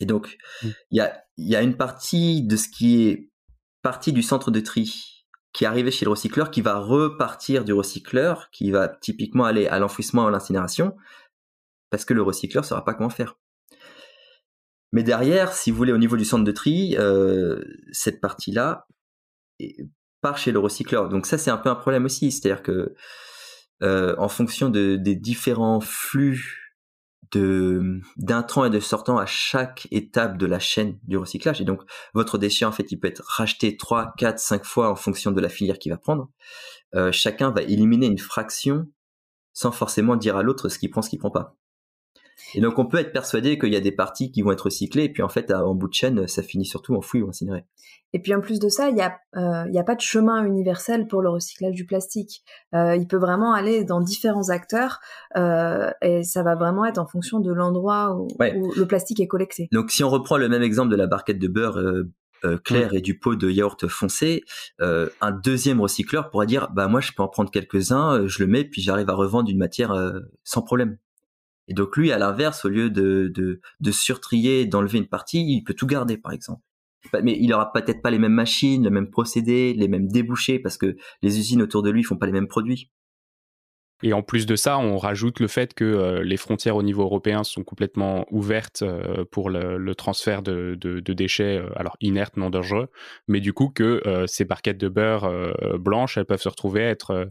Et 0.00 0.06
donc 0.06 0.38
mmh. 0.62 0.68
il 0.90 0.96
y, 0.96 1.00
a, 1.00 1.22
y 1.36 1.54
a 1.54 1.62
une 1.62 1.76
partie 1.76 2.42
de 2.42 2.56
ce 2.56 2.68
qui 2.68 3.06
est 3.06 3.30
partie 3.82 4.12
du 4.12 4.22
centre 4.22 4.50
de 4.50 4.60
tri 4.60 5.26
qui 5.52 5.64
est 5.64 5.66
arrivé 5.66 5.90
chez 5.90 6.04
le 6.04 6.10
recycleur 6.12 6.50
qui 6.50 6.62
va 6.62 6.78
repartir 6.78 7.64
du 7.64 7.72
recycleur 7.72 8.48
qui 8.50 8.70
va 8.70 8.88
typiquement 8.88 9.44
aller 9.44 9.66
à 9.66 9.78
l'enfouissement 9.78 10.26
à 10.26 10.30
l'incinération 10.30 10.96
parce 11.90 12.04
que 12.04 12.14
le 12.14 12.22
recycleur 12.22 12.64
saura 12.64 12.84
pas 12.84 12.94
comment 12.94 13.10
faire. 13.10 13.36
Mais 14.92 15.02
derrière, 15.02 15.52
si 15.52 15.70
vous 15.70 15.76
voulez, 15.76 15.92
au 15.92 15.98
niveau 15.98 16.16
du 16.16 16.24
centre 16.24 16.44
de 16.44 16.52
tri, 16.52 16.96
euh, 16.98 17.62
cette 17.92 18.20
partie-là, 18.20 18.86
par 20.20 20.38
chez 20.38 20.52
le 20.52 20.58
recycleur. 20.58 21.08
Donc 21.08 21.26
ça, 21.26 21.38
c'est 21.38 21.50
un 21.50 21.56
peu 21.56 21.68
un 21.68 21.74
problème 21.74 22.04
aussi. 22.04 22.32
C'est-à-dire 22.32 22.62
que 22.62 22.94
euh, 23.82 24.14
en 24.18 24.28
fonction 24.28 24.68
de, 24.68 24.96
des 24.96 25.14
différents 25.14 25.80
flux 25.80 26.56
de 27.32 28.00
d'intrants 28.16 28.64
et 28.64 28.70
de 28.70 28.80
sortants 28.80 29.18
à 29.18 29.26
chaque 29.26 29.86
étape 29.90 30.36
de 30.36 30.46
la 30.46 30.58
chaîne 30.58 30.98
du 31.04 31.16
recyclage. 31.16 31.60
Et 31.60 31.64
donc, 31.64 31.82
votre 32.12 32.38
déchet, 32.38 32.64
en 32.64 32.72
fait, 32.72 32.90
il 32.90 32.98
peut 32.98 33.08
être 33.08 33.22
racheté 33.24 33.76
3, 33.76 34.14
4, 34.18 34.38
5 34.38 34.64
fois 34.64 34.90
en 34.90 34.96
fonction 34.96 35.30
de 35.30 35.40
la 35.40 35.48
filière 35.48 35.78
qu'il 35.78 35.92
va 35.92 35.98
prendre. 35.98 36.28
Euh, 36.94 37.12
chacun 37.12 37.50
va 37.50 37.62
éliminer 37.62 38.06
une 38.06 38.18
fraction 38.18 38.86
sans 39.52 39.72
forcément 39.72 40.16
dire 40.16 40.36
à 40.36 40.42
l'autre 40.42 40.68
ce 40.68 40.78
qu'il 40.78 40.90
prend, 40.90 41.02
ce 41.02 41.10
qu'il 41.10 41.18
prend 41.18 41.30
pas. 41.30 41.56
Et 42.54 42.60
donc, 42.60 42.78
on 42.78 42.86
peut 42.86 42.98
être 42.98 43.12
persuadé 43.12 43.58
qu'il 43.58 43.72
y 43.72 43.76
a 43.76 43.80
des 43.80 43.92
parties 43.92 44.30
qui 44.30 44.42
vont 44.42 44.52
être 44.52 44.62
recyclées, 44.62 45.04
et 45.04 45.08
puis 45.12 45.22
en 45.22 45.28
fait, 45.28 45.52
en 45.52 45.74
bout 45.74 45.88
de 45.88 45.94
chaîne, 45.94 46.26
ça 46.28 46.42
finit 46.42 46.66
surtout 46.66 46.94
en 46.94 47.00
fouille 47.00 47.22
ou 47.22 47.28
incinéré. 47.28 47.64
Et 48.12 48.18
puis 48.20 48.34
en 48.34 48.40
plus 48.40 48.58
de 48.58 48.68
ça, 48.68 48.88
il 48.88 48.94
n'y 48.94 49.02
a, 49.02 49.18
euh, 49.36 49.78
a 49.78 49.84
pas 49.84 49.94
de 49.94 50.00
chemin 50.00 50.44
universel 50.44 51.06
pour 51.06 51.22
le 51.22 51.30
recyclage 51.30 51.74
du 51.74 51.86
plastique. 51.86 52.42
Euh, 52.74 52.96
il 52.96 53.06
peut 53.06 53.18
vraiment 53.18 53.54
aller 53.54 53.84
dans 53.84 54.00
différents 54.00 54.48
acteurs 54.48 55.00
euh, 55.36 55.90
et 56.02 56.22
ça 56.24 56.42
va 56.42 56.56
vraiment 56.56 56.84
être 56.84 56.98
en 56.98 57.06
fonction 57.06 57.40
de 57.40 57.52
l'endroit 57.52 58.16
où, 58.16 58.28
le 58.40 58.84
plastique 58.84 59.20
est 59.20 59.28
collecté. 59.28 59.68
Donc 59.72 59.90
si 59.90 60.02
on 60.02 60.10
reprend 60.10 60.36
le 60.36 60.48
même 60.48 60.62
exemple 60.62 60.90
de 60.90 60.96
la 60.96 61.06
barquette 61.06 61.38
de 61.38 61.48
beurre 61.48 61.78
euh, 61.78 62.10
euh, 62.44 62.56
clair 62.56 62.94
et 62.94 63.00
du 63.00 63.18
pot 63.18 63.36
de 63.36 63.50
yaourt 63.50 63.86
foncé, 63.86 64.42
un 64.80 65.30
deuxième 65.30 65.80
recycleur 65.80 66.30
pourrait 66.30 66.46
dire 66.46 66.68
bah 66.74 66.88
moi 66.88 67.00
je 67.00 67.12
peux 67.14 67.22
en 67.22 67.28
prendre 67.28 67.50
quelques-uns, 67.50 68.26
je 68.26 68.42
le 68.42 68.46
mets 68.46 68.64
puis 68.64 68.80
j'arrive 68.80 69.10
à 69.10 69.14
revendre 69.14 69.50
une 69.50 69.58
matière 69.58 69.94
sans 70.42 70.62
problème. 70.62 70.96
Et 71.70 71.74
donc 71.74 71.96
lui 71.96 72.12
à 72.12 72.18
l'inverse 72.18 72.66
au 72.66 72.68
lieu 72.68 72.90
de 72.90 73.32
de, 73.34 73.60
de 73.80 73.90
surtrier, 73.90 74.66
d'enlever 74.66 74.98
une 74.98 75.08
partie, 75.08 75.40
il 75.40 75.64
peut 75.64 75.74
tout 75.74 75.86
garder 75.86 76.18
par 76.18 76.32
exemple 76.32 76.60
mais 77.22 77.36
il 77.40 77.52
aura 77.52 77.72
peut-être 77.72 78.02
pas 78.02 78.10
les 78.10 78.18
mêmes 78.18 78.34
machines, 78.34 78.84
le 78.84 78.90
même 78.90 79.10
procédé, 79.10 79.74
les 79.74 79.88
mêmes 79.88 80.08
débouchés 80.08 80.58
parce 80.58 80.76
que 80.76 80.96
les 81.22 81.38
usines 81.38 81.62
autour 81.62 81.82
de 81.82 81.90
lui 81.90 82.02
font 82.02 82.16
pas 82.16 82.26
les 82.26 82.32
mêmes 82.32 82.48
produits. 82.48 82.90
Et 84.02 84.14
en 84.14 84.22
plus 84.22 84.46
de 84.46 84.56
ça, 84.56 84.78
on 84.78 84.96
rajoute 84.96 85.40
le 85.40 85.46
fait 85.46 85.74
que 85.74 85.84
euh, 85.84 86.22
les 86.22 86.38
frontières 86.38 86.76
au 86.76 86.82
niveau 86.82 87.02
européen 87.02 87.44
sont 87.44 87.64
complètement 87.64 88.24
ouvertes 88.30 88.80
euh, 88.80 89.26
pour 89.30 89.50
le, 89.50 89.94
transfert 89.94 90.42
de, 90.42 90.74
déchets, 91.00 91.58
euh, 91.58 91.68
alors 91.76 91.98
inertes, 92.00 92.38
non 92.38 92.48
dangereux, 92.48 92.88
mais 93.28 93.40
du 93.40 93.52
coup 93.52 93.68
que 93.68 94.02
ces 94.26 94.46
barquettes 94.46 94.78
de 94.78 94.88
beurre 94.88 95.30
blanches, 95.78 96.16
elles 96.16 96.24
peuvent 96.24 96.40
se 96.40 96.48
retrouver 96.48 96.84
à 96.84 96.88
être 96.88 97.30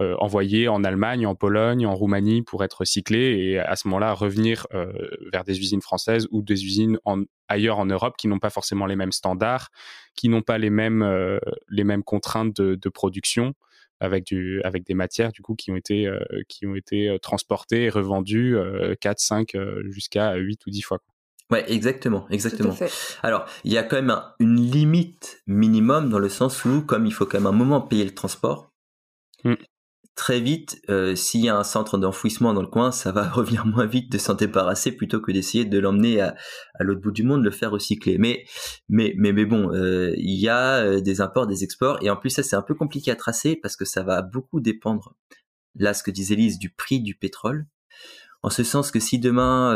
euh, 0.00 0.14
envoyés 0.18 0.68
en 0.68 0.84
Allemagne, 0.84 1.26
en 1.26 1.34
Pologne, 1.34 1.84
en 1.84 1.94
Roumanie 1.94 2.42
pour 2.42 2.62
être 2.62 2.80
recyclés 2.80 3.38
et 3.38 3.58
à 3.58 3.74
ce 3.74 3.88
moment-là 3.88 4.12
revenir 4.12 4.66
euh, 4.72 4.92
vers 5.32 5.42
des 5.42 5.58
usines 5.58 5.82
françaises 5.82 6.28
ou 6.30 6.40
des 6.40 6.64
usines 6.64 6.98
en, 7.04 7.22
ailleurs 7.48 7.78
en 7.78 7.86
Europe 7.86 8.16
qui 8.16 8.28
n'ont 8.28 8.38
pas 8.38 8.50
forcément 8.50 8.86
les 8.86 8.94
mêmes 8.94 9.10
standards, 9.10 9.70
qui 10.14 10.28
n'ont 10.28 10.42
pas 10.42 10.56
les 10.58 10.70
mêmes, 10.70 11.02
euh, 11.02 11.40
les 11.68 11.82
mêmes 11.82 12.04
contraintes 12.04 12.54
de, 12.54 12.76
de, 12.76 12.88
production 12.88 13.54
avec, 13.98 14.24
du, 14.24 14.62
avec 14.62 14.86
des 14.86 14.94
matières 14.94 15.32
du 15.32 15.42
coup 15.42 15.56
qui 15.56 15.72
ont 15.72 15.76
été, 15.76 16.06
euh, 16.06 16.20
qui 16.48 16.66
ont 16.66 16.76
été 16.76 17.16
transportées 17.20 17.84
et 17.84 17.90
revendues 17.90 18.56
4, 19.00 19.18
5 19.18 19.56
jusqu'à 19.88 20.34
8 20.36 20.64
ou 20.66 20.70
10 20.70 20.82
fois. 20.82 21.00
Ouais, 21.50 21.64
exactement, 21.72 22.26
exactement. 22.30 22.76
Alors, 23.22 23.46
il 23.64 23.72
y 23.72 23.78
a 23.78 23.82
quand 23.82 23.96
même 23.96 24.14
une 24.38 24.60
limite 24.60 25.42
minimum 25.46 26.10
dans 26.10 26.18
le 26.18 26.28
sens 26.28 26.64
où, 26.64 26.82
comme 26.82 27.06
il 27.06 27.12
faut 27.12 27.24
quand 27.24 27.38
même 27.38 27.46
un 27.46 27.52
moment 27.52 27.80
payer 27.80 28.04
le 28.04 28.14
transport, 28.14 28.70
mmh 29.44 29.54
très 30.18 30.40
vite, 30.40 30.82
euh, 30.90 31.14
s'il 31.14 31.42
y 31.44 31.48
a 31.48 31.56
un 31.56 31.62
centre 31.62 31.96
d'enfouissement 31.96 32.52
dans 32.52 32.60
le 32.60 32.66
coin, 32.66 32.90
ça 32.90 33.12
va 33.12 33.28
revenir 33.30 33.64
moins 33.64 33.86
vite 33.86 34.10
de 34.10 34.18
s'en 34.18 34.34
débarrasser 34.34 34.90
plutôt 34.90 35.20
que 35.20 35.30
d'essayer 35.30 35.64
de 35.64 35.78
l'emmener 35.78 36.20
à, 36.20 36.34
l'autre 36.80 37.00
bout 37.00 37.12
du 37.12 37.22
monde, 37.22 37.44
le 37.44 37.52
faire 37.52 37.70
recycler. 37.70 38.18
Mais, 38.18 38.44
mais, 38.88 39.14
mais, 39.16 39.32
mais 39.32 39.44
bon, 39.46 39.72
euh, 39.72 40.12
il 40.16 40.38
y 40.38 40.48
a 40.48 40.82
euh, 40.82 41.00
des 41.00 41.20
imports, 41.20 41.46
des 41.46 41.62
exports, 41.62 41.98
et 42.02 42.10
en 42.10 42.16
plus 42.16 42.30
ça 42.30 42.42
c'est 42.42 42.56
un 42.56 42.62
peu 42.62 42.74
compliqué 42.74 43.12
à 43.12 43.16
tracer 43.16 43.56
parce 43.62 43.76
que 43.76 43.84
ça 43.84 44.02
va 44.02 44.20
beaucoup 44.20 44.60
dépendre, 44.60 45.14
là 45.76 45.94
ce 45.94 46.02
que 46.02 46.10
disait 46.10 46.34
Lise, 46.34 46.58
du 46.58 46.70
prix 46.70 47.00
du 47.00 47.14
pétrole. 47.14 47.66
en 48.42 48.50
ce 48.50 48.64
sens 48.64 48.90
que 48.90 48.98
si 48.98 49.20
demain 49.20 49.72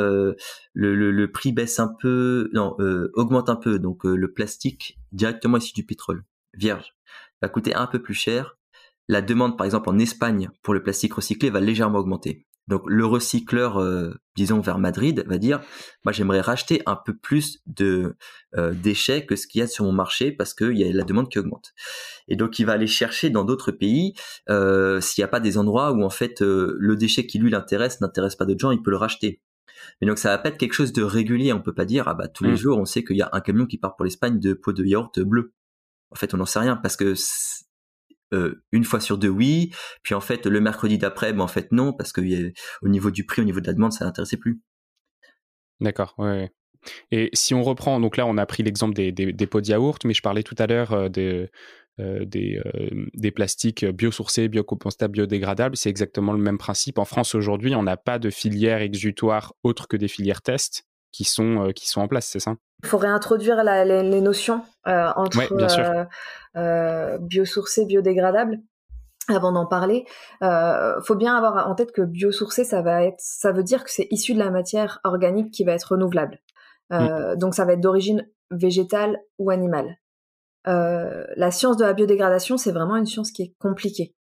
le, 0.74 0.94
le, 0.94 1.32
prix 1.32 1.52
baisse 1.52 1.78
un 1.78 1.94
peu, 2.00 2.50
non, 2.52 2.76
augmente 3.14 3.48
un 3.48 3.56
peu, 3.56 3.78
donc 3.78 4.04
le 4.04 4.32
plastique 4.32 4.98
directement 5.12 5.58
issu 5.58 5.72
du 5.72 5.86
pétrole 5.86 6.24
vierge 6.54 6.94
va 7.40 7.48
coûter 7.48 7.74
un 7.74 7.86
peu 7.86 8.02
plus 8.02 8.14
cher, 8.14 8.56
la 9.08 9.22
demande 9.22 9.56
par 9.56 9.64
exemple 9.64 9.88
en 9.88 9.98
Espagne 9.98 10.50
pour 10.62 10.74
le 10.74 10.82
plastique 10.82 11.14
recyclé 11.14 11.50
va 11.50 11.60
légèrement 11.60 11.98
augmenter. 11.98 12.46
Donc 12.68 12.82
le 12.86 13.04
recycleur, 13.04 13.80
euh, 13.80 14.14
disons 14.36 14.60
vers 14.60 14.78
Madrid, 14.78 15.24
va 15.26 15.38
dire, 15.38 15.60
moi 16.04 16.12
j'aimerais 16.12 16.40
racheter 16.40 16.80
un 16.86 16.96
peu 16.96 17.16
plus 17.16 17.58
de 17.66 18.14
euh, 18.56 18.72
déchets 18.72 19.26
que 19.26 19.34
ce 19.34 19.46
qu'il 19.46 19.58
y 19.58 19.62
a 19.62 19.66
sur 19.66 19.84
mon 19.84 19.92
marché 19.92 20.30
parce 20.30 20.54
qu'il 20.54 20.78
y 20.78 20.84
a 20.84 20.92
la 20.92 21.02
demande 21.02 21.28
qui 21.28 21.38
augmente. 21.38 21.72
Et 22.28 22.36
donc 22.36 22.58
il 22.58 22.66
va 22.66 22.72
aller 22.72 22.86
chercher 22.86 23.30
dans 23.30 23.44
d'autres 23.44 23.72
pays 23.72 24.14
euh, 24.48 25.00
s'il 25.00 25.22
n'y 25.22 25.24
a 25.24 25.28
pas 25.28 25.40
des 25.40 25.58
endroits 25.58 25.92
où 25.92 26.04
en 26.04 26.10
fait 26.10 26.40
le 26.40 26.96
déchet 26.96 27.26
qui 27.26 27.38
lui 27.38 27.50
l'intéresse 27.50 28.00
n'intéresse 28.00 28.36
pas 28.36 28.44
d'autres 28.44 28.60
gens, 28.60 28.70
il 28.70 28.82
peut 28.82 28.92
le 28.92 28.96
racheter. 28.96 29.42
Mais 30.00 30.06
donc 30.06 30.18
ça 30.18 30.28
va 30.28 30.38
pas 30.38 30.50
être 30.50 30.58
quelque 30.58 30.74
chose 30.74 30.92
de 30.92 31.02
régulier. 31.02 31.52
On 31.52 31.60
peut 31.60 31.74
pas 31.74 31.84
dire 31.84 32.06
ah 32.06 32.14
bah 32.14 32.28
tous 32.28 32.44
les 32.44 32.52
mmh. 32.52 32.56
jours 32.56 32.78
on 32.78 32.84
sait 32.84 33.02
qu'il 33.02 33.16
y 33.16 33.22
a 33.22 33.30
un 33.32 33.40
camion 33.40 33.66
qui 33.66 33.78
part 33.78 33.96
pour 33.96 34.04
l'Espagne 34.04 34.38
de 34.38 34.54
pots 34.54 34.72
de 34.72 34.84
yaourt 34.84 35.18
bleu. 35.20 35.52
En 36.10 36.14
fait 36.14 36.32
on 36.32 36.36
n'en 36.36 36.46
sait 36.46 36.60
rien 36.60 36.76
parce 36.76 36.96
que 36.96 37.14
euh, 38.32 38.62
une 38.72 38.84
fois 38.84 39.00
sur 39.00 39.18
deux 39.18 39.28
oui, 39.28 39.72
puis 40.02 40.14
en 40.14 40.20
fait 40.20 40.46
le 40.46 40.60
mercredi 40.60 40.98
d'après, 40.98 41.32
ben 41.32 41.42
en 41.42 41.48
fait 41.48 41.72
non, 41.72 41.92
parce 41.92 42.12
que 42.12 42.20
au 42.82 42.88
niveau 42.88 43.10
du 43.10 43.24
prix, 43.24 43.42
au 43.42 43.44
niveau 43.44 43.60
de 43.60 43.66
la 43.66 43.74
demande, 43.74 43.92
ça 43.92 44.04
n'intéressait 44.04 44.36
plus. 44.36 44.60
D'accord, 45.80 46.14
ouais. 46.18 46.52
Et 47.10 47.30
si 47.32 47.54
on 47.54 47.62
reprend, 47.62 48.00
donc 48.00 48.16
là 48.16 48.26
on 48.26 48.36
a 48.36 48.46
pris 48.46 48.62
l'exemple 48.62 48.94
des, 48.94 49.12
des, 49.12 49.46
pots 49.46 49.60
de 49.60 49.68
yaourt, 49.68 50.04
mais 50.04 50.14
je 50.14 50.22
parlais 50.22 50.42
tout 50.42 50.56
à 50.58 50.66
l'heure 50.66 50.92
euh, 50.92 51.08
euh, 52.00 52.24
des, 52.24 52.60
des 53.14 53.30
plastiques 53.30 53.84
biosourcés, 53.84 54.48
biocompostables, 54.48 55.12
biodégradables, 55.12 55.76
c'est 55.76 55.90
exactement 55.90 56.32
le 56.32 56.40
même 56.40 56.58
principe. 56.58 56.98
En 56.98 57.04
France 57.04 57.34
aujourd'hui, 57.34 57.74
on 57.74 57.84
n'a 57.84 57.96
pas 57.96 58.18
de 58.18 58.30
filière 58.30 58.80
exutoire 58.80 59.54
autre 59.62 59.86
que 59.86 59.96
des 59.96 60.08
filières 60.08 60.42
test 60.42 60.86
qui 61.12 61.24
sont, 61.24 61.70
qui 61.74 61.88
sont 61.88 62.00
en 62.00 62.08
place, 62.08 62.26
c'est 62.26 62.40
ça? 62.40 62.54
Il 62.82 62.88
faut 62.88 62.98
réintroduire 62.98 63.62
les, 63.62 64.20
notions 64.20 64.62
euh, 64.88 65.10
entre 65.14 65.38
euh, 65.52 66.04
euh, 66.56 67.18
biosourcé, 67.18 67.86
biodégradable 67.86 68.58
avant 69.28 69.52
d'en 69.52 69.66
parler. 69.66 70.04
Euh, 70.42 71.00
faut 71.02 71.14
bien 71.14 71.36
avoir 71.36 71.68
en 71.68 71.76
tête 71.76 71.92
que 71.92 72.02
biosourcé, 72.02 72.64
ça 72.64 72.82
va 72.82 73.04
être, 73.04 73.20
ça 73.20 73.52
veut 73.52 73.62
dire 73.62 73.84
que 73.84 73.90
c'est 73.92 74.08
issu 74.10 74.34
de 74.34 74.40
la 74.40 74.50
matière 74.50 74.98
organique 75.04 75.52
qui 75.52 75.62
va 75.62 75.72
être 75.72 75.92
renouvelable. 75.92 76.40
Euh, 76.92 77.36
Donc 77.36 77.54
ça 77.54 77.64
va 77.64 77.74
être 77.74 77.80
d'origine 77.80 78.28
végétale 78.50 79.18
ou 79.38 79.50
animale. 79.50 79.96
la 80.66 81.50
science 81.52 81.76
de 81.76 81.84
la 81.84 81.92
biodégradation, 81.92 82.56
c'est 82.56 82.72
vraiment 82.72 82.96
une 82.96 83.06
science 83.06 83.30
qui 83.30 83.42
est 83.42 83.54
compliquée. 83.60 84.16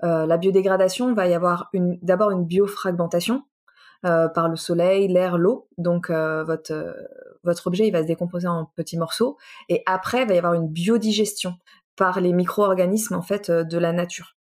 la 0.00 0.38
biodégradation 0.38 1.12
va 1.12 1.28
y 1.28 1.34
avoir 1.34 1.70
d'abord 2.02 2.30
une 2.30 2.46
biofragmentation, 2.46 3.42
euh, 4.04 4.28
par 4.28 4.48
le 4.48 4.56
soleil, 4.56 5.08
l'air, 5.08 5.38
l'eau. 5.38 5.68
Donc 5.78 6.10
euh, 6.10 6.44
votre 6.44 6.72
euh, 6.72 6.92
votre 7.44 7.66
objet 7.68 7.86
il 7.86 7.92
va 7.92 8.02
se 8.02 8.06
décomposer 8.06 8.48
en 8.48 8.66
petits 8.76 8.98
morceaux 8.98 9.36
et 9.68 9.82
après 9.86 10.22
il 10.22 10.28
va 10.28 10.34
y 10.34 10.38
avoir 10.38 10.54
une 10.54 10.68
biodigestion 10.68 11.54
par 11.96 12.20
les 12.20 12.32
micro-organismes 12.32 13.14
en 13.14 13.22
fait 13.22 13.50
de 13.50 13.78
la 13.78 13.92
nature. 13.92 14.36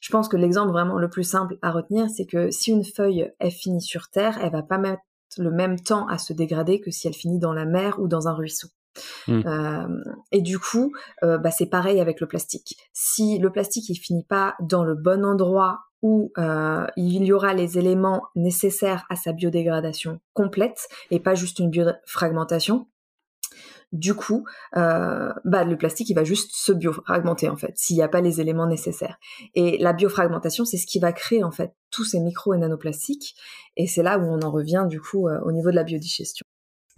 Je 0.00 0.10
pense 0.10 0.28
que 0.28 0.36
l'exemple 0.36 0.72
vraiment 0.72 0.98
le 0.98 1.10
plus 1.10 1.24
simple 1.24 1.58
à 1.62 1.70
retenir, 1.70 2.08
c'est 2.08 2.26
que 2.26 2.50
si 2.50 2.70
une 2.70 2.84
feuille 2.84 3.32
est 3.40 3.50
finie 3.50 3.82
sur 3.82 4.08
terre, 4.08 4.38
elle 4.42 4.52
va 4.52 4.62
pas 4.62 4.78
mettre 4.78 5.02
le 5.38 5.50
même 5.50 5.78
temps 5.78 6.06
à 6.08 6.18
se 6.18 6.32
dégrader 6.32 6.80
que 6.80 6.90
si 6.90 7.06
elle 7.06 7.14
finit 7.14 7.38
dans 7.38 7.52
la 7.52 7.64
mer 7.64 7.98
ou 7.98 8.08
dans 8.08 8.28
un 8.28 8.32
ruisseau. 8.32 8.68
Mmh. 9.28 10.02
et 10.32 10.40
du 10.40 10.58
coup, 10.58 10.92
bah, 11.22 11.50
c'est 11.50 11.66
pareil 11.66 12.00
avec 12.00 12.20
le 12.20 12.26
plastique. 12.26 12.76
Si 12.92 13.38
le 13.38 13.50
plastique 13.50 13.88
il 13.88 13.96
finit 13.96 14.24
pas 14.24 14.54
dans 14.60 14.84
le 14.84 14.94
bon 14.94 15.24
endroit 15.24 15.80
où 16.02 16.32
il 16.96 17.24
y 17.24 17.32
aura 17.32 17.54
les 17.54 17.78
éléments 17.78 18.24
nécessaires 18.34 19.06
à 19.10 19.16
sa 19.16 19.32
biodégradation 19.32 20.20
complète 20.34 20.88
et 21.10 21.20
pas 21.20 21.34
juste 21.34 21.58
une 21.58 21.70
biofragmentation. 21.70 22.86
Du 23.92 24.14
coup, 24.14 24.44
bah, 24.72 25.34
le 25.44 25.76
plastique, 25.76 26.08
il 26.10 26.14
va 26.14 26.22
juste 26.22 26.52
se 26.54 26.72
biofragmenter 26.72 27.48
en 27.48 27.56
fait, 27.56 27.72
s'il 27.76 27.96
n'y 27.96 28.02
a 28.02 28.08
pas 28.08 28.20
les 28.20 28.40
éléments 28.40 28.68
nécessaires. 28.68 29.18
Et 29.54 29.78
la 29.78 29.92
biofragmentation, 29.92 30.64
c'est 30.64 30.76
ce 30.76 30.86
qui 30.86 31.00
va 31.00 31.12
créer 31.12 31.42
en 31.42 31.50
fait 31.50 31.74
tous 31.90 32.04
ces 32.04 32.20
micro 32.20 32.54
et 32.54 32.58
nanoplastiques. 32.58 33.34
Et 33.76 33.86
c'est 33.86 34.04
là 34.04 34.18
où 34.18 34.22
on 34.22 34.42
en 34.42 34.50
revient 34.50 34.86
du 34.88 35.00
coup 35.00 35.28
au 35.28 35.52
niveau 35.52 35.70
de 35.70 35.76
la 35.76 35.84
biodigestion. 35.84 36.44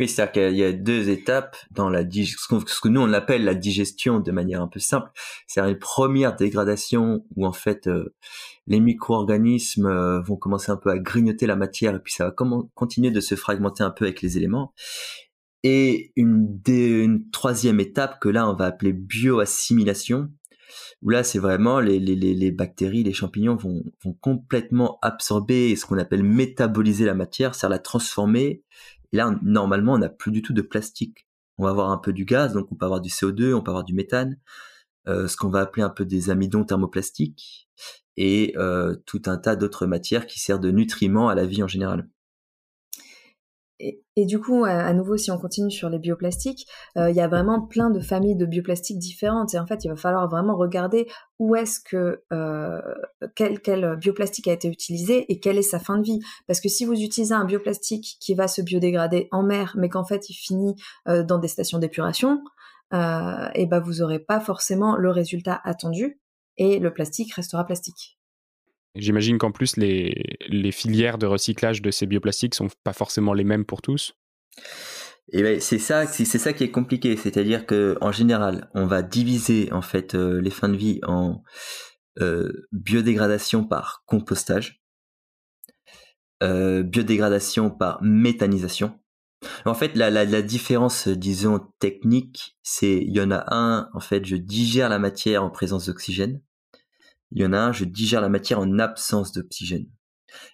Oui, 0.02 0.08
c'est-à-dire 0.08 0.32
qu'il 0.32 0.56
y 0.56 0.64
a 0.64 0.72
deux 0.72 1.10
étapes 1.10 1.56
dans 1.70 1.88
la 1.88 2.02
digestion, 2.02 2.60
ce 2.66 2.80
que 2.80 2.88
nous 2.88 3.00
on 3.00 3.12
appelle 3.12 3.44
la 3.44 3.54
digestion 3.54 4.18
de 4.18 4.32
manière 4.32 4.60
un 4.60 4.66
peu 4.66 4.80
simple. 4.80 5.08
C'est 5.46 5.60
une 5.60 5.78
première 5.78 6.34
dégradation 6.34 7.24
où 7.36 7.46
en 7.46 7.52
fait 7.52 7.86
euh, 7.86 8.12
les 8.66 8.80
micro-organismes 8.80 9.86
euh, 9.86 10.20
vont 10.20 10.34
commencer 10.34 10.72
un 10.72 10.76
peu 10.76 10.90
à 10.90 10.98
grignoter 10.98 11.46
la 11.46 11.54
matière 11.54 11.94
et 11.94 12.00
puis 12.00 12.12
ça 12.12 12.24
va 12.24 12.34
continuer 12.74 13.12
de 13.12 13.20
se 13.20 13.36
fragmenter 13.36 13.84
un 13.84 13.92
peu 13.92 14.06
avec 14.06 14.22
les 14.22 14.36
éléments. 14.36 14.74
Et 15.62 16.10
une, 16.16 17.30
troisième 17.30 17.78
étape 17.78 18.18
que 18.18 18.28
là 18.28 18.50
on 18.50 18.54
va 18.54 18.64
appeler 18.64 18.92
bioassimilation, 18.92 20.30
où 21.02 21.10
là 21.10 21.22
c'est 21.22 21.38
vraiment 21.38 21.78
les, 21.78 22.50
bactéries, 22.50 23.04
les 23.04 23.12
champignons 23.12 23.54
vont, 23.54 23.84
vont 24.02 24.14
complètement 24.14 24.98
absorber 25.00 25.76
ce 25.76 25.86
qu'on 25.86 25.98
appelle 25.98 26.24
métaboliser 26.24 27.04
la 27.04 27.14
matière, 27.14 27.54
c'est-à-dire 27.54 27.76
la 27.76 27.78
transformer 27.78 28.64
là, 29.12 29.34
normalement, 29.42 29.94
on 29.94 29.98
n'a 29.98 30.08
plus 30.08 30.32
du 30.32 30.42
tout 30.42 30.52
de 30.52 30.62
plastique. 30.62 31.26
On 31.58 31.64
va 31.64 31.70
avoir 31.70 31.90
un 31.90 31.98
peu 31.98 32.12
du 32.12 32.24
gaz, 32.24 32.54
donc 32.54 32.68
on 32.72 32.74
peut 32.74 32.84
avoir 32.86 33.00
du 33.00 33.10
CO2, 33.10 33.54
on 33.54 33.62
peut 33.62 33.70
avoir 33.70 33.84
du 33.84 33.94
méthane, 33.94 34.38
euh, 35.08 35.28
ce 35.28 35.36
qu'on 35.36 35.50
va 35.50 35.60
appeler 35.60 35.82
un 35.82 35.90
peu 35.90 36.04
des 36.04 36.30
amidons 36.30 36.64
thermoplastiques, 36.64 37.68
et 38.16 38.54
euh, 38.56 38.96
tout 39.06 39.22
un 39.26 39.36
tas 39.36 39.56
d'autres 39.56 39.86
matières 39.86 40.26
qui 40.26 40.40
servent 40.40 40.60
de 40.60 40.70
nutriments 40.70 41.28
à 41.28 41.34
la 41.34 41.46
vie 41.46 41.62
en 41.62 41.68
général. 41.68 42.08
Et, 44.16 44.26
du 44.26 44.38
coup, 44.38 44.64
à, 44.64 44.92
nouveau, 44.92 45.16
si 45.16 45.30
on 45.30 45.38
continue 45.38 45.70
sur 45.70 45.88
les 45.88 45.98
bioplastiques, 45.98 46.66
euh, 46.96 47.10
il 47.10 47.16
y 47.16 47.20
a 47.20 47.28
vraiment 47.28 47.60
plein 47.60 47.90
de 47.90 47.98
familles 48.00 48.36
de 48.36 48.46
bioplastiques 48.46 48.98
différentes. 48.98 49.54
Et 49.54 49.58
en 49.58 49.66
fait, 49.66 49.84
il 49.84 49.88
va 49.88 49.96
falloir 49.96 50.28
vraiment 50.28 50.56
regarder 50.56 51.08
où 51.38 51.56
est-ce 51.56 51.80
que 51.80 52.22
euh, 52.32 52.80
quel, 53.34 53.96
bioplastique 53.96 54.46
a 54.48 54.52
été 54.52 54.68
utilisé 54.68 55.30
et 55.32 55.40
quelle 55.40 55.58
est 55.58 55.62
sa 55.62 55.78
fin 55.78 55.98
de 55.98 56.04
vie. 56.04 56.20
Parce 56.46 56.60
que 56.60 56.68
si 56.68 56.84
vous 56.84 57.00
utilisez 57.00 57.34
un 57.34 57.44
bioplastique 57.44 58.16
qui 58.20 58.34
va 58.34 58.46
se 58.46 58.62
biodégrader 58.62 59.28
en 59.32 59.42
mer, 59.42 59.74
mais 59.76 59.88
qu'en 59.88 60.04
fait 60.04 60.30
il 60.30 60.34
finit 60.34 60.76
euh, 61.08 61.24
dans 61.24 61.38
des 61.38 61.48
stations 61.48 61.78
d'épuration, 61.78 62.42
et 63.54 63.64
ben 63.64 63.80
vous 63.80 64.02
aurez 64.02 64.18
pas 64.18 64.38
forcément 64.38 64.96
le 64.96 65.08
résultat 65.08 65.58
attendu 65.64 66.20
et 66.58 66.78
le 66.78 66.92
plastique 66.92 67.32
restera 67.32 67.64
plastique. 67.64 68.18
J'imagine 68.94 69.38
qu'en 69.38 69.52
plus, 69.52 69.76
les, 69.76 70.72
filières 70.72 71.18
de 71.18 71.26
recyclage 71.26 71.80
de 71.80 71.90
ces 71.90 72.06
bioplastiques 72.06 72.54
sont 72.54 72.68
pas 72.84 72.92
forcément 72.92 73.32
les 73.32 73.44
mêmes 73.44 73.64
pour 73.64 73.80
tous. 73.80 74.14
Et 75.32 75.42
ben, 75.42 75.60
c'est 75.60 75.78
ça, 75.78 76.06
c'est 76.06 76.26
ça 76.26 76.52
qui 76.52 76.64
est 76.64 76.70
compliqué. 76.70 77.16
C'est-à-dire 77.16 77.64
que 77.64 77.96
en 78.02 78.12
général, 78.12 78.68
on 78.74 78.86
va 78.86 79.02
diviser 79.02 79.72
en 79.72 79.80
fait 79.80 80.14
euh, 80.14 80.40
les 80.42 80.50
fins 80.50 80.68
de 80.68 80.76
vie 80.76 81.00
en 81.06 81.42
euh, 82.20 82.66
biodégradation 82.72 83.64
par 83.64 84.02
compostage, 84.04 84.82
euh, 86.42 86.82
biodégradation 86.82 87.70
par 87.70 88.02
méthanisation. 88.02 88.98
En 89.64 89.74
fait, 89.74 89.96
la, 89.96 90.10
la, 90.10 90.24
la 90.24 90.42
différence, 90.42 91.08
disons 91.08 91.60
technique, 91.78 92.58
c'est 92.62 92.98
il 92.98 93.16
y 93.16 93.20
en 93.20 93.30
a 93.30 93.44
un. 93.54 93.88
En 93.94 94.00
fait, 94.00 94.26
je 94.26 94.36
digère 94.36 94.90
la 94.90 94.98
matière 94.98 95.42
en 95.42 95.50
présence 95.50 95.86
d'oxygène 95.86 96.42
il 97.34 97.42
y 97.42 97.46
en 97.46 97.52
a 97.52 97.58
un, 97.58 97.72
je 97.72 97.84
digère 97.84 98.20
la 98.20 98.28
matière 98.28 98.60
en 98.60 98.78
absence 98.78 99.32
d'oxygène. 99.32 99.86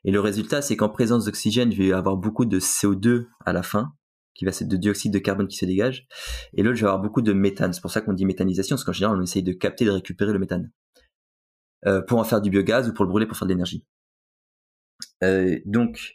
Et 0.05 0.11
le 0.11 0.21
résultat, 0.21 0.63
c'est 0.63 0.77
qu'en 0.77 0.89
présence 0.89 1.25
d'oxygène, 1.25 1.73
je 1.73 1.79
vais 1.79 1.93
avoir 1.93 2.17
beaucoup 2.17 2.45
de 2.45 2.59
CO2 2.59 3.27
à 3.45 3.53
la 3.53 3.63
fin, 3.63 3.93
qui 4.35 4.45
va 4.45 4.51
être 4.51 4.69
de 4.69 4.77
dioxyde 4.77 5.13
de 5.13 5.19
carbone 5.19 5.49
qui 5.49 5.57
se 5.57 5.67
dégage. 5.67 6.07
Et 6.55 6.63
l'autre, 6.63 6.77
je 6.77 6.83
vais 6.83 6.89
avoir 6.89 7.03
beaucoup 7.03 7.23
de 7.23 7.33
méthane. 7.33 7.73
C'est 7.73 7.81
pour 7.81 7.91
ça 7.91 8.01
qu'on 8.01 8.13
dit 8.13 8.25
méthanisation, 8.25 8.77
parce 8.77 8.85
qu'en 8.85 8.93
général, 8.93 9.19
on 9.19 9.23
essaye 9.23 9.43
de 9.43 9.53
capter, 9.53 9.85
de 9.85 9.91
récupérer 9.91 10.33
le 10.33 10.39
méthane. 10.39 10.71
Euh, 11.87 12.03
pour 12.03 12.19
en 12.19 12.25
faire 12.25 12.41
du 12.41 12.51
biogaz 12.51 12.89
ou 12.89 12.93
pour 12.93 13.05
le 13.05 13.11
brûler 13.11 13.27
pour 13.27 13.37
faire 13.37 13.47
de 13.47 13.53
l'énergie. 13.53 13.85
Euh, 15.23 15.59
donc, 15.65 16.15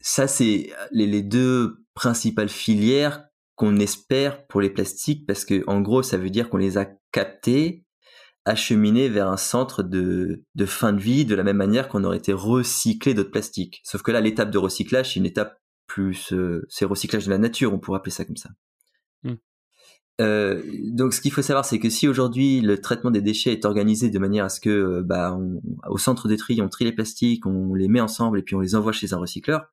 ça, 0.00 0.28
c'est 0.28 0.72
les, 0.92 1.06
les 1.06 1.22
deux 1.22 1.84
principales 1.94 2.48
filières 2.48 3.24
qu'on 3.56 3.78
espère 3.78 4.46
pour 4.46 4.60
les 4.60 4.70
plastiques, 4.70 5.26
parce 5.26 5.44
que 5.44 5.64
en 5.66 5.80
gros, 5.80 6.02
ça 6.02 6.16
veut 6.16 6.30
dire 6.30 6.48
qu'on 6.48 6.56
les 6.56 6.78
a 6.78 6.88
captés, 7.10 7.84
acheminer 8.48 9.08
vers 9.08 9.28
un 9.28 9.36
centre 9.36 9.82
de, 9.82 10.42
de 10.54 10.66
fin 10.66 10.92
de 10.92 11.00
vie 11.00 11.24
de 11.24 11.34
la 11.34 11.44
même 11.44 11.56
manière 11.56 11.88
qu'on 11.88 12.04
aurait 12.04 12.16
été 12.16 12.32
recyclé 12.32 13.14
d'autres 13.14 13.30
plastiques. 13.30 13.80
Sauf 13.84 14.02
que 14.02 14.10
là, 14.10 14.20
l'étape 14.20 14.50
de 14.50 14.58
recyclage, 14.58 15.12
c'est 15.12 15.20
une 15.20 15.26
étape 15.26 15.60
plus, 15.86 16.32
euh, 16.32 16.66
c'est 16.68 16.84
recyclage 16.84 17.26
de 17.26 17.30
la 17.30 17.38
nature, 17.38 17.72
on 17.72 17.78
pourrait 17.78 17.98
appeler 17.98 18.12
ça 18.12 18.24
comme 18.24 18.36
ça. 18.36 18.50
Hmm. 19.22 19.34
Euh, 20.20 20.62
donc, 20.92 21.14
ce 21.14 21.20
qu'il 21.20 21.30
faut 21.30 21.42
savoir, 21.42 21.64
c'est 21.64 21.78
que 21.78 21.90
si 21.90 22.08
aujourd'hui 22.08 22.60
le 22.60 22.80
traitement 22.80 23.10
des 23.10 23.22
déchets 23.22 23.52
est 23.52 23.64
organisé 23.64 24.10
de 24.10 24.18
manière 24.18 24.46
à 24.46 24.48
ce 24.48 24.60
que, 24.60 24.70
euh, 24.70 25.02
bah, 25.04 25.38
au 25.88 25.98
centre 25.98 26.26
de 26.26 26.34
tri, 26.34 26.60
on 26.60 26.68
trie 26.68 26.84
les 26.84 26.92
plastiques, 26.92 27.46
on 27.46 27.74
les 27.74 27.88
met 27.88 28.00
ensemble 28.00 28.38
et 28.38 28.42
puis 28.42 28.54
on 28.54 28.60
les 28.60 28.74
envoie 28.74 28.92
chez 28.92 29.12
un 29.12 29.18
recycleur, 29.18 29.66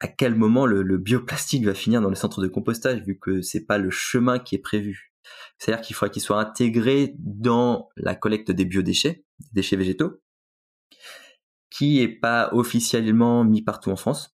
à 0.00 0.08
quel 0.08 0.34
moment 0.34 0.66
le, 0.66 0.82
le 0.82 0.98
bioplastique 0.98 1.64
va 1.64 1.74
finir 1.74 2.00
dans 2.00 2.10
le 2.10 2.14
centre 2.14 2.40
de 2.40 2.48
compostage, 2.48 3.02
vu 3.02 3.18
que 3.18 3.42
c'est 3.42 3.64
pas 3.64 3.78
le 3.78 3.90
chemin 3.90 4.38
qui 4.38 4.54
est 4.54 4.62
prévu? 4.62 5.07
C'est-à-dire 5.58 5.84
qu'il 5.84 5.96
faudrait 5.96 6.12
qu'il 6.12 6.22
soit 6.22 6.40
intégré 6.40 7.14
dans 7.18 7.88
la 7.96 8.14
collecte 8.14 8.50
des 8.50 8.64
biodéchets, 8.64 9.24
des 9.40 9.48
déchets 9.54 9.76
végétaux. 9.76 10.20
qui 11.70 12.00
est 12.00 12.08
pas 12.08 12.50
officiellement 12.52 13.44
mis 13.44 13.62
partout 13.62 13.90
en 13.90 13.96
France. 13.96 14.36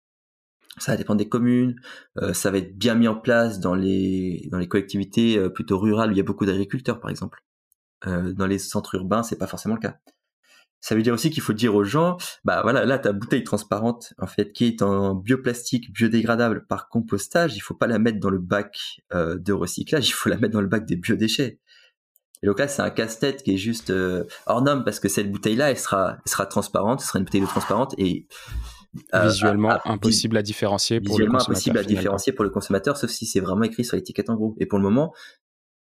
Ça 0.79 0.93
va 0.93 0.97
dépendre 0.97 1.19
des 1.19 1.29
communes. 1.29 1.77
Euh, 2.19 2.33
ça 2.35 2.51
va 2.51 2.59
être 2.59 2.77
bien 2.79 2.95
mis 2.95 3.09
en 3.09 3.17
place 3.17 3.61
dans 3.61 3.75
les 3.75 4.49
dans 4.51 4.59
les 4.59 4.69
collectivités 4.69 5.37
euh, 5.39 5.49
plutôt 5.51 5.79
rurales 5.79 6.11
où 6.11 6.13
il 6.13 6.19
y 6.19 6.21
a 6.21 6.25
beaucoup 6.25 6.47
d'agriculteurs, 6.47 7.01
par 7.01 7.11
exemple. 7.11 7.43
Euh, 8.07 8.33
dans 8.33 8.47
les 8.47 8.59
centres 8.59 8.95
urbains, 8.95 9.23
c'est 9.23 9.39
pas 9.39 9.47
forcément 9.47 9.75
le 9.75 9.81
cas. 9.81 9.99
Ça 10.81 10.95
veut 10.95 11.03
dire 11.03 11.15
aussi 11.15 11.31
qu'il 11.31 11.43
faut 11.43 11.53
dire 11.53 11.75
aux 11.75 11.85
gens, 11.85 12.17
bah 12.45 12.61
voilà, 12.63 12.85
là 12.87 12.99
ta 12.99 13.13
bouteille 13.13 13.45
transparente, 13.45 14.15
en 14.19 14.27
fait, 14.27 14.53
qui 14.53 14.67
est 14.67 14.83
en 14.83 15.15
bioplastique 15.15 15.93
biodégradable 15.93 16.67
par 16.67 16.89
compostage, 16.89 17.55
il 17.57 17.61
faut 17.61 17.75
pas 17.75 17.87
la 17.87 17.99
mettre 17.99 18.19
dans 18.19 18.31
le 18.31 18.39
bac 18.39 19.03
de 19.13 19.53
recyclage, 19.53 20.09
il 20.09 20.13
faut 20.13 20.31
la 20.31 20.39
mettre 20.39 20.55
dans 20.55 20.63
le 20.63 20.69
bac 20.69 20.87
des 20.87 20.97
biodéchets. 20.97 21.59
Et 22.43 22.47
donc 22.47 22.59
là, 22.59 22.69
c'est 22.69 22.81
un 22.81 22.89
casse-tête 22.89 23.43
qui 23.43 23.53
est 23.53 23.59
juste 23.59 23.93
hors 24.47 24.63
norme 24.63 24.85
parce 24.85 25.01
que 25.01 25.11
cette 25.11 25.31
bouteille-là, 25.31 25.71
elle 25.71 25.79
sera, 25.79 26.17
elle 26.25 26.31
sera 26.31 26.47
transparente, 26.47 27.03
ce 27.03 27.09
sera 27.09 27.19
une 27.19 27.27
bouteille 27.27 27.43
de 27.43 27.47
transparente 27.47 27.95
et 27.99 28.27
euh, 29.15 29.27
visuellement 29.27 29.79
impossible 29.85 30.37
à 30.37 30.43
différencier 30.43 31.01
pour 31.01 31.15
visuellement 31.15 31.41
impossible 31.41 31.79
à 31.79 31.85
différencier 31.85 32.33
pour 32.33 32.43
le 32.43 32.51
consommateur 32.51 32.97
sauf 32.97 33.09
si 33.09 33.25
c'est 33.25 33.39
vraiment 33.39 33.63
écrit 33.63 33.85
sur 33.85 33.95
l'étiquette 33.95 34.31
en 34.31 34.35
gros 34.35 34.57
et 34.59 34.67
pour 34.67 34.81
le 34.81 34.83
moment 34.83 35.15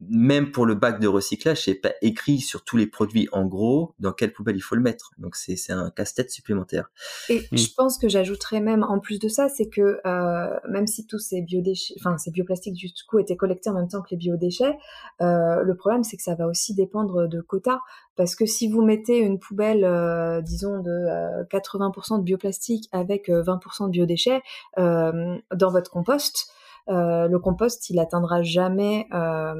même 0.01 0.51
pour 0.51 0.65
le 0.65 0.75
bac 0.75 0.99
de 0.99 1.07
recyclage, 1.07 1.63
c'est 1.63 1.75
pas 1.75 1.93
écrit 2.01 2.39
sur 2.39 2.63
tous 2.63 2.75
les 2.75 2.85
produits 2.85 3.29
en 3.31 3.45
gros 3.45 3.93
dans 3.99 4.11
quelle 4.11 4.33
poubelle 4.33 4.57
il 4.57 4.61
faut 4.61 4.75
le 4.75 4.81
mettre. 4.81 5.11
Donc 5.17 5.35
c'est 5.35 5.71
un 5.71 5.89
casse-tête 5.89 6.29
supplémentaire. 6.31 6.89
Et 7.29 7.39
hmm. 7.51 7.57
je 7.57 7.73
pense 7.75 7.97
que 7.97 8.09
j'ajouterais 8.09 8.59
même 8.59 8.83
en 8.83 8.99
plus 8.99 9.19
de 9.19 9.29
ça, 9.29 9.47
c'est 9.47 9.69
que 9.69 9.99
euh, 10.05 10.59
même 10.69 10.85
si 10.85 11.07
tous 11.07 11.19
ces 11.19 11.41
biodéchets, 11.41 11.95
enfin 11.97 12.17
ces 12.17 12.31
bioplastiques 12.31 12.75
du 12.75 12.91
coup 13.07 13.19
étaient 13.19 13.37
collectés 13.37 13.69
en 13.69 13.73
même 13.73 13.87
temps 13.87 14.01
que 14.01 14.09
les 14.11 14.17
biodéchets, 14.17 14.77
euh, 15.21 15.63
le 15.63 15.75
problème 15.75 16.03
c'est 16.03 16.17
que 16.17 16.23
ça 16.23 16.35
va 16.35 16.47
aussi 16.47 16.75
dépendre 16.75 17.27
de 17.27 17.41
quotas. 17.41 17.79
Parce 18.17 18.35
que 18.35 18.45
si 18.45 18.69
vous 18.69 18.81
mettez 18.81 19.19
une 19.19 19.39
poubelle, 19.39 19.83
euh, 19.83 20.41
disons 20.41 20.79
de 20.79 21.43
80% 21.49 22.19
de 22.19 22.23
bioplastique 22.23 22.87
avec 22.91 23.29
20% 23.29 23.87
de 23.87 23.91
biodéchets 23.91 24.41
dans 24.77 25.71
votre 25.71 25.91
compost, 25.91 26.49
euh, 26.89 27.27
le 27.27 27.39
compost, 27.39 27.89
il 27.89 27.99
atteindra 27.99 28.43
jamais 28.43 29.07
euh, 29.13 29.53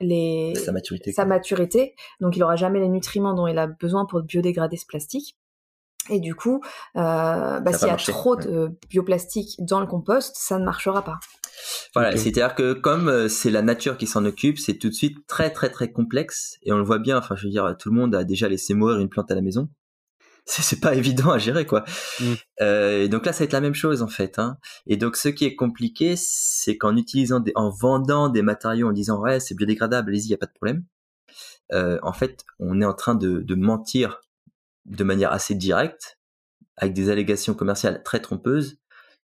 les... 0.00 0.54
sa 0.54 0.72
maturité. 0.72 1.12
Sa 1.12 1.24
maturité, 1.24 1.94
donc 2.20 2.36
il 2.36 2.42
aura 2.42 2.56
jamais 2.56 2.80
les 2.80 2.88
nutriments 2.88 3.34
dont 3.34 3.46
il 3.46 3.58
a 3.58 3.66
besoin 3.66 4.06
pour 4.06 4.22
biodégrader 4.22 4.76
ce 4.76 4.86
plastique. 4.86 5.36
Et 6.08 6.18
du 6.18 6.34
coup, 6.34 6.62
euh, 6.96 7.60
bah, 7.60 7.72
s'il 7.72 7.88
y 7.88 7.90
a 7.90 7.96
trop 7.96 8.34
de 8.34 8.72
bioplastique 8.88 9.56
dans 9.60 9.80
le 9.80 9.86
compost, 9.86 10.34
ça 10.36 10.58
ne 10.58 10.64
marchera 10.64 11.04
pas. 11.04 11.20
Voilà, 11.94 12.16
c'est-à-dire 12.16 12.54
que 12.54 12.72
comme 12.72 13.28
c'est 13.28 13.50
la 13.50 13.60
nature 13.60 13.98
qui 13.98 14.06
s'en 14.06 14.24
occupe, 14.24 14.58
c'est 14.58 14.78
tout 14.78 14.88
de 14.88 14.94
suite 14.94 15.26
très 15.26 15.50
très 15.50 15.68
très 15.68 15.92
complexe 15.92 16.56
et 16.62 16.72
on 16.72 16.78
le 16.78 16.84
voit 16.84 16.98
bien. 16.98 17.18
Enfin, 17.18 17.36
je 17.36 17.44
veux 17.44 17.50
dire, 17.50 17.76
tout 17.78 17.90
le 17.90 17.96
monde 17.96 18.14
a 18.14 18.24
déjà 18.24 18.48
laissé 18.48 18.72
mourir 18.72 18.98
une 18.98 19.10
plante 19.10 19.30
à 19.30 19.34
la 19.34 19.42
maison 19.42 19.68
c'est 20.50 20.80
pas 20.80 20.94
évident 20.94 21.30
à 21.30 21.38
gérer 21.38 21.66
quoi. 21.66 21.84
Mm. 22.20 22.24
Euh, 22.60 23.02
et 23.02 23.08
donc 23.08 23.26
là, 23.26 23.32
ça 23.32 23.40
va 23.40 23.44
être 23.46 23.52
la 23.52 23.60
même 23.60 23.74
chose 23.74 24.02
en 24.02 24.08
fait. 24.08 24.38
Hein. 24.38 24.58
Et 24.86 24.96
donc 24.96 25.16
ce 25.16 25.28
qui 25.28 25.44
est 25.44 25.54
compliqué, 25.54 26.14
c'est 26.16 26.76
qu'en 26.76 26.96
utilisant, 26.96 27.40
des, 27.40 27.52
en 27.54 27.70
vendant 27.70 28.28
des 28.28 28.42
matériaux, 28.42 28.88
en 28.88 28.92
disant 28.92 29.20
ouais 29.20 29.40
c'est 29.40 29.54
biodégradable, 29.54 30.10
allez-y, 30.10 30.28
y 30.28 30.34
a 30.34 30.38
pas 30.38 30.46
de 30.46 30.52
problème. 30.52 30.84
Euh, 31.72 31.98
en 32.02 32.12
fait, 32.12 32.44
on 32.58 32.80
est 32.80 32.84
en 32.84 32.94
train 32.94 33.14
de, 33.14 33.40
de, 33.40 33.54
mentir 33.54 34.20
de 34.86 35.04
manière 35.04 35.32
assez 35.32 35.54
directe, 35.54 36.18
avec 36.76 36.94
des 36.94 37.10
allégations 37.10 37.54
commerciales 37.54 38.02
très 38.02 38.20
trompeuses, 38.20 38.78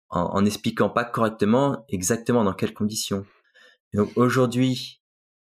en, 0.09 0.23
en 0.23 0.45
expliquant 0.45 0.91
pas 0.91 1.05
correctement 1.05 1.85
exactement 1.89 2.43
dans 2.43 2.53
quelles 2.53 2.75
conditions. 2.75 3.25
Et 3.95 3.99
donc 3.99 4.11
aujourd'hui, 4.17 5.02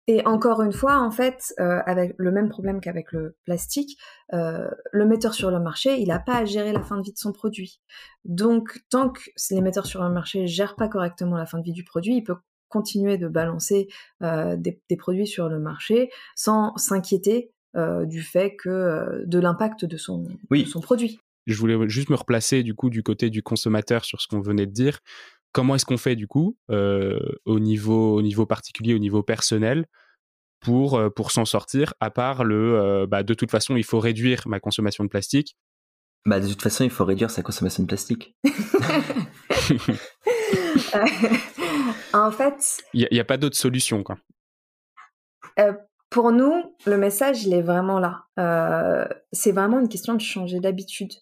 et 0.07 0.27
encore 0.27 0.63
une 0.63 0.73
fois, 0.73 0.99
en 0.99 1.11
fait, 1.11 1.55
euh, 1.61 1.81
avec 1.87 2.15
le 2.17 2.33
même 2.33 2.49
problème 2.49 2.81
qu'avec 2.81 3.13
le 3.13 3.37
plastique, 3.45 3.99
euh, 4.33 4.69
le 4.93 5.07
metteur 5.07 5.35
sur 5.35 5.51
le 5.51 5.61
marché, 5.61 6.01
il 6.01 6.09
n'a 6.09 6.19
pas 6.19 6.39
à 6.39 6.45
gérer 6.45 6.73
la 6.73 6.83
fin 6.83 6.97
de 6.97 7.03
vie 7.03 7.13
de 7.13 7.19
son 7.19 7.33
produit. 7.33 7.81
Donc, 8.25 8.81
tant 8.91 9.11
que 9.11 9.21
les 9.51 9.61
metteurs 9.61 9.87
sur 9.87 10.03
le 10.03 10.11
marché 10.11 10.41
ne 10.41 10.47
gèrent 10.47 10.77
pas 10.77 10.89
correctement 10.89 11.37
la 11.37 11.47
fin 11.47 11.59
de 11.59 11.65
vie 11.65 11.73
du 11.73 11.85
produit, 11.85 12.17
il 12.17 12.25
peut 12.25 12.37
continuer 12.69 13.19
de 13.19 13.29
balancer 13.29 13.89
euh, 14.23 14.57
des, 14.57 14.81
produits 14.97 15.27
sur 15.27 15.49
le 15.49 15.59
marché 15.59 16.11
sans 16.35 16.77
s'inquiéter 16.77 17.53
du 18.07 18.21
fait 18.21 18.57
que 18.57 19.23
de 19.27 19.39
l'impact 19.39 19.85
de 19.85 19.97
son, 19.97 20.25
de 20.51 20.65
son 20.65 20.81
produit. 20.81 21.21
Je 21.47 21.57
voulais 21.57 21.89
juste 21.89 22.11
me 22.11 22.17
replacer 22.17 22.65
du 22.65 22.75
coup 22.75 22.91
du 22.91 23.05
côté 23.05 23.31
du 23.31 23.45
consommateur 23.45 24.05
sur 24.05 24.21
ce 24.21 24.27
qu'on 24.27 24.41
venait 24.41 24.67
de 24.67 24.73
dire 24.73 24.99
comment 25.53 25.75
est-ce 25.75 25.87
qu'on 25.87 25.99
fait 25.99 26.17
du 26.17 26.27
coup 26.27 26.57
euh, 26.71 27.19
au 27.45 27.59
niveau 27.59 28.17
au 28.17 28.23
niveau 28.23 28.47
particulier, 28.47 28.95
au 28.95 28.99
niveau 28.99 29.23
personnel 29.23 29.87
pour 30.61 30.97
euh, 30.97 31.11
pour 31.11 31.31
s'en 31.31 31.45
sortir 31.45 31.95
à 32.01 32.11
part 32.11 32.45
le 32.45 32.79
euh, 32.79 33.07
bah, 33.07 33.23
de 33.23 33.35
toute 33.35 33.51
façon 33.51 33.77
il 33.77 33.85
faut 33.85 34.01
réduire 34.01 34.43
ma 34.47 34.61
consommation 34.61 35.05
de 35.05 35.09
plastique. 35.09 35.57
Bah 36.27 36.39
de 36.39 36.47
toute 36.47 36.63
façon 36.63 36.85
il 36.85 36.91
faut 36.91 37.05
réduire 37.05 37.31
sa 37.31 37.43
consommation 37.43 37.83
de 37.83 37.89
plastique. 37.89 38.37
en 42.13 42.31
fait, 42.31 42.83
il 42.93 43.09
n'y 43.11 43.21
a, 43.21 43.25
pas 43.25 43.37
d'autre 43.37 43.57
solution 43.57 44.03
quoi. 44.03 44.17
pour 46.11 46.33
nous, 46.33 46.75
le 46.87 46.99
message 46.99 47.45
il 47.45 47.55
est 47.55 47.63
vraiment 47.63 47.99
là. 47.99 48.25
c'est 49.33 49.53
vraiment 49.53 49.81
une 49.81 49.89
question 49.89 50.15
de 50.15 50.21
changer 50.21 50.61
d'habitude. 50.61 51.13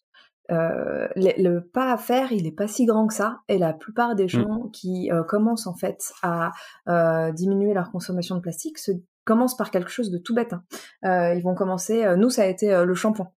Euh, 0.51 1.09
le, 1.15 1.61
pas 1.61 1.93
à 1.93 1.97
faire, 1.99 2.33
il 2.33 2.47
est 2.47 2.53
pas 2.53 2.69
si 2.69 2.87
grand 2.87 3.07
que 3.07 3.15
ça. 3.15 3.41
Et 3.49 3.59
la 3.59 3.73
plupart 3.73 4.15
des 4.15 4.25
mmh. 4.25 4.29
gens 4.29 4.69
qui 4.73 5.11
euh, 5.13 5.23
commencent 5.23 5.67
en 5.67 5.75
fait 5.75 6.13
à 6.23 6.53
euh, 6.89 7.33
diminuer 7.33 7.75
leur 7.75 7.91
consommation 7.91 8.37
de 8.37 8.41
plastique 8.41 8.79
se 8.79 8.93
commencent 9.25 9.57
par 9.57 9.71
quelque 9.71 9.91
chose 9.91 10.11
de 10.11 10.19
tout 10.19 10.35
bête. 10.35 10.55
Hein. 10.55 11.35
ils 11.35 11.43
vont 11.43 11.55
commencer. 11.55 12.17
nous, 12.17 12.31
ça 12.31 12.43
a 12.43 12.47
été 12.47 12.83
le 12.83 12.95
shampoing. 12.95 13.31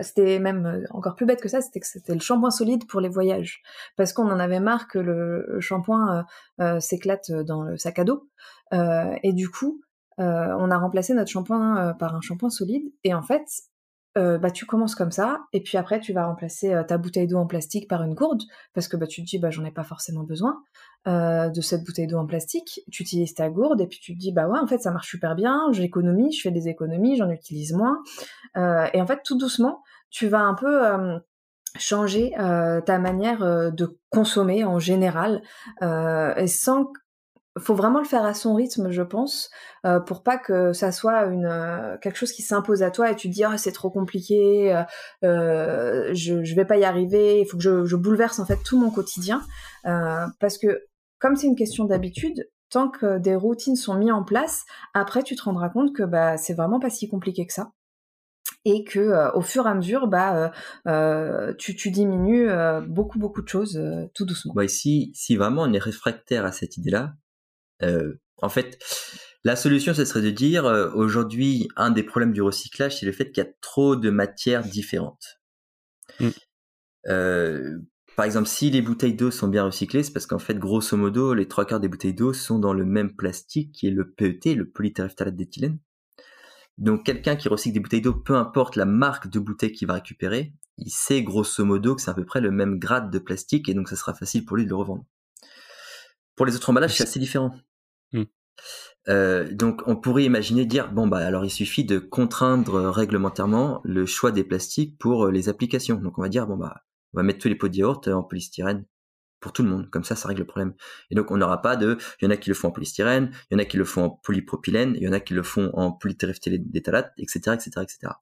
c'était 0.00 0.38
même 0.38 0.84
encore 0.90 1.16
plus 1.16 1.26
bête 1.26 1.40
que 1.40 1.48
ça, 1.48 1.60
c'était 1.60 1.80
que 1.80 1.88
c'était 1.88 2.14
le 2.14 2.20
shampoing 2.20 2.52
solide 2.52 2.86
pour 2.86 3.00
les 3.00 3.08
voyages, 3.08 3.62
parce 3.96 4.12
qu'on 4.12 4.30
en 4.30 4.38
avait 4.38 4.60
marre 4.60 4.86
que 4.86 5.00
le, 5.00 5.56
shampoing 5.58 6.24
s'éclate 6.78 7.32
dans 7.32 7.64
le 7.64 7.78
sac 7.78 7.98
à 7.98 8.04
dos, 8.04 8.28
et 8.70 9.32
du 9.32 9.48
coup, 9.48 9.80
on 10.18 10.70
a 10.70 10.78
remplacé 10.78 11.14
notre 11.14 11.30
shampoing 11.32 11.92
par 11.98 12.14
un 12.14 12.20
shampoing 12.20 12.50
solide, 12.50 12.92
et 13.02 13.12
en 13.12 13.22
fait, 13.22 13.48
euh, 14.18 14.38
bah 14.38 14.50
tu 14.50 14.66
commences 14.66 14.96
comme 14.96 15.12
ça 15.12 15.42
et 15.52 15.62
puis 15.62 15.78
après 15.78 16.00
tu 16.00 16.12
vas 16.12 16.26
remplacer 16.26 16.74
euh, 16.74 16.82
ta 16.82 16.98
bouteille 16.98 17.28
d'eau 17.28 17.36
en 17.36 17.46
plastique 17.46 17.86
par 17.86 18.02
une 18.02 18.14
gourde 18.14 18.42
parce 18.74 18.88
que 18.88 18.96
bah 18.96 19.06
tu 19.06 19.22
te 19.22 19.26
dis 19.28 19.38
bah 19.38 19.50
j'en 19.50 19.64
ai 19.64 19.70
pas 19.70 19.84
forcément 19.84 20.24
besoin 20.24 20.64
euh, 21.06 21.48
de 21.48 21.60
cette 21.60 21.84
bouteille 21.84 22.08
d'eau 22.08 22.18
en 22.18 22.26
plastique. 22.26 22.80
Tu 22.90 23.04
utilises 23.04 23.34
ta 23.34 23.48
gourde 23.50 23.80
et 23.80 23.86
puis 23.86 24.00
tu 24.00 24.14
te 24.14 24.18
dis 24.18 24.32
bah 24.32 24.48
ouais 24.48 24.58
en 24.58 24.66
fait 24.66 24.78
ça 24.78 24.90
marche 24.90 25.10
super 25.10 25.36
bien 25.36 25.68
j'économise 25.70 26.36
je 26.36 26.42
fais 26.42 26.50
des 26.50 26.66
économies 26.66 27.18
j'en 27.18 27.30
utilise 27.30 27.72
moins. 27.72 28.02
Et 28.56 29.00
en 29.00 29.06
fait 29.06 29.20
tout 29.24 29.38
doucement 29.38 29.84
tu 30.10 30.26
vas 30.26 30.40
un 30.40 30.54
peu 30.54 31.20
changer 31.78 32.32
ta 32.36 32.98
manière 32.98 33.72
de 33.72 34.00
consommer 34.08 34.64
en 34.64 34.80
général 34.80 35.40
et 35.80 36.48
sans 36.48 36.92
faut 37.58 37.74
vraiment 37.74 37.98
le 37.98 38.04
faire 38.04 38.24
à 38.24 38.34
son 38.34 38.54
rythme, 38.54 38.90
je 38.90 39.02
pense, 39.02 39.50
euh, 39.84 39.98
pour 39.98 40.22
pas 40.22 40.38
que 40.38 40.72
ça 40.72 40.92
soit 40.92 41.24
une 41.24 41.46
euh, 41.46 41.96
quelque 41.98 42.16
chose 42.16 42.32
qui 42.32 42.42
s'impose 42.42 42.82
à 42.82 42.90
toi 42.90 43.10
et 43.10 43.16
tu 43.16 43.28
te 43.28 43.34
dis 43.34 43.44
oh, 43.44 43.56
c'est 43.56 43.72
trop 43.72 43.90
compliqué, 43.90 44.84
euh, 45.24 46.10
je 46.14 46.44
je 46.44 46.54
vais 46.54 46.64
pas 46.64 46.76
y 46.76 46.84
arriver, 46.84 47.40
il 47.40 47.46
faut 47.46 47.56
que 47.56 47.62
je, 47.62 47.84
je, 47.84 47.96
bouleverse 47.96 48.38
en 48.38 48.46
fait 48.46 48.58
tout 48.64 48.78
mon 48.78 48.90
quotidien 48.90 49.42
parce 49.82 50.58
que 50.58 50.86
comme 51.18 51.36
c'est 51.36 51.48
une 51.48 51.56
question 51.56 51.84
d'habitude, 51.84 52.48
tant 52.70 52.88
que 52.88 53.18
des 53.18 53.34
routines 53.34 53.76
sont 53.76 53.94
mises 53.94 54.12
en 54.12 54.22
place, 54.22 54.64
après 54.94 55.22
tu 55.22 55.34
te 55.34 55.42
rendras 55.42 55.70
compte 55.70 55.94
que 55.94 56.04
bah 56.04 56.36
c'est 56.36 56.54
vraiment 56.54 56.78
pas 56.78 56.90
si 56.90 57.08
compliqué 57.08 57.46
que 57.46 57.52
ça 57.52 57.72
et 58.64 58.84
que 58.84 59.34
au 59.34 59.40
fur 59.40 59.66
et 59.66 59.70
à 59.70 59.74
mesure 59.74 60.06
bah 60.06 60.52
tu, 61.58 61.74
tu 61.74 61.90
diminues 61.90 62.48
beaucoup 62.86 63.18
beaucoup 63.18 63.42
de 63.42 63.48
choses 63.48 63.80
tout 64.14 64.24
doucement. 64.24 64.54
Bah 64.54 64.64
ici 64.64 65.10
si 65.14 65.36
vraiment 65.36 65.62
on 65.62 65.72
est 65.72 65.78
réfractaire 65.78 66.44
à 66.44 66.52
cette 66.52 66.76
idée 66.76 66.90
là 66.90 67.14
euh, 67.14 67.19
en 67.82 68.48
fait, 68.48 68.78
la 69.42 69.56
solution, 69.56 69.94
ce 69.94 70.04
serait 70.04 70.22
de 70.22 70.30
dire, 70.30 70.66
euh, 70.66 70.90
aujourd'hui, 70.94 71.68
un 71.76 71.90
des 71.90 72.02
problèmes 72.02 72.32
du 72.32 72.42
recyclage, 72.42 72.98
c'est 72.98 73.06
le 73.06 73.12
fait 73.12 73.30
qu'il 73.30 73.42
y 73.42 73.46
a 73.46 73.50
trop 73.62 73.96
de 73.96 74.10
matières 74.10 74.62
différentes. 74.62 75.40
Mm. 76.18 76.28
Euh, 77.08 77.78
par 78.16 78.26
exemple, 78.26 78.48
si 78.48 78.70
les 78.70 78.82
bouteilles 78.82 79.14
d'eau 79.14 79.30
sont 79.30 79.48
bien 79.48 79.64
recyclées, 79.64 80.02
c'est 80.02 80.12
parce 80.12 80.26
qu'en 80.26 80.38
fait, 80.38 80.58
grosso 80.58 80.94
modo, 80.94 81.32
les 81.32 81.48
trois 81.48 81.64
quarts 81.64 81.80
des 81.80 81.88
bouteilles 81.88 82.12
d'eau 82.12 82.34
sont 82.34 82.58
dans 82.58 82.74
le 82.74 82.84
même 82.84 83.16
plastique 83.16 83.72
qui 83.72 83.86
est 83.86 83.90
le 83.90 84.10
PET, 84.10 84.54
le 84.54 84.68
polytéréphtalate 84.68 85.36
d'éthylène. 85.36 85.78
Donc, 86.76 87.06
quelqu'un 87.06 87.36
qui 87.36 87.48
recycle 87.48 87.74
des 87.74 87.80
bouteilles 87.80 88.02
d'eau, 88.02 88.14
peu 88.14 88.36
importe 88.36 88.76
la 88.76 88.84
marque 88.84 89.30
de 89.30 89.38
bouteille 89.38 89.72
qu'il 89.72 89.88
va 89.88 89.94
récupérer, 89.94 90.52
il 90.76 90.90
sait 90.90 91.22
grosso 91.22 91.64
modo 91.64 91.94
que 91.94 92.02
c'est 92.02 92.10
à 92.10 92.14
peu 92.14 92.26
près 92.26 92.42
le 92.42 92.50
même 92.50 92.78
grade 92.78 93.10
de 93.10 93.18
plastique 93.18 93.68
et 93.70 93.74
donc 93.74 93.88
ça 93.88 93.96
sera 93.96 94.14
facile 94.14 94.44
pour 94.44 94.56
lui 94.56 94.64
de 94.64 94.70
le 94.70 94.76
revendre. 94.76 95.04
Pour 96.36 96.44
les 96.44 96.54
autres 96.54 96.68
emballages, 96.68 96.96
c'est 96.96 97.04
assez 97.04 97.20
différent. 97.20 97.54
Euh, 99.08 99.50
donc 99.52 99.82
on 99.86 99.96
pourrait 99.96 100.24
imaginer 100.24 100.66
dire 100.66 100.92
bon 100.92 101.08
bah 101.08 101.18
alors 101.18 101.44
il 101.44 101.50
suffit 101.50 101.84
de 101.84 101.98
contraindre 101.98 102.90
réglementairement 102.90 103.80
le 103.82 104.04
choix 104.04 104.30
des 104.30 104.44
plastiques 104.44 104.98
pour 104.98 105.26
euh, 105.26 105.30
les 105.30 105.48
applications. 105.48 105.96
Donc 105.96 106.18
on 106.18 106.22
va 106.22 106.28
dire 106.28 106.46
bon 106.46 106.56
bah 106.56 106.82
on 107.14 107.18
va 107.18 107.22
mettre 107.22 107.40
tous 107.40 107.48
les 107.48 107.56
pots 107.56 107.68
de 107.68 107.76
yaourt 107.76 108.08
en 108.08 108.22
polystyrène 108.22 108.84
pour 109.40 109.52
tout 109.52 109.62
le 109.62 109.68
monde. 109.70 109.88
Comme 109.90 110.04
ça, 110.04 110.14
ça 110.14 110.28
règle 110.28 110.40
le 110.40 110.46
problème. 110.46 110.74
Et 111.10 111.14
donc, 111.14 111.30
on 111.30 111.36
n'aura 111.36 111.62
pas 111.62 111.76
de, 111.76 111.96
il 112.20 112.24
y 112.24 112.28
en 112.28 112.30
a 112.30 112.36
qui 112.36 112.50
le 112.50 112.54
font 112.54 112.68
en 112.68 112.70
polystyrène, 112.70 113.30
il 113.50 113.54
y 113.54 113.56
en 113.56 113.58
a 113.58 113.64
qui 113.64 113.76
le 113.76 113.84
font 113.84 114.04
en 114.04 114.10
polypropylène, 114.10 114.94
il 114.96 115.02
y 115.02 115.08
en 115.08 115.12
a 115.12 115.20
qui 115.20 115.34
le 115.34 115.42
font 115.42 115.70
en 115.74 115.98
d'étalate, 116.04 117.12
etc., 117.18 117.38
etc., 117.54 117.70
etc. 117.82 118.12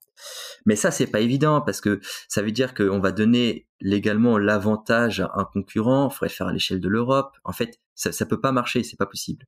Mais 0.65 0.75
ça, 0.75 0.91
c'est 0.91 1.07
pas 1.07 1.19
évident 1.19 1.61
parce 1.61 1.81
que 1.81 1.99
ça 2.27 2.41
veut 2.41 2.51
dire 2.51 2.73
qu'on 2.73 2.99
va 2.99 3.11
donner 3.11 3.67
légalement 3.81 4.37
l'avantage 4.37 5.19
à 5.19 5.31
un 5.35 5.45
concurrent. 5.45 6.09
Il 6.09 6.13
faudrait 6.13 6.29
le 6.29 6.33
faire 6.33 6.47
à 6.47 6.53
l'échelle 6.53 6.79
de 6.79 6.89
l'Europe. 6.89 7.35
En 7.43 7.51
fait, 7.51 7.79
ça, 7.95 8.11
ça 8.11 8.25
peut 8.25 8.39
pas 8.39 8.51
marcher, 8.51 8.83
c'est 8.83 8.97
pas 8.97 9.05
possible. 9.05 9.45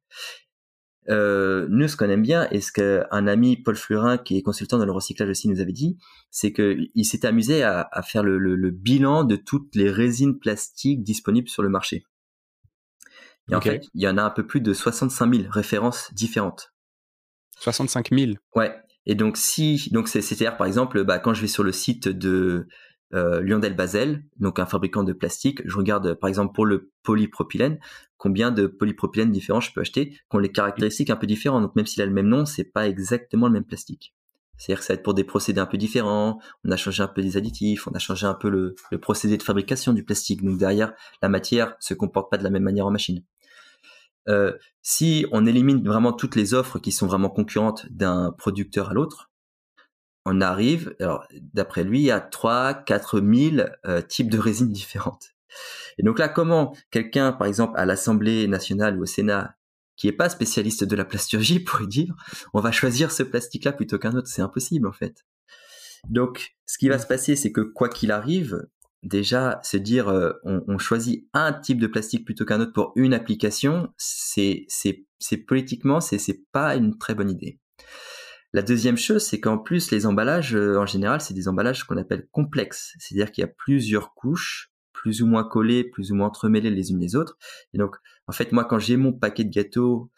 Euh, 1.09 1.67
nous, 1.69 1.87
ce 1.87 1.97
qu'on 1.97 2.09
aime 2.09 2.21
bien, 2.21 2.47
et 2.51 2.61
ce 2.61 2.71
qu'un 2.71 3.27
ami, 3.27 3.57
Paul 3.57 3.75
Fleurin, 3.75 4.17
qui 4.17 4.37
est 4.37 4.41
consultant 4.41 4.77
dans 4.77 4.85
le 4.85 4.91
recyclage 4.91 5.29
aussi, 5.29 5.49
nous 5.49 5.59
avait 5.59 5.71
dit, 5.71 5.97
c'est 6.29 6.53
qu'il 6.53 7.05
s'est 7.05 7.25
amusé 7.25 7.63
à, 7.63 7.89
faire 8.03 8.23
le, 8.23 8.69
bilan 8.69 9.23
de 9.23 9.35
toutes 9.35 9.75
les 9.75 9.89
résines 9.89 10.37
plastiques 10.37 11.03
disponibles 11.03 11.49
sur 11.49 11.63
le 11.63 11.69
marché. 11.69 12.05
Et 13.49 13.55
en 13.55 13.61
fait, 13.61 13.87
il 13.95 14.01
y 14.01 14.07
en 14.07 14.17
a 14.17 14.23
un 14.23 14.29
peu 14.29 14.45
plus 14.45 14.61
de 14.61 14.73
65 14.73 15.33
000 15.33 15.49
références 15.49 16.13
différentes. 16.13 16.73
65 17.59 18.09
000 18.11 18.33
Ouais. 18.55 18.73
Et 19.05 19.15
donc, 19.15 19.35
si, 19.35 19.89
donc 19.91 20.07
c'est-à-dire, 20.07 20.57
par 20.57 20.67
exemple, 20.67 21.03
bah, 21.03 21.19
quand 21.19 21.33
je 21.33 21.41
vais 21.41 21.47
sur 21.47 21.63
le 21.63 21.71
site 21.71 22.07
de 22.07 22.67
euh, 23.13 23.41
Lyondel 23.41 23.75
Basel, 23.75 24.23
donc 24.39 24.59
un 24.59 24.65
fabricant 24.65 25.03
de 25.03 25.13
plastique, 25.13 25.61
je 25.65 25.75
regarde, 25.77 26.13
par 26.15 26.27
exemple, 26.27 26.53
pour 26.53 26.65
le 26.65 26.91
polypropylène, 27.03 27.79
combien 28.17 28.51
de 28.51 28.67
polypropylène 28.67 29.31
différents 29.31 29.61
je 29.61 29.71
peux 29.73 29.81
acheter, 29.81 30.11
qui 30.11 30.19
ont 30.31 30.37
les 30.37 30.51
caractéristiques 30.51 31.09
un 31.09 31.15
peu 31.15 31.27
différentes. 31.27 31.63
Donc 31.63 31.75
même 31.75 31.85
s'il 31.85 32.01
a 32.01 32.05
le 32.05 32.13
même 32.13 32.27
nom, 32.27 32.45
c'est 32.45 32.63
pas 32.63 32.87
exactement 32.87 33.47
le 33.47 33.53
même 33.53 33.65
plastique. 33.65 34.13
C'est-à-dire 34.61 34.81
que 34.81 34.85
ça 34.85 34.93
va 34.93 34.97
être 34.99 35.03
pour 35.03 35.15
des 35.15 35.23
procédés 35.23 35.59
un 35.59 35.65
peu 35.65 35.77
différents. 35.77 36.39
On 36.63 36.69
a 36.69 36.77
changé 36.77 37.01
un 37.01 37.07
peu 37.07 37.23
des 37.23 37.35
additifs, 37.35 37.87
on 37.87 37.91
a 37.91 37.99
changé 37.99 38.27
un 38.27 38.35
peu 38.35 38.47
le, 38.47 38.75
procédé 38.99 39.35
de 39.35 39.41
fabrication 39.41 39.91
du 39.91 40.03
plastique. 40.03 40.43
Donc 40.43 40.59
derrière, 40.59 40.93
la 41.23 41.29
matière 41.29 41.75
se 41.79 41.95
comporte 41.95 42.29
pas 42.29 42.37
de 42.37 42.43
la 42.43 42.51
même 42.51 42.61
manière 42.61 42.85
en 42.85 42.91
machine. 42.91 43.23
Euh, 44.29 44.53
si 44.83 45.25
on 45.31 45.47
élimine 45.47 45.83
vraiment 45.83 46.13
toutes 46.13 46.35
les 46.35 46.53
offres 46.53 46.77
qui 46.77 46.91
sont 46.91 47.07
vraiment 47.07 47.29
concurrentes 47.29 47.91
d'un 47.91 48.31
producteur 48.37 48.91
à 48.91 48.93
l'autre, 48.93 49.30
on 50.25 50.41
arrive, 50.41 50.95
alors 50.99 51.25
d'après 51.53 51.83
lui, 51.83 52.11
à 52.11 52.19
3 52.19 52.73
4 52.73 53.21
000 53.21 53.67
euh, 53.85 54.01
types 54.01 54.29
de 54.29 54.37
résines 54.37 54.71
différentes. 54.71 55.31
Et 55.97 56.03
donc 56.03 56.19
là, 56.19 56.29
comment 56.29 56.75
quelqu'un, 56.91 57.31
par 57.31 57.47
exemple, 57.47 57.73
à 57.77 57.85
l'Assemblée 57.85 58.47
nationale 58.47 58.97
ou 58.97 59.03
au 59.03 59.05
Sénat, 59.05 59.55
qui 59.95 60.07
est 60.07 60.13
pas 60.13 60.29
spécialiste 60.29 60.83
de 60.83 60.95
la 60.95 61.05
plasturgie, 61.05 61.59
pourrait 61.63 61.87
dire, 61.87 62.15
on 62.53 62.59
va 62.59 62.71
choisir 62.71 63.11
ce 63.11 63.23
plastique-là 63.23 63.73
plutôt 63.73 63.99
qu'un 63.99 64.15
autre? 64.15 64.27
C'est 64.27 64.41
impossible, 64.41 64.87
en 64.87 64.93
fait. 64.93 65.25
Donc, 66.09 66.55
ce 66.65 66.77
qui 66.77 66.89
va 66.89 66.97
se 66.97 67.05
passer, 67.05 67.35
c'est 67.35 67.51
que 67.51 67.61
quoi 67.61 67.89
qu'il 67.89 68.11
arrive, 68.11 68.67
déjà, 69.03 69.59
se 69.63 69.77
dire, 69.77 70.07
euh, 70.07 70.33
on, 70.43 70.77
choisit 70.77 71.27
un 71.33 71.53
type 71.53 71.79
de 71.79 71.87
plastique 71.87 72.25
plutôt 72.25 72.45
qu'un 72.45 72.59
autre 72.59 72.73
pour 72.73 72.93
une 72.95 73.13
application, 73.13 73.93
c'est, 73.97 74.65
politiquement, 75.47 76.01
c'est 76.01 76.43
pas 76.51 76.75
une 76.75 76.97
très 76.97 77.13
bonne 77.13 77.29
idée. 77.29 77.59
La 78.53 78.61
deuxième 78.61 78.97
chose, 78.97 79.23
c'est 79.23 79.39
qu'en 79.39 79.57
plus, 79.57 79.91
les 79.91 80.05
emballages, 80.05 80.55
euh, 80.55 80.77
en 80.77 80.85
général, 80.85 81.21
c'est 81.21 81.33
des 81.33 81.47
emballages 81.47 81.85
qu'on 81.85 81.97
appelle 81.97 82.27
complexes. 82.31 82.93
C'est-à-dire 82.99 83.31
qu'il 83.31 83.43
y 83.43 83.45
a 83.45 83.51
plusieurs 83.57 84.13
couches 84.13 84.71
plus 84.91 85.21
ou 85.21 85.25
moins 85.25 85.43
collées, 85.43 85.83
plus 85.83 86.11
ou 86.11 86.15
moins 86.15 86.27
entremêlées 86.27 86.69
les 86.69 86.91
unes 86.91 86.99
les 86.99 87.15
autres. 87.15 87.37
Et 87.73 87.77
donc, 87.77 87.95
en 88.27 88.33
fait, 88.33 88.51
moi, 88.51 88.65
quand 88.65 88.77
j'ai 88.77 88.97
mon 88.97 89.13
paquet 89.13 89.43
de 89.43 89.49
gâteaux, 89.49 90.11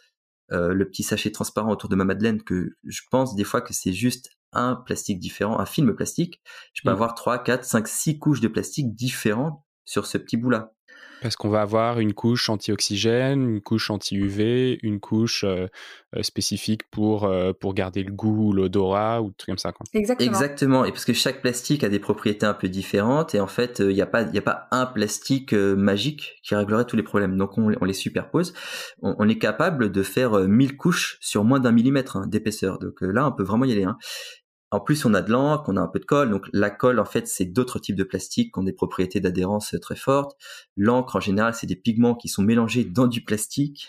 euh, 0.52 0.74
le 0.74 0.86
petit 0.88 1.04
sachet 1.04 1.32
transparent 1.32 1.72
autour 1.72 1.90
de 1.90 1.96
ma 1.96 2.06
madeleine, 2.06 2.42
que 2.44 2.76
je 2.84 3.02
pense 3.10 3.36
des 3.36 3.44
fois 3.44 3.62
que 3.62 3.74
c'est 3.74 3.94
juste 3.94 4.32
un 4.52 4.76
plastique 4.76 5.20
différent, 5.20 5.60
un 5.60 5.66
film 5.66 5.96
plastique, 5.96 6.42
je 6.74 6.82
peux 6.84 6.90
mmh. 6.90 6.94
avoir 6.94 7.16
3, 7.16 7.44
4, 7.44 7.64
5, 7.64 7.88
6 7.88 8.20
couches 8.20 8.42
de 8.42 8.48
plastique 8.48 8.94
différentes 8.94 9.62
sur 9.86 10.06
ce 10.06 10.18
petit 10.18 10.38
bout-là. 10.38 10.74
Parce 11.24 11.38
qu'on 11.38 11.48
va 11.48 11.62
avoir 11.62 12.02
une 12.02 12.14
couche 12.14 12.50
anti-oxygène, 12.50 13.50
une 13.50 13.62
couche 13.62 13.90
anti-UV, 13.90 14.78
une 14.84 15.00
couche 15.00 15.46
euh, 15.46 15.68
euh, 16.18 16.22
spécifique 16.22 16.82
pour, 16.92 17.24
euh, 17.24 17.54
pour 17.54 17.74
garder 17.74 18.04
le 18.04 18.12
goût, 18.12 18.52
l'odorat 18.52 19.22
ou 19.22 19.32
tout 19.32 19.46
comme 19.46 19.58
ça. 19.58 19.72
Exactement. 19.94 20.30
Exactement. 20.30 20.86
Et 20.86 20.92
parce 20.92 21.06
que 21.06 21.14
chaque 21.14 21.42
plastique 21.42 21.86
a 21.86 21.90
des 21.90 22.00
propriétés 22.00 22.46
un 22.46 22.54
peu 22.54 22.68
différentes 22.68 23.36
et 23.36 23.40
en 23.40 23.48
fait, 23.48 23.80
il 23.80 23.96
n'y 23.96 24.02
a, 24.02 24.06
pas, 24.06 24.20
a 24.20 24.42
pas 24.42 24.68
un 24.72 24.86
plastique 24.86 25.54
magique 25.54 26.42
qui 26.44 26.56
réglerait 26.56 26.84
tous 26.84 26.98
les 26.98 27.04
problèmes. 27.04 27.38
Donc 27.38 27.58
on, 27.58 27.70
les 27.70 27.94
superpose. 27.94 28.54
On, 29.02 29.30
est 29.30 29.38
capable 29.38 29.94
de 29.94 30.04
faire 30.04 30.38
1000 30.38 30.76
couches 30.76 31.18
sur 31.22 31.46
moins 31.46 31.62
d'un 31.62 31.72
millimètre 31.72 32.18
hein, 32.18 32.28
d'épaisseur. 32.28 32.80
Donc 32.80 32.98
là, 33.00 33.28
on 33.30 33.32
peut 33.32 33.44
vraiment 33.44 33.64
y 33.64 33.72
aller. 33.72 33.86
Hein. 33.86 33.98
En 34.74 34.80
plus, 34.80 35.06
on 35.06 35.14
a 35.14 35.22
de 35.22 35.32
l'encre, 35.32 35.66
on 35.68 35.78
a 35.78 35.82
un 35.82 35.88
peu 35.88 36.00
de 36.00 36.06
colle. 36.06 36.32
Donc 36.32 36.48
la 36.52 36.72
colle, 36.72 37.00
en 37.00 37.06
fait, 37.06 37.28
c'est 37.28 37.46
d'autres 37.46 37.78
types 37.78 37.96
de 37.96 38.04
plastiques 38.04 38.52
qui 38.54 38.60
ont 38.60 38.64
des 38.64 38.74
propriétés 38.74 39.20
d'adhérence 39.20 39.76
très 39.80 39.96
fortes. 39.96 40.36
L'encre, 40.76 41.16
en 41.16 41.20
général, 41.20 41.54
c'est 41.54 41.68
des 41.68 41.76
pigments 41.76 42.16
qui 42.16 42.28
sont 42.28 42.42
mélangés 42.42 42.84
dans 42.84 43.06
du 43.06 43.24
plastique, 43.24 43.88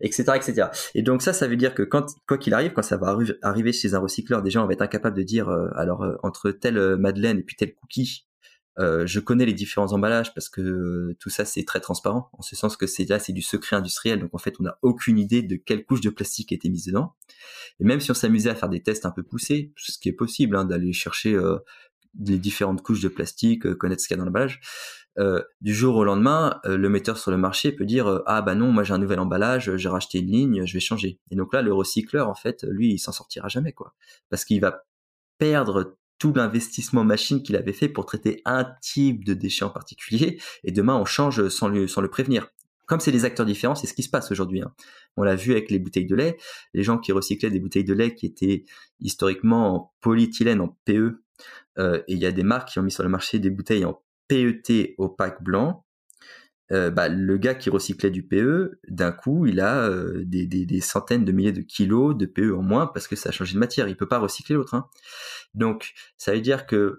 etc., 0.00 0.32
etc. 0.34 0.68
Et 0.94 1.02
donc 1.02 1.20
ça, 1.20 1.34
ça 1.34 1.46
veut 1.46 1.56
dire 1.56 1.74
que 1.74 1.82
quand 1.82 2.06
quoi 2.26 2.38
qu'il 2.38 2.54
arrive, 2.54 2.72
quand 2.72 2.82
ça 2.82 2.96
va 2.96 3.14
arriver 3.42 3.72
chez 3.74 3.92
un 3.92 3.98
recycleur, 3.98 4.40
déjà, 4.42 4.62
on 4.62 4.66
va 4.66 4.72
être 4.72 4.80
incapable 4.80 5.16
de 5.16 5.22
dire, 5.22 5.50
euh, 5.50 5.68
alors 5.74 6.04
euh, 6.04 6.16
entre 6.22 6.50
telle 6.50 6.78
euh, 6.78 6.96
madeleine 6.96 7.38
et 7.38 7.42
puis 7.42 7.56
tel 7.56 7.74
cookie, 7.74 8.26
euh, 8.78 9.06
je 9.06 9.20
connais 9.20 9.44
les 9.44 9.52
différents 9.52 9.92
emballages 9.92 10.32
parce 10.34 10.48
que 10.48 11.14
tout 11.20 11.28
ça 11.28 11.44
c'est 11.44 11.64
très 11.64 11.80
transparent, 11.80 12.30
en 12.32 12.42
ce 12.42 12.56
sens 12.56 12.76
que 12.76 12.86
c'est 12.86 13.08
là 13.08 13.18
c'est 13.18 13.32
du 13.32 13.42
secret 13.42 13.76
industriel, 13.76 14.20
donc 14.20 14.34
en 14.34 14.38
fait 14.38 14.54
on 14.60 14.62
n'a 14.64 14.78
aucune 14.82 15.18
idée 15.18 15.42
de 15.42 15.56
quelle 15.56 15.84
couche 15.84 16.00
de 16.00 16.10
plastique 16.10 16.52
a 16.52 16.54
été 16.54 16.70
mise 16.70 16.86
dedans. 16.86 17.14
Et 17.80 17.84
même 17.84 18.00
si 18.00 18.10
on 18.10 18.14
s'amusait 18.14 18.50
à 18.50 18.54
faire 18.54 18.70
des 18.70 18.82
tests 18.82 19.04
un 19.04 19.10
peu 19.10 19.22
poussés, 19.22 19.72
ce 19.76 19.98
qui 19.98 20.08
est 20.08 20.14
possible, 20.14 20.56
hein, 20.56 20.64
d'aller 20.64 20.92
chercher 20.92 21.34
euh, 21.34 21.58
les 22.18 22.38
différentes 22.38 22.82
couches 22.82 23.02
de 23.02 23.08
plastique, 23.08 23.66
euh, 23.66 23.74
connaître 23.74 24.02
ce 24.02 24.08
qu'il 24.08 24.16
y 24.16 24.18
a 24.18 24.18
dans 24.18 24.26
l'emballage, 24.26 24.60
du 25.60 25.74
jour 25.74 25.96
au 25.96 26.04
lendemain, 26.04 26.58
le 26.64 26.88
metteur 26.88 27.18
sur 27.18 27.30
le 27.30 27.36
marché 27.36 27.70
peut 27.70 27.84
dire 27.84 28.22
ah 28.24 28.40
bah 28.40 28.54
non 28.54 28.72
moi 28.72 28.82
j'ai 28.82 28.94
un 28.94 28.98
nouvel 28.98 29.18
emballage, 29.20 29.76
j'ai 29.76 29.88
racheté 29.90 30.20
une 30.20 30.30
ligne, 30.30 30.64
je 30.64 30.72
vais 30.72 30.80
changer. 30.80 31.18
Et 31.30 31.36
donc 31.36 31.52
là 31.52 31.60
le 31.60 31.74
recycleur 31.74 32.30
en 32.30 32.34
fait 32.34 32.64
lui 32.66 32.94
il 32.94 32.98
s'en 32.98 33.12
sortira 33.12 33.48
jamais 33.48 33.72
quoi, 33.72 33.92
parce 34.30 34.46
qu'il 34.46 34.62
va 34.62 34.86
perdre 35.36 35.98
tout 36.22 36.32
l'investissement 36.32 37.02
machine 37.02 37.42
qu'il 37.42 37.56
avait 37.56 37.72
fait 37.72 37.88
pour 37.88 38.06
traiter 38.06 38.42
un 38.44 38.64
type 38.80 39.24
de 39.24 39.34
déchet 39.34 39.64
en 39.64 39.70
particulier, 39.70 40.40
et 40.62 40.70
demain 40.70 40.94
on 40.94 41.04
change 41.04 41.48
sans, 41.48 41.66
le, 41.66 41.88
sans 41.88 42.00
le 42.00 42.08
prévenir. 42.08 42.46
Comme 42.86 43.00
c'est 43.00 43.10
des 43.10 43.24
acteurs 43.24 43.44
différents, 43.44 43.74
c'est 43.74 43.88
ce 43.88 43.92
qui 43.92 44.04
se 44.04 44.08
passe 44.08 44.30
aujourd'hui. 44.30 44.62
Hein. 44.62 44.72
On 45.16 45.24
l'a 45.24 45.34
vu 45.34 45.50
avec 45.50 45.68
les 45.68 45.80
bouteilles 45.80 46.06
de 46.06 46.14
lait, 46.14 46.36
les 46.74 46.84
gens 46.84 46.98
qui 46.98 47.10
recyclaient 47.10 47.50
des 47.50 47.58
bouteilles 47.58 47.82
de 47.82 47.92
lait 47.92 48.14
qui 48.14 48.26
étaient 48.26 48.66
historiquement 49.00 49.74
en 49.74 49.92
polyéthylène, 50.00 50.60
en 50.60 50.78
PE, 50.84 51.24
euh, 51.80 51.98
et 52.06 52.12
il 52.12 52.18
y 52.18 52.26
a 52.26 52.30
des 52.30 52.44
marques 52.44 52.68
qui 52.68 52.78
ont 52.78 52.84
mis 52.84 52.92
sur 52.92 53.02
le 53.02 53.08
marché 53.08 53.40
des 53.40 53.50
bouteilles 53.50 53.84
en 53.84 54.00
PET 54.28 54.94
opaque 54.98 55.42
blanc, 55.42 55.84
euh, 56.72 56.90
bah, 56.90 57.08
le 57.08 57.36
gars 57.36 57.54
qui 57.54 57.70
recyclait 57.70 58.10
du 58.10 58.22
PE, 58.22 58.80
d'un 58.88 59.12
coup, 59.12 59.46
il 59.46 59.60
a 59.60 59.88
euh, 59.88 60.22
des, 60.24 60.80
centaines 60.80 61.24
de 61.24 61.32
milliers 61.32 61.52
de 61.52 61.60
kilos 61.60 62.16
de 62.16 62.26
PE 62.26 62.54
en 62.54 62.62
moins 62.62 62.86
parce 62.86 63.08
que 63.08 63.16
ça 63.16 63.28
a 63.28 63.32
changé 63.32 63.54
de 63.54 63.58
matière. 63.58 63.88
Il 63.88 63.96
peut 63.96 64.08
pas 64.08 64.18
recycler 64.18 64.54
l'autre. 64.54 64.74
Hein. 64.74 64.88
Donc, 65.54 65.92
ça 66.16 66.32
veut 66.32 66.40
dire 66.40 66.66
que 66.66 66.98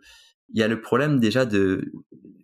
il 0.54 0.60
y 0.60 0.64
a 0.64 0.68
le 0.68 0.82
problème 0.82 1.20
déjà 1.20 1.46
de, 1.46 1.92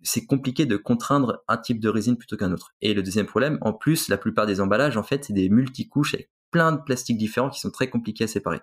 c'est 0.02 0.26
compliqué 0.26 0.66
de 0.66 0.76
contraindre 0.76 1.44
un 1.46 1.56
type 1.56 1.80
de 1.80 1.88
résine 1.88 2.16
plutôt 2.16 2.36
qu'un 2.36 2.50
autre. 2.50 2.74
Et 2.80 2.94
le 2.94 3.02
deuxième 3.02 3.26
problème, 3.26 3.58
en 3.60 3.72
plus, 3.72 4.08
la 4.08 4.16
plupart 4.16 4.46
des 4.46 4.60
emballages, 4.60 4.96
en 4.96 5.04
fait, 5.04 5.24
c'est 5.24 5.32
des 5.32 5.48
multicouches 5.48 6.14
avec 6.14 6.30
plein 6.50 6.72
de 6.72 6.80
plastiques 6.82 7.18
différents 7.18 7.50
qui 7.50 7.60
sont 7.60 7.70
très 7.70 7.88
compliqués 7.88 8.24
à 8.24 8.26
séparer. 8.26 8.60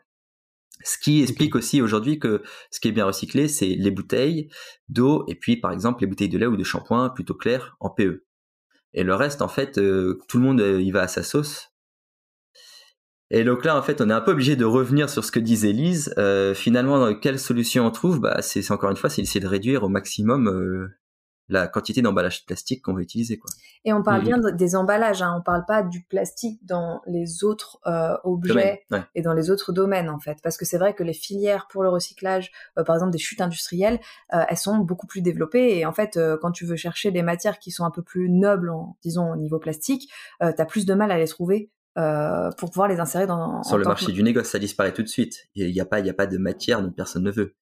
Ce 0.84 0.97
qui 0.97 1.22
explique 1.22 1.55
aussi 1.55 1.82
aujourd'hui 1.82 2.20
que 2.20 2.43
ce 2.72 2.80
qui 2.80 2.89
est 2.89 2.91
bien 2.91 3.05
recyclé, 3.05 3.47
c'est 3.47 3.68
les 3.68 3.91
bouteilles 3.91 4.49
d'eau 4.89 5.26
et 5.28 5.36
puis 5.36 5.57
par 5.57 5.72
exemple 5.72 6.01
les 6.01 6.07
bouteilles 6.07 6.30
de 6.30 6.38
lait 6.38 6.45
ou 6.45 6.57
de 6.57 6.63
shampoing 6.63 7.09
plutôt 7.09 7.34
claires 7.34 7.78
en 7.80 7.89
PE. 7.89 8.26
Et 8.93 9.03
le 9.03 9.15
reste, 9.15 9.41
en 9.41 9.47
fait, 9.47 9.77
euh, 9.77 10.19
tout 10.27 10.38
le 10.38 10.43
monde 10.43 10.61
euh, 10.61 10.81
y 10.81 10.91
va 10.91 11.01
à 11.01 11.07
sa 11.07 11.23
sauce. 11.23 11.71
Et 13.29 13.43
donc 13.43 13.65
là, 13.65 13.77
en 13.77 13.81
fait, 13.81 13.99
on 14.01 14.09
est 14.09 14.13
un 14.13 14.21
peu 14.21 14.31
obligé 14.31 14.55
de 14.55 14.65
revenir 14.65 15.09
sur 15.09 15.23
ce 15.23 15.31
que 15.31 15.39
disait 15.39 15.73
Lise. 15.73 16.13
Euh, 16.17 16.53
finalement, 16.53 17.13
quelle 17.13 17.39
solution 17.39 17.85
on 17.85 17.91
trouve? 17.91 18.21
Bah, 18.21 18.41
c'est 18.41 18.71
encore 18.71 18.89
une 18.89 18.95
fois, 18.95 19.09
c'est 19.09 19.21
essayer 19.21 19.41
de 19.41 19.47
réduire 19.47 19.83
au 19.83 19.89
maximum 19.89 20.89
la 21.49 21.67
quantité 21.67 22.01
d'emballage 22.01 22.45
plastique 22.45 22.81
qu'on 22.81 22.93
va 22.93 23.01
utiliser. 23.01 23.37
Quoi. 23.37 23.49
Et 23.85 23.93
on 23.93 24.03
parle 24.03 24.23
bien 24.23 24.37
des 24.37 24.75
emballages, 24.75 25.21
hein. 25.21 25.35
on 25.39 25.41
parle 25.41 25.65
pas 25.65 25.81
du 25.81 26.03
plastique 26.03 26.59
dans 26.65 27.01
les 27.07 27.43
autres 27.43 27.79
euh, 27.87 28.17
objets 28.23 28.83
et 29.15 29.21
dans 29.21 29.33
les 29.33 29.49
autres 29.49 29.71
domaines 29.71 30.09
en 30.09 30.19
fait, 30.19 30.39
parce 30.43 30.57
que 30.57 30.65
c'est 30.65 30.77
vrai 30.77 30.93
que 30.93 31.03
les 31.03 31.13
filières 31.13 31.67
pour 31.69 31.83
le 31.83 31.89
recyclage, 31.89 32.51
euh, 32.77 32.83
par 32.83 32.95
exemple 32.95 33.11
des 33.11 33.17
chutes 33.17 33.41
industrielles, 33.41 33.99
euh, 34.33 34.43
elles 34.49 34.57
sont 34.57 34.77
beaucoup 34.79 35.07
plus 35.07 35.21
développées 35.21 35.77
et 35.77 35.85
en 35.85 35.93
fait 35.93 36.19
quand 36.41 36.51
tu 36.51 36.65
veux 36.65 36.75
chercher 36.75 37.11
des 37.11 37.21
matières 37.21 37.59
qui 37.59 37.71
sont 37.71 37.85
un 37.85 37.91
peu 37.91 38.01
plus 38.01 38.29
nobles, 38.29 38.69
en, 38.69 38.97
disons 39.01 39.31
au 39.31 39.35
niveau 39.37 39.59
plastique, 39.59 40.11
tu 40.41 40.45
as 40.45 40.65
plus 40.65 40.85
de 40.85 40.93
mal 40.93 41.11
à 41.11 41.17
les 41.17 41.27
trouver 41.27 41.71
pour 41.95 42.69
pouvoir 42.69 42.87
les 42.87 42.99
insérer 42.99 43.25
dans 43.25 43.63
sur 43.63 43.77
le 43.77 43.85
marché 43.85 44.11
du 44.11 44.21
négoce, 44.21 44.47
ça 44.47 44.59
disparaît 44.59 44.93
tout 44.93 45.01
de 45.01 45.07
suite. 45.07 45.47
Il 45.55 45.71
n'y 45.71 45.79
a 45.79 45.85
pas, 45.85 45.99
il 45.99 46.05
y 46.05 46.09
a 46.09 46.13
pas 46.13 46.27
de 46.27 46.37
matière 46.37 46.81
dont 46.81 46.91
personne 46.91 47.23
ne 47.23 47.31
veut. 47.31 47.55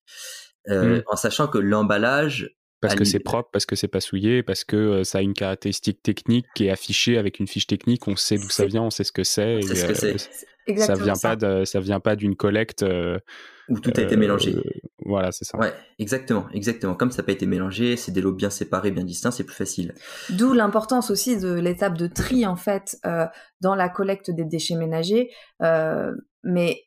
Mmh. 0.67 1.01
En 1.07 1.15
sachant 1.15 1.47
que 1.47 1.59
l'emballage 1.59 2.55
parce 2.81 2.95
que 2.95 3.03
c'est 3.03 3.19
propre, 3.19 3.49
parce 3.51 3.65
que 3.65 3.75
c'est 3.75 3.87
pas 3.87 4.01
souillé, 4.01 4.43
parce 4.43 4.63
que 4.63 5.03
ça 5.03 5.19
a 5.19 5.21
une 5.21 5.33
caractéristique 5.33 6.01
technique 6.03 6.45
qui 6.55 6.67
est 6.67 6.71
affichée 6.71 7.17
avec 7.17 7.39
une 7.39 7.47
fiche 7.47 7.67
technique, 7.67 8.07
on 8.07 8.15
sait 8.15 8.37
d'où 8.37 8.49
ça 8.49 8.65
vient, 8.65 8.83
on 8.83 8.89
sait 8.89 9.03
ce 9.03 9.11
que 9.11 9.23
c'est. 9.23 9.61
ce 9.61 10.73
que 10.73 10.79
ça 10.79 10.95
vient 10.95 11.15
pas 11.15 11.35
de, 11.35 11.63
ça 11.65 11.79
vient 11.79 11.99
pas 11.99 12.15
d'une 12.15 12.35
collecte 12.35 12.85
Où 13.69 13.79
tout 13.79 13.93
a 13.95 14.01
été 14.01 14.17
mélangé. 14.17 14.55
Voilà, 15.03 15.31
c'est 15.31 15.45
ça. 15.45 15.57
Ouais, 15.57 15.73
exactement, 15.99 16.47
exactement. 16.53 16.95
Comme 16.95 17.11
ça 17.11 17.21
n'a 17.21 17.25
pas 17.25 17.31
été 17.31 17.45
mélangé, 17.45 17.97
c'est 17.97 18.11
des 18.11 18.21
lots 18.21 18.33
bien 18.33 18.49
séparés, 18.49 18.91
bien 18.91 19.03
distincts, 19.03 19.31
c'est 19.31 19.43
plus 19.43 19.55
facile. 19.55 19.93
D'où 20.29 20.53
l'importance 20.53 21.11
aussi 21.11 21.37
de 21.37 21.53
l'étape 21.53 21.97
de 21.97 22.07
tri 22.07 22.45
en 22.45 22.55
fait 22.55 22.97
dans 23.61 23.75
la 23.75 23.89
collecte 23.89 24.31
des 24.31 24.45
déchets 24.45 24.75
ménagers. 24.75 25.31
mais 26.43 26.85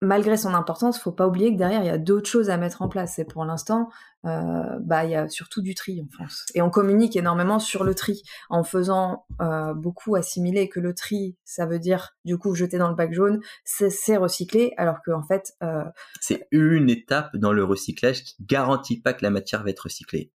malgré 0.00 0.36
son 0.36 0.54
importance, 0.54 0.98
faut 0.98 1.12
pas 1.12 1.26
oublier 1.26 1.52
que 1.52 1.58
derrière 1.58 1.82
il 1.82 1.86
y 1.86 1.90
a 1.90 1.98
d'autres 1.98 2.28
choses 2.28 2.50
à 2.50 2.56
mettre 2.56 2.82
en 2.82 2.88
place. 2.88 3.18
Et 3.18 3.24
pour 3.24 3.44
l'instant, 3.44 3.88
euh, 4.26 4.78
bah 4.80 5.04
il 5.04 5.10
y 5.10 5.14
a 5.14 5.28
surtout 5.28 5.62
du 5.62 5.74
tri 5.74 6.00
en 6.02 6.08
France. 6.10 6.44
Et 6.54 6.62
on 6.62 6.70
communique 6.70 7.16
énormément 7.16 7.58
sur 7.58 7.84
le 7.84 7.94
tri 7.94 8.22
en 8.50 8.64
faisant 8.64 9.26
euh, 9.40 9.74
beaucoup 9.74 10.16
assimiler 10.16 10.68
que 10.68 10.80
le 10.80 10.94
tri, 10.94 11.36
ça 11.44 11.66
veut 11.66 11.78
dire 11.78 12.10
du 12.24 12.38
coup 12.38 12.54
jeter 12.54 12.78
dans 12.78 12.88
le 12.88 12.94
bac 12.94 13.12
jaune, 13.12 13.40
c'est 13.64 14.16
recycler, 14.16 14.74
alors 14.76 15.02
que 15.04 15.10
en 15.10 15.22
fait, 15.22 15.52
euh, 15.62 15.84
c'est 16.20 16.48
une 16.50 16.90
étape 16.90 17.36
dans 17.36 17.52
le 17.52 17.64
recyclage 17.64 18.24
qui 18.24 18.34
garantit 18.40 19.00
pas 19.00 19.12
que 19.12 19.24
la 19.24 19.30
matière 19.30 19.62
va 19.62 19.70
être 19.70 19.84
recyclée. 19.84 20.32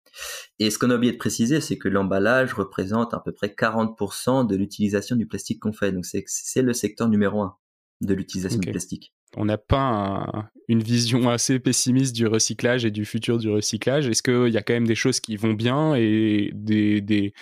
Et 0.60 0.70
ce 0.70 0.78
qu'on 0.78 0.90
a 0.90 0.96
oublié 0.96 1.14
de 1.14 1.18
préciser, 1.18 1.62
c'est 1.62 1.78
que 1.78 1.88
l'emballage 1.88 2.54
représente 2.54 3.14
à 3.14 3.20
peu 3.20 3.32
près 3.32 3.48
40% 3.48 4.46
de 4.46 4.56
l'utilisation 4.56 5.16
du 5.16 5.26
plastique 5.26 5.62
qu'on 5.62 5.74
fait. 5.74 5.92
Donc 5.92 6.06
c'est 6.06 6.62
le 6.62 6.74
secteur 6.74 7.08
numéro 7.08 7.42
un 7.42 7.56
de 8.02 8.14
l'utilisation 8.14 8.60
du 8.60 8.72
plastique 8.72 9.14
on 9.38 9.46
n'a 9.46 9.58
pas 9.58 10.50
une 10.68 10.82
vision 10.82 11.30
assez 11.30 11.60
pessimiste 11.60 12.16
du 12.16 12.28
recyclage 12.28 12.86
et 12.86 12.92
du 12.92 13.06
futur 13.06 13.38
du 13.38 13.50
recyclage. 13.50 14.08
Est-ce 14.08 14.24
qu'il 14.24 14.54
y 14.54 14.58
a 14.58 14.62
quand 14.62 14.74
même 14.74 14.88
des 14.88 14.96
choses 14.96 15.20
qui 15.20 15.36
vont 15.38 15.54
bien 15.54 15.96
et 15.96 16.52
des, 16.54 17.34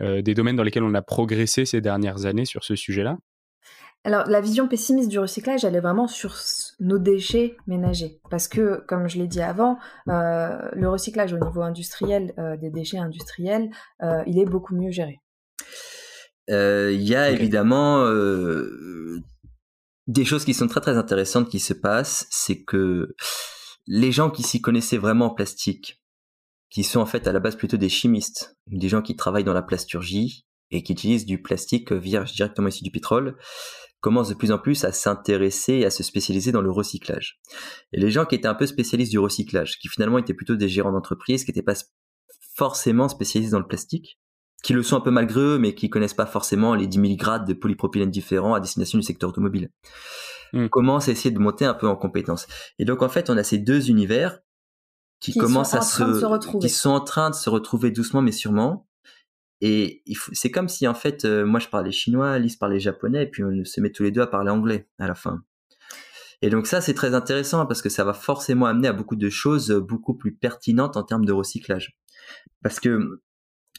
euh, 0.00 0.22
des, 0.22 0.34
domaines 0.34 0.56
dans 0.56 0.62
lesquels 0.62 0.82
on 0.82 0.94
a 0.94 1.02
progressé 1.02 1.64
ces 1.64 1.80
dernières 1.80 2.26
années 2.26 2.44
sur 2.44 2.64
ce 2.64 2.76
sujet-là? 2.76 3.18
Alors, 4.04 4.26
la 4.28 4.40
vision 4.40 4.68
pessimiste 4.68 5.08
du 5.08 5.18
recyclage, 5.18 5.64
elle 5.64 5.74
est 5.74 5.80
vraiment 5.80 6.06
sur 6.06 6.36
nos 6.78 6.98
déchets 6.98 7.56
ménagers. 7.66 8.20
Parce 8.30 8.46
que, 8.46 8.84
comme 8.86 9.08
je 9.08 9.18
l'ai 9.18 9.26
dit 9.26 9.42
avant, 9.42 9.76
euh, 10.08 10.56
le 10.72 10.88
recyclage 10.88 11.32
au 11.32 11.38
niveau 11.38 11.62
industriel 11.62 12.32
euh, 12.38 12.56
des 12.56 12.70
déchets 12.70 12.98
industriels, 12.98 13.70
il 14.26 14.38
est 14.38 14.46
beaucoup 14.46 14.74
mieux 14.74 14.90
géré. 14.90 15.20
Il 16.48 17.02
y 17.02 17.14
a 17.14 17.30
évidemment 17.30 18.06
des 20.08 20.24
choses 20.24 20.44
qui 20.44 20.54
sont 20.54 20.66
très 20.66 20.80
très 20.80 20.96
intéressantes 20.96 21.50
qui 21.50 21.60
se 21.60 21.74
passent, 21.74 22.26
c'est 22.30 22.64
que 22.64 23.14
les 23.86 24.10
gens 24.10 24.30
qui 24.30 24.42
s'y 24.42 24.60
connaissaient 24.60 24.96
vraiment 24.96 25.26
en 25.26 25.34
plastique, 25.34 26.02
qui 26.70 26.82
sont 26.82 27.00
en 27.00 27.06
fait 27.06 27.26
à 27.28 27.32
la 27.32 27.40
base 27.40 27.56
plutôt 27.56 27.76
des 27.76 27.90
chimistes, 27.90 28.56
des 28.66 28.88
gens 28.88 29.02
qui 29.02 29.16
travaillent 29.16 29.44
dans 29.44 29.52
la 29.52 29.62
plasturgie 29.62 30.46
et 30.70 30.82
qui 30.82 30.92
utilisent 30.92 31.26
du 31.26 31.40
plastique 31.40 31.92
vierge 31.92 32.32
directement 32.32 32.68
issu 32.68 32.82
du 32.84 32.90
pétrole, 32.90 33.36
commencent 34.00 34.28
de 34.30 34.34
plus 34.34 34.50
en 34.50 34.58
plus 34.58 34.84
à 34.84 34.92
s'intéresser 34.92 35.74
et 35.74 35.84
à 35.84 35.90
se 35.90 36.02
spécialiser 36.02 36.52
dans 36.52 36.62
le 36.62 36.70
recyclage. 36.70 37.40
Et 37.92 38.00
les 38.00 38.10
gens 38.10 38.24
qui 38.24 38.34
étaient 38.34 38.48
un 38.48 38.54
peu 38.54 38.66
spécialistes 38.66 39.10
du 39.10 39.18
recyclage, 39.18 39.78
qui 39.78 39.88
finalement 39.88 40.18
étaient 40.18 40.34
plutôt 40.34 40.56
des 40.56 40.68
gérants 40.68 40.92
d'entreprise, 40.92 41.44
qui 41.44 41.50
n'étaient 41.50 41.62
pas 41.62 41.78
forcément 42.54 43.08
spécialisés 43.08 43.52
dans 43.52 43.60
le 43.60 43.66
plastique, 43.66 44.18
qui 44.62 44.72
le 44.72 44.82
sont 44.82 44.96
un 44.96 45.00
peu 45.00 45.10
malgré 45.10 45.40
eux, 45.40 45.58
mais 45.58 45.74
qui 45.74 45.88
connaissent 45.88 46.14
pas 46.14 46.26
forcément 46.26 46.74
les 46.74 46.86
10 46.86 47.00
000 47.00 47.16
grades 47.16 47.46
de 47.46 47.54
polypropylène 47.54 48.10
différents 48.10 48.54
à 48.54 48.60
destination 48.60 48.98
du 48.98 49.04
secteur 49.04 49.30
automobile. 49.30 49.70
Hmm. 50.52 50.68
Commence 50.68 51.08
à 51.08 51.12
essayer 51.12 51.30
de 51.30 51.38
monter 51.38 51.64
un 51.64 51.74
peu 51.74 51.86
en 51.86 51.96
compétence. 51.96 52.46
Et 52.78 52.84
donc 52.84 53.02
en 53.02 53.08
fait, 53.08 53.30
on 53.30 53.36
a 53.36 53.44
ces 53.44 53.58
deux 53.58 53.90
univers 53.90 54.40
qui, 55.20 55.34
commencent 55.34 55.74
à 55.74 55.82
se, 55.82 56.58
qui 56.58 56.68
sont 56.68 56.90
en 56.90 57.00
train 57.00 57.30
de 57.30 57.34
se 57.34 57.50
retrouver 57.50 57.90
doucement 57.90 58.22
mais 58.22 58.32
sûrement. 58.32 58.86
Et 59.60 60.04
c'est 60.32 60.50
comme 60.50 60.68
si 60.68 60.86
en 60.86 60.94
fait, 60.94 61.24
euh, 61.24 61.44
moi 61.44 61.58
je 61.58 61.68
parlais 61.68 61.90
chinois, 61.90 62.38
Lise 62.38 62.56
parlait 62.56 62.78
japonais, 62.78 63.24
et 63.24 63.26
puis 63.26 63.42
on 63.42 63.64
se 63.64 63.80
met 63.80 63.90
tous 63.90 64.04
les 64.04 64.12
deux 64.12 64.20
à 64.20 64.28
parler 64.28 64.50
anglais 64.50 64.88
à 64.98 65.08
la 65.08 65.16
fin. 65.16 65.42
Et 66.42 66.50
donc 66.50 66.68
ça, 66.68 66.80
c'est 66.80 66.94
très 66.94 67.14
intéressant 67.14 67.66
parce 67.66 67.82
que 67.82 67.88
ça 67.88 68.04
va 68.04 68.14
forcément 68.14 68.66
amener 68.66 68.86
à 68.86 68.92
beaucoup 68.92 69.16
de 69.16 69.28
choses 69.28 69.72
beaucoup 69.72 70.14
plus 70.14 70.32
pertinentes 70.32 70.96
en 70.96 71.02
termes 71.02 71.24
de 71.24 71.32
recyclage. 71.32 71.98
Parce 72.62 72.78
que 72.78 73.20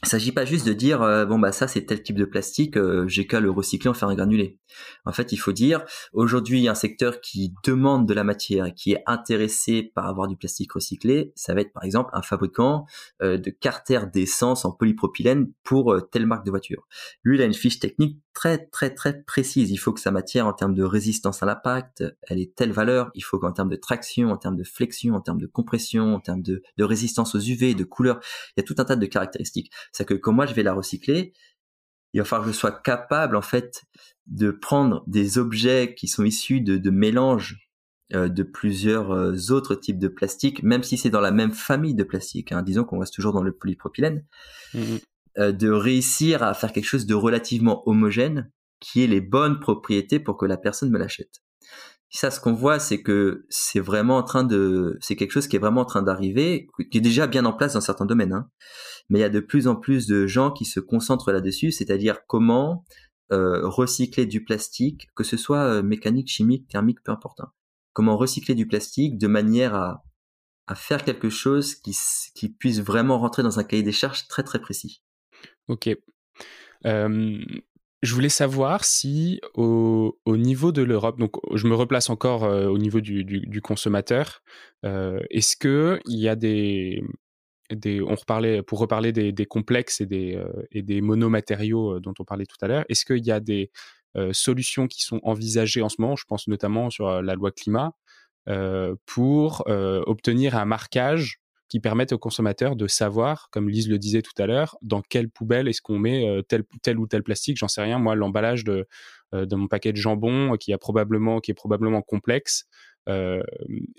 il 0.02 0.08
s'agit 0.08 0.32
pas 0.32 0.44
juste 0.44 0.66
de 0.66 0.72
dire 0.72 1.02
euh, 1.02 1.26
bon 1.26 1.38
bah 1.38 1.52
ça 1.52 1.68
c'est 1.68 1.82
tel 1.82 2.02
type 2.02 2.16
de 2.16 2.24
plastique, 2.24 2.76
euh, 2.76 3.06
j'ai 3.06 3.26
qu'à 3.26 3.40
le 3.40 3.50
recycler 3.50 3.90
en 3.90 3.94
faire 3.94 4.08
un 4.08 4.14
granulé. 4.14 4.58
En 5.04 5.12
fait, 5.12 5.32
il 5.32 5.36
faut 5.36 5.52
dire 5.52 5.84
aujourd'hui 6.12 6.68
un 6.68 6.74
secteur 6.74 7.20
qui 7.20 7.54
demande 7.64 8.08
de 8.08 8.14
la 8.14 8.24
matière 8.24 8.66
et 8.66 8.74
qui 8.74 8.92
est 8.92 9.02
intéressé 9.06 9.82
par 9.94 10.06
avoir 10.06 10.28
du 10.28 10.36
plastique 10.36 10.72
recyclé, 10.72 11.32
ça 11.34 11.54
va 11.54 11.60
être 11.60 11.72
par 11.72 11.84
exemple 11.84 12.10
un 12.14 12.22
fabricant 12.22 12.86
euh, 13.22 13.36
de 13.36 13.50
carter 13.50 14.00
d'essence 14.12 14.64
en 14.64 14.72
polypropylène 14.72 15.52
pour 15.64 15.96
telle 16.10 16.26
marque 16.26 16.46
de 16.46 16.50
voiture. 16.50 16.86
Lui, 17.22 17.36
il 17.36 17.42
a 17.42 17.44
une 17.44 17.54
fiche 17.54 17.78
technique 17.78 18.20
très 18.32 18.66
très 18.66 18.94
très 18.94 19.22
précise. 19.22 19.70
Il 19.70 19.76
faut 19.76 19.92
que 19.92 20.00
sa 20.00 20.10
matière 20.10 20.46
en 20.46 20.52
termes 20.52 20.74
de 20.74 20.82
résistance 20.82 21.42
à 21.42 21.46
l'impact, 21.46 22.04
elle 22.22 22.38
ait 22.38 22.52
telle 22.54 22.72
valeur. 22.72 23.10
Il 23.14 23.22
faut 23.22 23.38
qu'en 23.38 23.52
termes 23.52 23.68
de 23.68 23.76
traction, 23.76 24.30
en 24.30 24.36
termes 24.36 24.56
de 24.56 24.64
flexion, 24.64 25.14
en 25.14 25.20
termes 25.20 25.40
de 25.40 25.46
compression, 25.46 26.14
en 26.14 26.20
termes 26.20 26.42
de, 26.42 26.62
résistance 26.78 27.34
aux 27.34 27.40
UV, 27.40 27.74
de 27.74 27.84
couleur, 27.84 28.20
il 28.56 28.60
y 28.60 28.60
a 28.60 28.64
tout 28.64 28.74
un 28.78 28.84
tas 28.84 28.96
de 28.96 29.06
caractéristiques. 29.06 29.70
C'est 29.92 30.04
que 30.04 30.14
quand 30.14 30.32
moi 30.32 30.46
je 30.46 30.54
vais 30.54 30.62
la 30.62 30.72
recycler, 30.72 31.32
il 32.12 32.20
va 32.20 32.24
falloir 32.24 32.46
que 32.46 32.52
je 32.52 32.58
sois 32.58 32.72
capable 32.72 33.36
en 33.36 33.42
fait 33.42 33.84
de 34.26 34.50
prendre 34.50 35.04
des 35.06 35.38
objets 35.38 35.94
qui 35.96 36.08
sont 36.08 36.24
issus 36.24 36.60
de, 36.60 36.90
mélanges 36.90 37.68
euh, 38.14 38.28
de 38.28 38.42
plusieurs 38.42 39.12
euh, 39.12 39.50
autres 39.50 39.74
types 39.74 39.98
de 39.98 40.08
plastique, 40.08 40.62
même 40.62 40.82
si 40.82 40.96
c'est 40.96 41.10
dans 41.10 41.20
la 41.20 41.30
même 41.30 41.52
famille 41.52 41.94
de 41.94 42.04
plastique. 42.04 42.52
Hein. 42.52 42.62
Disons 42.62 42.84
qu'on 42.84 42.98
reste 42.98 43.14
toujours 43.14 43.32
dans 43.32 43.42
le 43.42 43.52
polypropylène. 43.52 44.24
Mmh 44.74 44.96
de 45.40 45.70
réussir 45.70 46.42
à 46.42 46.54
faire 46.54 46.72
quelque 46.72 46.84
chose 46.84 47.06
de 47.06 47.14
relativement 47.14 47.82
homogène 47.88 48.50
qui 48.80 49.02
ait 49.02 49.06
les 49.06 49.20
bonnes 49.20 49.60
propriétés 49.60 50.20
pour 50.20 50.36
que 50.36 50.46
la 50.46 50.56
personne 50.56 50.90
me 50.90 50.98
l'achète. 50.98 51.42
Ça, 52.12 52.32
ce 52.32 52.40
qu'on 52.40 52.54
voit, 52.54 52.80
c'est 52.80 53.02
que 53.02 53.46
c'est 53.50 53.78
vraiment 53.78 54.16
en 54.16 54.24
train 54.24 54.42
de, 54.42 54.98
c'est 55.00 55.14
quelque 55.14 55.30
chose 55.30 55.46
qui 55.46 55.54
est 55.54 55.60
vraiment 55.60 55.82
en 55.82 55.84
train 55.84 56.02
d'arriver, 56.02 56.66
qui 56.90 56.98
est 56.98 57.02
déjà 57.02 57.28
bien 57.28 57.44
en 57.44 57.52
place 57.52 57.74
dans 57.74 57.80
certains 57.80 58.06
domaines. 58.06 58.32
Hein. 58.32 58.48
Mais 59.08 59.20
il 59.20 59.22
y 59.22 59.24
a 59.24 59.28
de 59.28 59.38
plus 59.38 59.68
en 59.68 59.76
plus 59.76 60.08
de 60.08 60.26
gens 60.26 60.50
qui 60.50 60.64
se 60.64 60.80
concentrent 60.80 61.30
là-dessus, 61.30 61.70
c'est-à-dire 61.70 62.26
comment 62.26 62.84
euh, 63.32 63.60
recycler 63.62 64.26
du 64.26 64.42
plastique, 64.42 65.08
que 65.14 65.22
ce 65.22 65.36
soit 65.36 65.62
euh, 65.62 65.82
mécanique, 65.84 66.28
chimique, 66.28 66.66
thermique, 66.66 67.00
peu 67.04 67.12
importe. 67.12 67.40
Hein. 67.40 67.52
Comment 67.92 68.16
recycler 68.16 68.56
du 68.56 68.66
plastique 68.66 69.16
de 69.16 69.28
manière 69.28 69.76
à, 69.76 70.02
à 70.66 70.74
faire 70.74 71.04
quelque 71.04 71.30
chose 71.30 71.76
qui, 71.76 71.96
qui 72.34 72.48
puisse 72.48 72.80
vraiment 72.80 73.20
rentrer 73.20 73.44
dans 73.44 73.60
un 73.60 73.64
cahier 73.64 73.84
des 73.84 73.92
charges 73.92 74.26
très 74.26 74.42
très 74.42 74.60
précis. 74.60 75.00
Ok. 75.70 75.88
je 76.84 78.14
voulais 78.14 78.28
savoir 78.28 78.84
si 78.84 79.40
au, 79.54 80.16
niveau 80.26 80.72
de 80.72 80.82
l'Europe, 80.82 81.18
donc 81.18 81.36
je 81.54 81.66
me 81.68 81.74
replace 81.76 82.10
encore 82.10 82.42
au 82.42 82.78
niveau 82.78 83.00
du, 83.00 83.60
consommateur, 83.62 84.42
est-ce 84.82 85.56
que 85.56 86.00
il 86.06 86.18
y 86.18 86.28
a 86.28 86.34
des, 86.34 87.04
on 87.70 88.14
reparlait 88.16 88.62
pour 88.62 88.80
reparler 88.80 89.12
des, 89.12 89.46
complexes 89.46 90.00
et 90.00 90.06
des, 90.06 90.42
et 90.72 90.82
des 90.82 91.00
monomatériaux 91.00 92.00
dont 92.00 92.14
on 92.18 92.24
parlait 92.24 92.46
tout 92.46 92.58
à 92.62 92.66
l'heure, 92.66 92.84
est-ce 92.88 93.04
qu'il 93.04 93.24
y 93.24 93.30
a 93.30 93.38
des 93.38 93.70
solutions 94.32 94.88
qui 94.88 95.02
sont 95.02 95.20
envisagées 95.22 95.82
en 95.82 95.88
ce 95.88 96.00
moment? 96.00 96.16
Je 96.16 96.24
pense 96.24 96.48
notamment 96.48 96.90
sur 96.90 97.22
la 97.22 97.34
loi 97.34 97.52
climat 97.52 97.92
pour 99.06 99.62
obtenir 99.68 100.56
un 100.56 100.64
marquage 100.64 101.39
qui 101.70 101.78
permettent 101.78 102.12
aux 102.12 102.18
consommateurs 102.18 102.74
de 102.74 102.88
savoir, 102.88 103.48
comme 103.50 103.70
Lise 103.70 103.88
le 103.88 103.96
disait 103.96 104.22
tout 104.22 104.42
à 104.42 104.46
l'heure, 104.46 104.76
dans 104.82 105.02
quelle 105.02 105.30
poubelle 105.30 105.68
est-ce 105.68 105.80
qu'on 105.80 106.00
met 106.00 106.28
euh, 106.28 106.42
tel, 106.42 106.64
tel 106.82 106.98
ou 106.98 107.06
tel 107.06 107.22
plastique. 107.22 107.56
J'en 107.56 107.68
sais 107.68 107.80
rien. 107.80 108.00
Moi, 108.00 108.16
l'emballage 108.16 108.64
de, 108.64 108.88
euh, 109.34 109.46
mon 109.52 109.68
paquet 109.68 109.92
de 109.92 109.96
jambon, 109.96 110.56
qui, 110.56 110.72
a 110.72 110.78
probablement, 110.78 111.38
qui 111.38 111.52
est 111.52 111.54
probablement 111.54 112.02
complexe, 112.02 112.64
euh, 113.08 113.40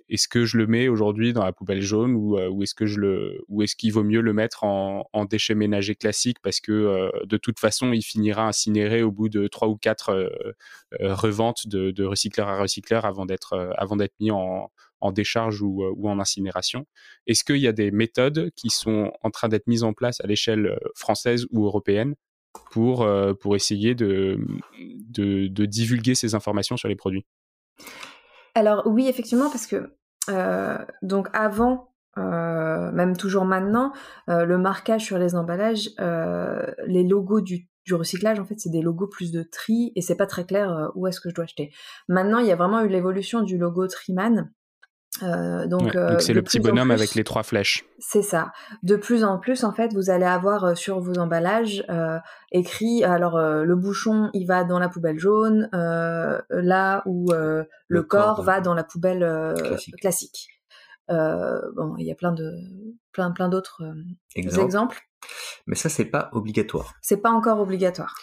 est-ce 0.10 0.28
que 0.28 0.44
je 0.44 0.58
le 0.58 0.68
mets 0.68 0.90
aujourd'hui 0.90 1.32
dans 1.32 1.46
la 1.46 1.54
poubelle 1.54 1.82
jaune 1.82 2.14
ou, 2.14 2.38
ou 2.38 2.62
est-ce 2.62 2.76
que 2.76 2.86
je 2.86 3.00
le 3.00 3.44
ou 3.48 3.64
est-ce 3.64 3.76
qu'il 3.76 3.92
vaut 3.92 4.04
mieux 4.04 4.22
le 4.22 4.32
mettre 4.32 4.64
en, 4.64 5.10
en 5.12 5.26
déchets 5.26 5.56
ménagers 5.56 5.96
classiques 5.96 6.38
parce 6.44 6.60
que 6.60 7.10
de 7.26 7.38
toute 7.38 7.60
façon 7.60 7.94
il 7.94 8.04
finira 8.04 8.48
incinéré 8.48 9.02
au 9.02 9.12
bout 9.12 9.28
de 9.28 9.48
trois 9.48 9.70
ou 9.70 9.76
quatre 9.76 10.32
reventes 11.00 11.68
de, 11.68 11.90
de 11.90 12.04
recycleur 12.06 12.48
à 12.48 12.62
recycleur 12.62 13.06
avant 13.06 13.26
d'être 13.26 13.74
avant 13.76 13.96
d'être 13.96 14.14
mis 14.20 14.30
en, 14.30 14.70
en 15.02 15.12
décharge 15.12 15.62
ou, 15.62 15.84
ou 15.84 16.10
en 16.10 16.20
incinération. 16.20 16.86
Est-ce 17.28 17.44
qu'il 17.44 17.58
y 17.58 17.68
a 17.68 17.72
des 17.72 17.92
méthodes 17.92 18.52
qui 18.56 18.70
sont 18.70 19.12
en 19.22 19.30
train 19.30 19.48
d'être 19.48 19.68
mises 19.68 19.84
en 19.84 19.94
place 19.94 20.22
à 20.22 20.28
l'échelle 20.28 20.68
euh, 20.68 20.78
française 20.96 21.46
ou 21.52 21.66
européenne 21.66 22.16
pour, 22.72 23.04
euh, 23.04 23.34
pour 23.34 23.56
essayer 23.56 23.96
de, 23.96 24.40
de, 25.10 25.66
divulguer 25.66 26.16
ces 26.16 26.36
informations 26.36 26.78
sur 26.78 26.88
les 26.88 26.96
produits? 26.96 27.26
Alors 28.56 28.84
oui, 28.86 29.08
effectivement, 29.08 29.50
parce 29.50 29.68
que 29.68 29.94
euh, 30.30 30.78
donc 31.02 31.30
avant, 31.34 31.88
même 32.18 33.16
toujours 33.16 33.46
maintenant, 33.46 33.94
le 34.28 34.58
marquage 34.58 35.06
sur 35.06 35.18
les 35.18 35.36
emballages, 35.36 35.90
les 36.88 37.04
logos 37.04 37.42
du 37.42 37.68
du 37.84 37.96
recyclage, 37.96 38.40
en 38.40 38.46
fait, 38.46 38.60
c'est 38.60 38.70
des 38.70 38.84
logos 38.84 39.08
plus 39.08 39.32
de 39.32 39.42
tri 39.42 39.92
et 39.96 40.02
c'est 40.02 40.16
pas 40.16 40.28
très 40.28 40.46
clair 40.46 40.92
où 40.94 41.08
est-ce 41.08 41.20
que 41.20 41.30
je 41.30 41.34
dois 41.34 41.46
acheter. 41.46 41.74
Maintenant, 42.08 42.38
il 42.38 42.46
y 42.46 42.52
a 42.52 42.56
vraiment 42.56 42.82
eu 42.82 42.88
l'évolution 42.88 43.42
du 43.42 43.58
logo 43.58 43.88
Triman 43.88 44.52
Euh, 45.24 45.68
donc, 45.68 45.98
c'est 46.20 46.34
le 46.34 46.42
petit 46.42 46.60
bonhomme 46.60 46.92
avec 46.92 47.16
les 47.16 47.24
trois 47.24 47.44
flèches. 47.44 47.86
C'est 48.00 48.22
ça. 48.22 48.52
De 48.84 48.96
plus 48.96 49.24
en 49.24 49.38
plus, 49.38 49.64
en 49.64 49.74
fait, 49.74 49.94
vous 49.94 50.10
allez 50.10 50.26
avoir 50.26 50.78
sur 50.78 51.00
vos 51.00 51.18
emballages 51.18 51.86
écrit 52.52 53.04
alors 53.04 53.40
le 53.40 53.76
bouchon 53.76 54.30
il 54.34 54.46
va 54.46 54.64
dans 54.64 54.80
la 54.80 54.90
poubelle 54.90 55.20
jaune, 55.20 55.70
là 55.72 57.04
où 57.06 57.32
le, 57.32 58.04
corps, 58.04 58.44
va 58.44 58.62
dans 58.62 58.74
la 58.74 58.84
poubelle 58.84 59.54
classique. 60.00 60.62
bon, 61.10 61.96
il 61.98 62.06
y 62.06 62.12
a 62.12 62.16
plein 62.16 62.32
de 62.32 62.52
plein 63.12 63.32
plein 63.32 63.50
d'autres 63.50 63.84
exemples. 64.36 65.02
Mais 65.68 65.76
ça, 65.76 65.90
c'est 65.90 66.06
pas 66.06 66.30
obligatoire. 66.32 66.96
C'est 67.02 67.18
pas 67.22 67.30
encore 67.30 67.60
obligatoire. 67.60 68.16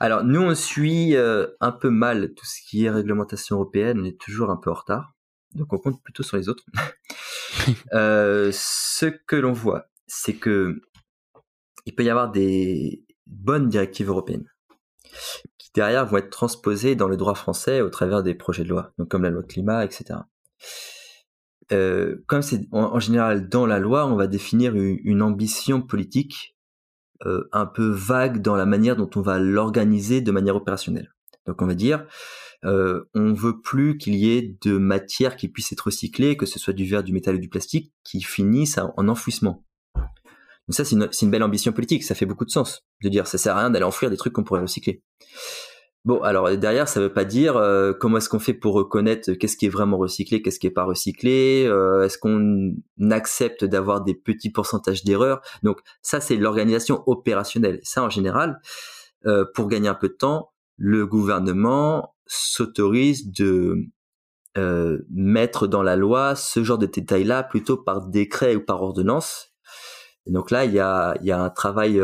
Alors, 0.00 0.24
nous, 0.24 0.42
on 0.42 0.54
suit 0.54 1.14
un 1.16 1.72
peu 1.72 1.90
mal 1.90 2.32
tout 2.34 2.46
ce 2.46 2.60
qui 2.66 2.86
est 2.86 2.90
réglementation 2.90 3.56
européenne. 3.56 4.00
On 4.00 4.04
est 4.04 4.18
toujours 4.18 4.50
un 4.50 4.56
peu 4.56 4.70
en 4.70 4.74
retard. 4.74 5.12
Donc, 5.54 5.72
on 5.72 5.78
compte 5.78 6.02
plutôt 6.02 6.22
sur 6.22 6.36
les 6.36 6.48
autres. 6.48 6.64
euh, 7.92 8.50
ce 8.52 9.06
que 9.06 9.36
l'on 9.36 9.52
voit, 9.52 9.88
c'est 10.06 10.34
que 10.34 10.80
il 11.86 11.94
peut 11.94 12.04
y 12.04 12.10
avoir 12.10 12.30
des 12.30 13.04
bonnes 13.26 13.68
directives 13.68 14.08
européennes 14.08 14.48
qui 15.58 15.70
derrière 15.74 16.06
vont 16.06 16.18
être 16.18 16.30
transposées 16.30 16.94
dans 16.94 17.08
le 17.08 17.16
droit 17.16 17.34
français 17.34 17.80
au 17.80 17.90
travers 17.90 18.22
des 18.22 18.34
projets 18.34 18.64
de 18.64 18.68
loi, 18.68 18.92
donc 18.98 19.08
comme 19.08 19.22
la 19.22 19.30
loi 19.30 19.42
climat, 19.42 19.84
etc. 19.84 20.20
Euh, 21.72 22.16
comme 22.26 22.42
c'est 22.42 22.66
en, 22.72 22.98
général 22.98 23.48
dans 23.48 23.66
la 23.66 23.78
loi, 23.78 24.06
on 24.06 24.16
va 24.16 24.26
définir 24.26 24.74
une, 24.74 25.22
ambition 25.22 25.80
politique 25.80 26.56
euh, 27.26 27.48
un 27.52 27.66
peu 27.66 27.88
vague 27.88 28.42
dans 28.42 28.56
la 28.56 28.66
manière 28.66 28.96
dont 28.96 29.10
on 29.14 29.20
va 29.20 29.38
l'organiser 29.38 30.20
de 30.20 30.32
manière 30.32 30.56
opérationnelle. 30.56 31.14
Donc 31.46 31.62
on 31.62 31.66
va 31.66 31.74
dire, 31.74 32.06
euh, 32.64 33.04
on 33.14 33.32
veut 33.32 33.60
plus 33.60 33.98
qu'il 33.98 34.14
y 34.14 34.36
ait 34.36 34.56
de 34.62 34.76
matière 34.76 35.36
qui 35.36 35.48
puisse 35.48 35.72
être 35.72 35.86
recyclée, 35.86 36.36
que 36.36 36.46
ce 36.46 36.58
soit 36.58 36.72
du 36.72 36.84
verre, 36.84 37.02
du 37.02 37.12
métal 37.12 37.36
ou 37.36 37.38
du 37.38 37.48
plastique, 37.48 37.92
qui 38.04 38.22
finissent 38.22 38.78
en 38.78 39.08
enfouissement. 39.08 39.64
Donc 39.96 40.76
ça, 40.76 40.84
c'est 40.84 40.94
une, 40.94 41.08
une, 41.20 41.30
belle 41.30 41.42
ambition 41.42 41.72
politique. 41.72 42.04
Ça 42.04 42.14
fait 42.14 42.26
beaucoup 42.26 42.44
de 42.44 42.50
sens 42.50 42.84
de 43.02 43.08
dire 43.08 43.26
ça 43.26 43.38
sert 43.38 43.56
à 43.56 43.60
rien 43.60 43.70
d'aller 43.70 43.84
enfouir 43.84 44.10
des 44.10 44.16
trucs 44.16 44.32
qu'on 44.32 44.44
pourrait 44.44 44.60
recycler. 44.60 45.02
Bon, 46.06 46.22
alors 46.22 46.56
derrière, 46.56 46.88
ça 46.88 46.98
veut 46.98 47.12
pas 47.12 47.26
dire 47.26 47.58
euh, 47.58 47.92
comment 47.92 48.16
est-ce 48.16 48.30
qu'on 48.30 48.38
fait 48.38 48.54
pour 48.54 48.72
reconnaître 48.72 49.32
qu'est-ce 49.32 49.58
qui 49.58 49.66
est 49.66 49.70
vraiment 49.70 49.98
recyclé, 49.98 50.40
qu'est-ce 50.40 50.58
qui 50.58 50.66
est 50.66 50.70
pas 50.70 50.84
recyclé. 50.84 51.66
Euh, 51.66 52.04
est-ce 52.04 52.16
qu'on 52.16 52.74
accepte 53.10 53.66
d'avoir 53.66 54.02
des 54.02 54.14
petits 54.14 54.50
pourcentages 54.50 55.04
d'erreurs? 55.04 55.42
Donc 55.62 55.80
ça, 56.00 56.20
c'est 56.20 56.36
l'organisation 56.36 57.02
opérationnelle. 57.06 57.80
Ça, 57.82 58.02
en 58.02 58.08
général, 58.08 58.60
euh, 59.26 59.44
pour 59.54 59.68
gagner 59.68 59.88
un 59.88 59.94
peu 59.94 60.08
de 60.08 60.14
temps, 60.14 60.52
le 60.78 61.06
gouvernement 61.06 62.14
s'autorise 62.32 63.30
de 63.32 63.90
mettre 65.10 65.66
dans 65.66 65.82
la 65.82 65.96
loi 65.96 66.34
ce 66.34 66.62
genre 66.64 66.78
de 66.78 66.86
détails-là 66.86 67.42
plutôt 67.42 67.76
par 67.76 68.06
décret 68.06 68.56
ou 68.56 68.64
par 68.64 68.82
ordonnance. 68.82 69.52
Donc 70.26 70.50
là, 70.50 70.64
il 70.64 70.72
y 70.72 70.80
a, 70.80 71.16
y 71.22 71.30
a 71.30 71.40
un 71.40 71.50
travail 71.50 72.00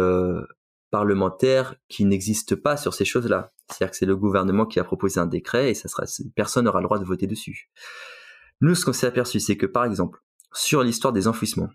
parlementaire 0.90 1.74
qui 1.88 2.04
n'existe 2.04 2.54
pas 2.54 2.76
sur 2.76 2.94
ces 2.94 3.04
choses-là. 3.04 3.52
C'est-à-dire 3.68 3.90
que 3.90 3.96
c'est 3.96 4.06
le 4.06 4.16
gouvernement 4.16 4.66
qui 4.66 4.78
a 4.78 4.84
proposé 4.84 5.20
un 5.20 5.26
décret 5.26 5.70
et 5.70 5.74
ça 5.74 5.88
sera, 5.88 6.04
personne 6.34 6.64
n'aura 6.64 6.80
le 6.80 6.86
droit 6.86 6.98
de 6.98 7.04
voter 7.04 7.26
dessus. 7.26 7.70
Nous, 8.60 8.74
ce 8.74 8.84
qu'on 8.84 8.92
s'est 8.92 9.06
aperçu, 9.06 9.40
c'est 9.40 9.56
que 9.56 9.66
par 9.66 9.84
exemple, 9.84 10.20
sur 10.52 10.82
l'histoire 10.82 11.12
des 11.12 11.28
enfouissements 11.28 11.70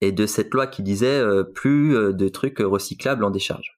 et 0.00 0.12
de 0.12 0.26
cette 0.26 0.52
loi 0.52 0.66
qui 0.66 0.82
disait 0.82 1.18
euh, 1.18 1.44
plus 1.44 1.96
euh, 1.96 2.12
de 2.12 2.28
trucs 2.28 2.58
recyclables 2.58 3.24
en 3.24 3.30
décharge. 3.30 3.77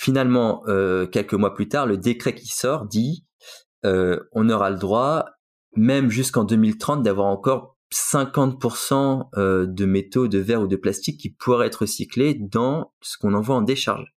Finalement, 0.00 0.62
euh, 0.66 1.06
quelques 1.06 1.34
mois 1.34 1.52
plus 1.52 1.68
tard, 1.68 1.86
le 1.86 1.98
décret 1.98 2.34
qui 2.34 2.48
sort 2.48 2.86
dit 2.86 3.26
on 3.82 4.48
aura 4.48 4.70
le 4.70 4.76
droit, 4.76 5.26
même 5.74 6.10
jusqu'en 6.10 6.44
2030, 6.44 7.02
d'avoir 7.02 7.26
encore 7.26 7.76
50% 7.92 9.66
de 9.66 9.84
métaux, 9.86 10.28
de 10.28 10.38
verre 10.38 10.62
ou 10.62 10.66
de 10.66 10.76
plastique 10.76 11.18
qui 11.18 11.30
pourraient 11.30 11.66
être 11.66 11.82
recyclés 11.82 12.34
dans 12.34 12.92
ce 13.00 13.16
qu'on 13.16 13.34
envoie 13.34 13.56
en 13.56 13.62
décharge. 13.62 14.14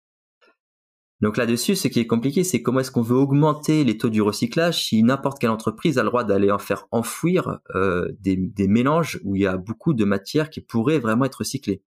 Donc 1.23 1.37
là-dessus, 1.37 1.77
ce 1.77 1.87
qui 1.87 2.01
est 2.01 2.05
compliqué, 2.05 2.43
c'est 2.43 2.61
comment 2.61 2.81
est-ce 2.81 2.91
qu'on 2.91 3.01
veut 3.01 3.15
augmenter 3.15 3.85
les 3.85 3.97
taux 3.97 4.09
du 4.09 4.21
recyclage 4.21 4.87
si 4.87 5.03
n'importe 5.03 5.39
quelle 5.39 5.51
entreprise 5.51 5.97
a 5.97 6.03
le 6.03 6.09
droit 6.09 6.25
d'aller 6.25 6.51
en 6.51 6.59
faire 6.59 6.85
enfouir 6.91 7.59
euh, 7.75 8.09
des, 8.19 8.67
mélanges 8.67 9.21
où 9.23 9.37
il 9.37 9.43
y 9.43 9.45
a 9.45 9.55
beaucoup 9.55 9.93
de 9.93 10.03
matières 10.03 10.49
qui 10.49 10.59
pourraient 10.59 10.99
vraiment 10.99 11.23
être 11.23 11.35
recyclées. 11.35 11.81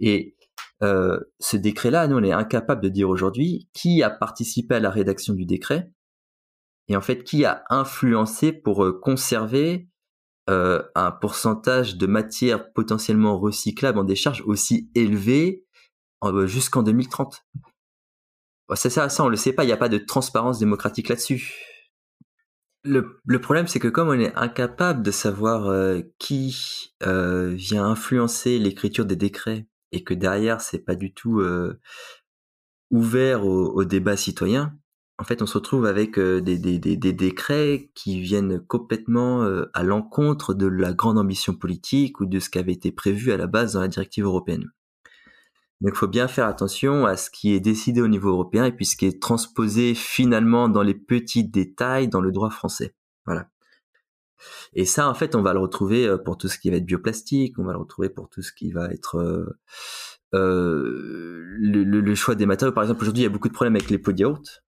Et 0.00 0.36
euh, 0.82 1.18
ce 1.40 1.56
décret-là, 1.56 2.06
nous, 2.08 2.16
on 2.16 2.22
est 2.22 2.32
incapable 2.32 2.82
de 2.82 2.88
dire 2.88 3.08
aujourd'hui 3.08 3.68
qui 3.72 4.02
a 4.02 4.10
participé 4.10 4.76
à 4.76 4.80
la 4.80 4.90
rédaction 4.90 5.34
du 5.34 5.46
décret 5.46 5.90
et 6.88 6.96
en 6.96 7.00
fait 7.00 7.24
qui 7.24 7.44
a 7.44 7.64
influencé 7.70 8.52
pour 8.52 8.84
euh, 8.84 8.98
conserver 9.02 9.88
un 10.48 11.10
pourcentage 11.10 11.96
de 11.96 12.06
matières 12.06 12.72
potentiellement 12.72 13.36
recyclables 13.36 13.98
en 13.98 14.04
décharge 14.04 14.44
aussi 14.46 14.88
élevé 14.94 15.66
jusqu'en 16.44 16.84
2030. 16.84 17.44
C'est 18.74 18.90
ça, 18.90 19.08
ça 19.08 19.24
on 19.24 19.28
le 19.28 19.36
sait 19.36 19.52
pas, 19.52 19.64
il 19.64 19.68
n'y 19.68 19.72
a 19.72 19.76
pas 19.76 19.88
de 19.88 19.98
transparence 19.98 20.58
démocratique 20.58 21.08
là-dessus. 21.08 21.52
Le, 22.84 23.20
le 23.24 23.40
problème, 23.40 23.66
c'est 23.66 23.78
que 23.80 23.88
comme 23.88 24.08
on 24.08 24.18
est 24.18 24.34
incapable 24.36 25.02
de 25.02 25.10
savoir 25.10 25.66
euh, 25.66 26.02
qui 26.18 26.94
euh, 27.04 27.48
vient 27.48 27.84
influencer 27.84 28.58
l'écriture 28.58 29.04
des 29.04 29.16
décrets 29.16 29.66
et 29.92 30.04
que 30.04 30.14
derrière 30.14 30.60
c'est 30.60 30.84
pas 30.84 30.94
du 30.94 31.12
tout 31.14 31.42
ouvert 32.90 33.44
au, 33.44 33.72
au, 33.72 33.84
débat 33.84 34.16
citoyen, 34.16 34.78
en 35.18 35.24
fait, 35.24 35.40
on 35.40 35.46
se 35.46 35.56
retrouve 35.56 35.86
avec 35.86 36.18
des, 36.18 36.58
des, 36.58 36.78
des, 36.78 36.96
des, 36.96 37.12
décrets 37.14 37.90
qui 37.94 38.20
viennent 38.20 38.60
complètement 38.60 39.48
à 39.72 39.82
l'encontre 39.82 40.52
de 40.52 40.66
la 40.66 40.92
grande 40.92 41.18
ambition 41.18 41.54
politique 41.54 42.20
ou 42.20 42.26
de 42.26 42.38
ce 42.38 42.50
qui 42.50 42.58
avait 42.58 42.72
été 42.72 42.92
prévu 42.92 43.32
à 43.32 43.38
la 43.38 43.46
base 43.46 43.72
dans 43.72 43.80
la 43.80 43.88
directive 43.88 44.24
européenne. 44.24 44.70
Donc 45.80 45.92
il 45.94 45.98
faut 45.98 46.08
bien 46.08 46.26
faire 46.26 46.46
attention 46.46 47.04
à 47.04 47.16
ce 47.16 47.30
qui 47.30 47.52
est 47.52 47.60
décidé 47.60 48.00
au 48.00 48.08
niveau 48.08 48.30
européen 48.30 48.64
et 48.64 48.72
puis 48.72 48.86
ce 48.86 48.96
qui 48.96 49.06
est 49.06 49.20
transposé 49.20 49.94
finalement 49.94 50.68
dans 50.68 50.82
les 50.82 50.94
petits 50.94 51.44
détails 51.44 52.08
dans 52.08 52.20
le 52.20 52.32
droit 52.32 52.50
français. 52.50 52.94
Voilà. 53.26 53.48
Et 54.74 54.84
ça, 54.84 55.08
en 55.08 55.14
fait, 55.14 55.34
on 55.34 55.42
va 55.42 55.52
le 55.52 55.60
retrouver 55.60 56.06
euh, 56.06 56.18
pour 56.18 56.36
tout 56.36 56.48
ce 56.48 56.58
qui 56.58 56.70
va 56.70 56.76
être 56.76 56.86
bioplastique, 56.86 57.58
on 57.58 57.64
va 57.64 57.72
le 57.72 57.78
retrouver 57.78 58.08
pour 58.08 58.28
tout 58.28 58.42
ce 58.42 58.52
qui 58.52 58.72
va 58.72 58.90
être 58.90 59.16
euh, 59.16 59.58
euh, 60.34 61.42
le, 61.58 62.14
choix 62.14 62.34
des 62.34 62.46
matériaux. 62.46 62.72
Par 62.72 62.84
exemple, 62.84 63.02
aujourd'hui, 63.02 63.22
il 63.22 63.26
y 63.26 63.28
a 63.28 63.32
beaucoup 63.32 63.48
de 63.48 63.54
problèmes 63.54 63.76
avec 63.76 63.90
les 63.90 63.98
pots 63.98 64.12
de 64.12 64.20
yaourt. 64.20 64.64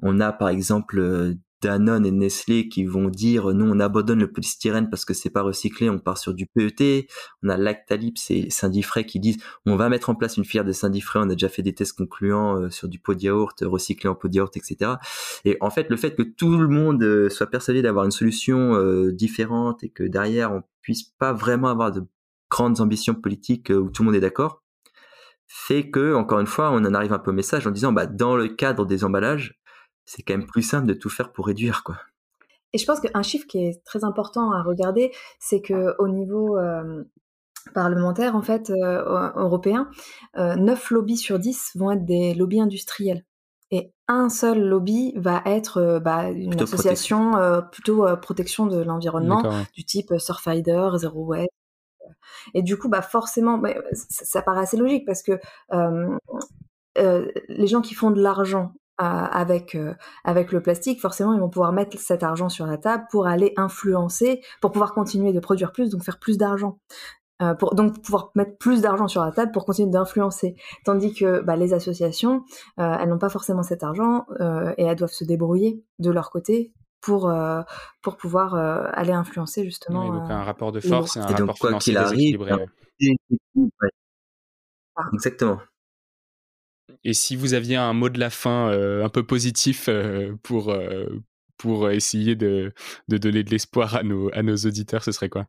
On 0.00 0.20
a 0.20 0.32
par 0.32 0.48
exemple 0.48 1.34
Danone 1.62 2.06
et 2.06 2.10
Nestlé 2.10 2.68
qui 2.68 2.84
vont 2.84 3.08
dire 3.08 3.52
nous 3.52 3.66
on 3.66 3.80
abandonne 3.80 4.20
le 4.20 4.30
polystyrène 4.30 4.90
parce 4.90 5.04
que 5.04 5.14
c'est 5.14 5.30
pas 5.30 5.42
recyclé, 5.42 5.90
on 5.90 5.98
part 5.98 6.18
sur 6.18 6.34
du 6.34 6.46
PET. 6.46 7.08
On 7.42 7.48
a 7.48 7.56
Lactalip 7.56 8.16
et 8.30 8.50
Syndifray 8.50 9.04
qui 9.04 9.20
disent 9.20 9.38
on 9.66 9.76
va 9.76 9.88
mettre 9.88 10.10
en 10.10 10.14
place 10.14 10.36
une 10.36 10.44
filière 10.44 10.64
de 10.64 10.72
Syndifray, 10.72 11.22
on 11.24 11.30
a 11.30 11.34
déjà 11.34 11.48
fait 11.48 11.62
des 11.62 11.74
tests 11.74 11.96
concluants 11.96 12.60
euh, 12.60 12.70
sur 12.70 12.88
du 12.88 12.98
pot 12.98 13.14
de 13.14 13.22
yaourt, 13.22 13.56
recyclé 13.62 14.08
en 14.08 14.14
pot 14.14 14.28
de 14.28 14.34
yaourt, 14.36 14.56
etc. 14.56 14.92
Et 15.44 15.56
en 15.60 15.70
fait 15.70 15.88
le 15.90 15.96
fait 15.96 16.14
que 16.14 16.22
tout 16.22 16.56
le 16.56 16.68
monde 16.68 17.02
euh, 17.02 17.28
soit 17.28 17.48
persuadé 17.48 17.82
d'avoir 17.82 18.04
une 18.04 18.10
solution 18.10 18.74
euh, 18.74 19.12
différente 19.12 19.82
et 19.82 19.88
que 19.88 20.04
derrière 20.04 20.52
on 20.52 20.62
puisse 20.82 21.02
pas 21.02 21.32
vraiment 21.32 21.68
avoir 21.68 21.92
de 21.92 22.02
grandes 22.50 22.80
ambitions 22.80 23.14
politiques 23.14 23.70
où 23.70 23.90
tout 23.90 24.02
le 24.02 24.06
monde 24.06 24.16
est 24.16 24.20
d'accord, 24.20 24.62
fait 25.48 25.90
que 25.90 26.14
encore 26.14 26.40
une 26.40 26.46
fois 26.46 26.70
on 26.70 26.84
en 26.84 26.94
arrive 26.94 27.12
un 27.12 27.18
peu 27.18 27.30
au 27.30 27.34
message 27.34 27.66
en 27.66 27.70
disant 27.70 27.92
bah 27.92 28.06
dans 28.06 28.36
le 28.36 28.48
cadre 28.48 28.86
des 28.86 29.04
emballages 29.04 29.58
c'est 30.08 30.22
quand 30.22 30.34
même 30.34 30.46
plus 30.46 30.62
simple 30.62 30.86
de 30.86 30.94
tout 30.94 31.10
faire 31.10 31.32
pour 31.32 31.46
réduire, 31.46 31.84
quoi. 31.84 31.98
Et 32.72 32.78
je 32.78 32.86
pense 32.86 33.00
qu'un 33.00 33.22
chiffre 33.22 33.46
qui 33.46 33.58
est 33.58 33.84
très 33.84 34.04
important 34.04 34.52
à 34.52 34.62
regarder, 34.62 35.12
c'est 35.38 35.60
que 35.60 35.94
au 35.98 36.08
niveau 36.08 36.58
euh, 36.58 37.04
parlementaire, 37.74 38.34
en 38.34 38.42
fait, 38.42 38.70
euh, 38.70 39.32
européen, 39.36 39.90
euh, 40.38 40.56
9 40.56 40.90
lobbies 40.90 41.16
sur 41.18 41.38
10 41.38 41.72
vont 41.76 41.90
être 41.90 42.04
des 42.04 42.34
lobbies 42.34 42.60
industriels. 42.60 43.24
Et 43.70 43.92
un 44.06 44.30
seul 44.30 44.66
lobby 44.66 45.12
va 45.16 45.42
être 45.44 45.76
euh, 45.76 46.00
bah, 46.00 46.30
une 46.30 46.58
association 46.60 47.32
plutôt 47.70 48.06
protection 48.16 48.66
de 48.66 48.82
l'environnement, 48.82 49.42
du 49.74 49.84
type 49.84 50.14
Surfider, 50.18 50.88
Zero 50.96 51.24
Waste. 51.24 51.50
Et 52.54 52.62
du 52.62 52.78
coup, 52.78 52.88
bah 52.88 53.02
forcément, 53.02 53.58
bah, 53.58 53.74
ça, 53.92 54.24
ça, 54.24 54.42
paraît 54.42 54.62
assez 54.62 54.78
logique 54.78 55.04
parce 55.04 55.22
que 55.22 55.38
les 56.96 57.66
gens 57.66 57.82
qui 57.82 57.94
font 57.94 58.10
de 58.10 58.22
l'argent 58.22 58.72
avec 58.98 59.74
euh, 59.74 59.94
avec 60.24 60.52
le 60.52 60.60
plastique, 60.60 61.00
forcément 61.00 61.32
ils 61.32 61.40
vont 61.40 61.48
pouvoir 61.48 61.72
mettre 61.72 61.98
cet 61.98 62.22
argent 62.22 62.48
sur 62.48 62.66
la 62.66 62.78
table 62.78 63.04
pour 63.10 63.26
aller 63.26 63.52
influencer, 63.56 64.40
pour 64.60 64.72
pouvoir 64.72 64.92
continuer 64.92 65.32
de 65.32 65.40
produire 65.40 65.72
plus, 65.72 65.90
donc 65.90 66.02
faire 66.02 66.18
plus 66.18 66.36
d'argent. 66.38 66.78
Euh, 67.40 67.54
pour 67.54 67.76
donc 67.76 68.02
pouvoir 68.02 68.32
mettre 68.34 68.58
plus 68.58 68.82
d'argent 68.82 69.06
sur 69.06 69.24
la 69.24 69.30
table 69.30 69.52
pour 69.52 69.64
continuer 69.64 69.90
d'influencer. 69.90 70.56
Tandis 70.84 71.14
que 71.14 71.40
bah, 71.40 71.54
les 71.54 71.72
associations, 71.72 72.42
euh, 72.80 72.96
elles 73.00 73.08
n'ont 73.08 73.18
pas 73.18 73.28
forcément 73.28 73.62
cet 73.62 73.84
argent 73.84 74.26
et 74.76 74.82
elles 74.82 74.96
doivent 74.96 75.12
se 75.12 75.22
débrouiller 75.22 75.84
de 76.00 76.10
leur 76.10 76.30
côté 76.30 76.72
pour 77.00 77.32
pour 78.02 78.16
pouvoir 78.16 78.56
aller 78.56 79.12
influencer 79.12 79.64
justement. 79.64 80.12
donc 80.12 80.28
un 80.30 80.42
rapport 80.42 80.72
de 80.72 80.80
force 80.80 81.16
et 81.16 81.20
un 81.20 81.26
rapport 81.26 81.56
financier 81.58 81.94
déséquilibré. 81.94 82.66
Exactement. 85.12 85.58
Et 87.04 87.14
si 87.14 87.36
vous 87.36 87.54
aviez 87.54 87.76
un 87.76 87.92
mot 87.92 88.08
de 88.08 88.18
la 88.18 88.30
fin 88.30 88.70
euh, 88.70 89.04
un 89.04 89.08
peu 89.08 89.24
positif 89.24 89.88
euh, 89.88 90.34
pour, 90.42 90.70
euh, 90.70 91.06
pour 91.56 91.90
essayer 91.90 92.36
de, 92.36 92.72
donner 93.08 93.42
de 93.42 93.50
l'espoir 93.50 93.96
à 93.96 94.02
nos, 94.02 94.30
à 94.34 94.42
nos 94.42 94.56
auditeurs, 94.56 95.04
ce 95.04 95.12
serait 95.12 95.28
quoi? 95.28 95.46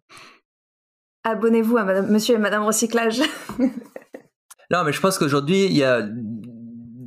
Abonnez-vous 1.24 1.78
à 1.78 1.84
Madame, 1.84 2.12
Monsieur 2.12 2.36
et 2.36 2.40
Madame 2.40 2.64
Recyclage. 2.64 3.20
non, 4.72 4.84
mais 4.84 4.94
je 4.94 5.00
pense 5.02 5.18
qu'aujourd'hui, 5.18 5.66
il 5.66 5.74
y 5.74 5.84
a 5.84 6.08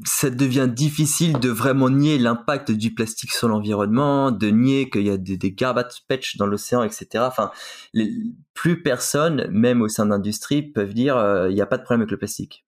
ça 0.04 0.30
devient 0.30 0.68
difficile 0.70 1.38
de 1.38 1.48
vraiment 1.48 1.90
nier 1.90 2.18
l'impact 2.18 2.70
du 2.70 2.92
plastique 2.94 3.32
sur 3.32 3.48
l'environnement, 3.48 4.30
de 4.30 4.48
nier 4.48 4.90
qu'il 4.90 5.02
y 5.02 5.10
a 5.10 5.16
des, 5.16 5.36
des 5.36 5.52
garbage 5.52 6.04
patch 6.08 6.36
dans 6.36 6.46
l'océan, 6.46 6.82
etc. 6.82 7.24
Enfin, 7.26 7.50
plus 8.54 8.82
personne, 8.82 9.46
même 9.50 9.82
au 9.82 9.88
sein 9.88 10.04
de 10.04 10.10
l'industrie, 10.10 10.62
peuvent 10.62 10.94
dire 10.94 11.16
euh, 11.16 11.50
il 11.50 11.54
n'y 11.54 11.60
a 11.60 11.66
pas 11.66 11.78
de 11.78 11.82
problème 11.82 12.00
avec 12.00 12.10
le 12.10 12.18
plastique. 12.18 12.64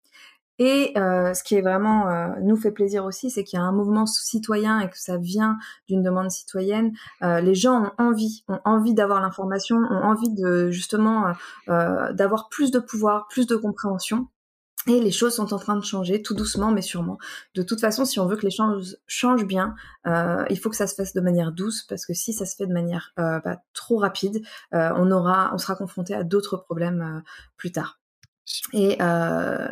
Et 0.63 0.93
euh, 0.95 1.33
ce 1.33 1.43
qui 1.43 1.55
est 1.55 1.61
vraiment 1.61 2.07
euh, 2.07 2.27
nous 2.43 2.55
fait 2.55 2.69
plaisir 2.69 3.03
aussi, 3.05 3.31
c'est 3.31 3.43
qu'il 3.43 3.57
y 3.57 3.61
a 3.61 3.65
un 3.65 3.71
mouvement 3.71 4.05
citoyen 4.05 4.79
et 4.79 4.89
que 4.89 4.99
ça 4.99 5.17
vient 5.17 5.57
d'une 5.89 6.03
demande 6.03 6.29
citoyenne. 6.29 6.91
les 7.21 7.55
gens 7.55 7.81
ont 7.83 7.91
envie, 7.97 8.43
ont 8.47 8.59
envie 8.63 8.93
d'avoir 8.93 9.21
l'information, 9.21 9.77
ont 9.77 10.03
envie 10.03 10.29
de 10.29 10.69
justement 10.69 11.33
d'avoir 11.67 12.49
plus 12.49 12.69
de 12.69 12.77
pouvoir, 12.77 13.27
plus 13.27 13.47
de 13.47 13.55
compréhension. 13.55 14.27
Et 14.87 14.99
les 14.99 15.11
choses 15.11 15.35
sont 15.35 15.53
en 15.53 15.59
train 15.59 15.75
de 15.75 15.83
changer, 15.83 16.23
tout 16.23 16.33
doucement, 16.33 16.71
mais 16.71 16.81
sûrement. 16.81 17.17
De 17.53 17.61
toute 17.61 17.79
façon, 17.79 18.03
si 18.03 18.19
on 18.19 18.25
veut 18.25 18.35
que 18.35 18.45
les 18.45 18.51
choses 18.51 18.99
changent 19.07 19.45
bien, 19.45 19.75
euh, 20.07 20.43
il 20.49 20.59
faut 20.59 20.69
que 20.69 20.75
ça 20.75 20.87
se 20.87 20.95
fasse 20.95 21.13
de 21.13 21.21
manière 21.21 21.51
douce, 21.51 21.83
parce 21.87 22.05
que 22.05 22.13
si 22.13 22.33
ça 22.33 22.45
se 22.45 22.55
fait 22.55 22.65
de 22.65 22.73
manière 22.73 23.13
euh, 23.19 23.39
bah, 23.45 23.57
trop 23.73 23.97
rapide, 23.97 24.41
euh, 24.73 24.91
on 24.95 25.11
aura, 25.11 25.51
on 25.53 25.59
sera 25.59 25.75
confronté 25.75 26.15
à 26.15 26.23
d'autres 26.23 26.57
problèmes 26.57 27.23
plus 27.57 27.71
tard. 27.71 28.00
Et, 28.73 28.97
euh, 29.01 29.67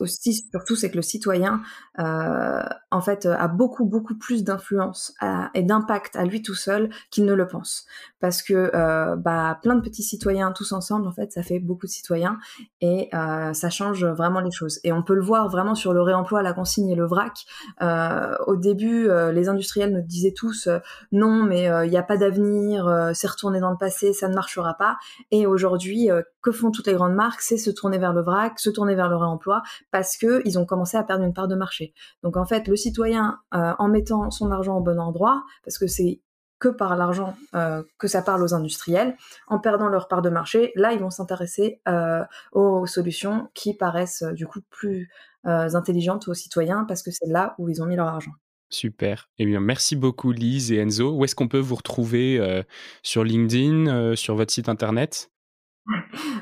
aussi, 0.00 0.46
surtout, 0.50 0.76
c'est 0.76 0.90
que 0.90 0.96
le 0.96 1.02
citoyen, 1.02 1.62
euh, 1.98 2.62
en 2.90 3.00
fait, 3.00 3.26
a 3.26 3.48
beaucoup, 3.48 3.84
beaucoup 3.84 4.16
plus 4.16 4.44
d'influence 4.44 5.14
et 5.54 5.62
d'impact 5.62 6.16
à 6.16 6.24
lui 6.24 6.42
tout 6.42 6.54
seul 6.54 6.90
qu'il 7.10 7.24
ne 7.24 7.32
le 7.32 7.46
pense. 7.48 7.86
Parce 8.20 8.42
que, 8.42 8.70
euh, 8.74 9.16
bah, 9.16 9.58
plein 9.62 9.74
de 9.74 9.80
petits 9.80 10.02
citoyens 10.02 10.52
tous 10.52 10.72
ensemble, 10.72 11.06
en 11.06 11.12
fait, 11.12 11.32
ça 11.32 11.42
fait 11.42 11.58
beaucoup 11.58 11.86
de 11.86 11.90
citoyens 11.90 12.38
et 12.80 13.08
euh, 13.14 13.52
ça 13.52 13.70
change 13.70 14.04
vraiment 14.04 14.40
les 14.40 14.50
choses. 14.50 14.80
Et 14.84 14.92
on 14.92 15.02
peut 15.02 15.14
le 15.14 15.22
voir 15.22 15.48
vraiment 15.48 15.74
sur 15.74 15.92
le 15.92 16.02
réemploi, 16.02 16.42
la 16.42 16.52
consigne 16.52 16.90
et 16.90 16.94
le 16.94 17.06
vrac. 17.06 17.34
Euh, 17.82 18.36
au 18.46 18.56
début, 18.56 19.08
euh, 19.08 19.32
les 19.32 19.48
industriels 19.48 19.92
nous 19.92 20.02
disaient 20.02 20.34
tous 20.34 20.68
non, 21.12 21.42
mais 21.42 21.68
il 21.84 21.90
n'y 21.90 21.96
a 21.96 22.02
pas 22.02 22.16
d'avenir, 22.16 23.10
c'est 23.14 23.28
retourné 23.28 23.60
dans 23.60 23.70
le 23.70 23.76
passé, 23.76 24.12
ça 24.12 24.28
ne 24.28 24.34
marchera 24.34 24.74
pas. 24.74 24.96
Et 25.30 25.46
aujourd'hui, 25.46 26.08
que 26.42 26.52
font 26.52 26.70
toutes 26.70 26.86
les 26.86 26.94
grandes 26.94 27.14
marques? 27.14 27.40
C'est 27.40 27.56
se 27.56 27.70
tourner 27.70 27.98
vers 27.98 28.12
le 28.12 28.22
vrac, 28.22 28.58
se 28.58 28.70
tourner 28.70 28.94
vers 28.94 29.08
le 29.08 29.16
réemploi, 29.16 29.62
parce 29.90 30.16
que 30.16 30.42
ils 30.44 30.58
ont 30.58 30.64
commencé 30.64 30.96
à 30.96 31.02
perdre 31.02 31.24
une 31.24 31.34
part 31.34 31.48
de 31.48 31.56
marché. 31.56 31.92
Donc 32.22 32.36
en 32.36 32.46
fait, 32.46 32.68
le 32.68 32.76
citoyen, 32.76 33.38
euh, 33.54 33.72
en 33.78 33.88
mettant 33.88 34.30
son 34.30 34.50
argent 34.52 34.76
au 34.76 34.80
bon 34.80 34.98
endroit, 34.98 35.42
parce 35.64 35.78
que 35.78 35.86
c'est 35.86 36.20
que 36.58 36.68
par 36.68 36.96
l'argent 36.96 37.36
euh, 37.54 37.82
que 37.98 38.08
ça 38.08 38.22
parle 38.22 38.42
aux 38.42 38.54
industriels, 38.54 39.16
en 39.46 39.58
perdant 39.58 39.88
leur 39.88 40.08
part 40.08 40.22
de 40.22 40.30
marché, 40.30 40.72
là 40.74 40.92
ils 40.92 41.00
vont 41.00 41.10
s'intéresser 41.10 41.80
euh, 41.88 42.24
aux 42.52 42.86
solutions 42.86 43.48
qui 43.54 43.74
paraissent 43.74 44.24
du 44.32 44.46
coup 44.46 44.60
plus 44.70 45.08
intelligentes 45.44 46.26
aux 46.26 46.34
citoyens 46.34 46.84
parce 46.88 47.04
que 47.04 47.12
c'est 47.12 47.28
là 47.28 47.54
où 47.58 47.68
ils 47.68 47.80
ont 47.80 47.86
mis 47.86 47.94
leur 47.94 48.08
argent. 48.08 48.32
Super. 48.68 49.30
Eh 49.38 49.46
bien, 49.46 49.60
merci 49.60 49.94
beaucoup 49.94 50.32
Lise 50.32 50.72
et 50.72 50.78
Enzo. 50.78 51.16
Où 51.16 51.24
est-ce 51.24 51.36
qu'on 51.36 51.46
peut 51.46 51.60
vous 51.60 51.76
retrouver 51.76 52.64
sur 53.04 53.22
LinkedIn, 53.22 54.16
sur 54.16 54.34
votre 54.34 54.52
site 54.52 54.68
internet? 54.68 55.30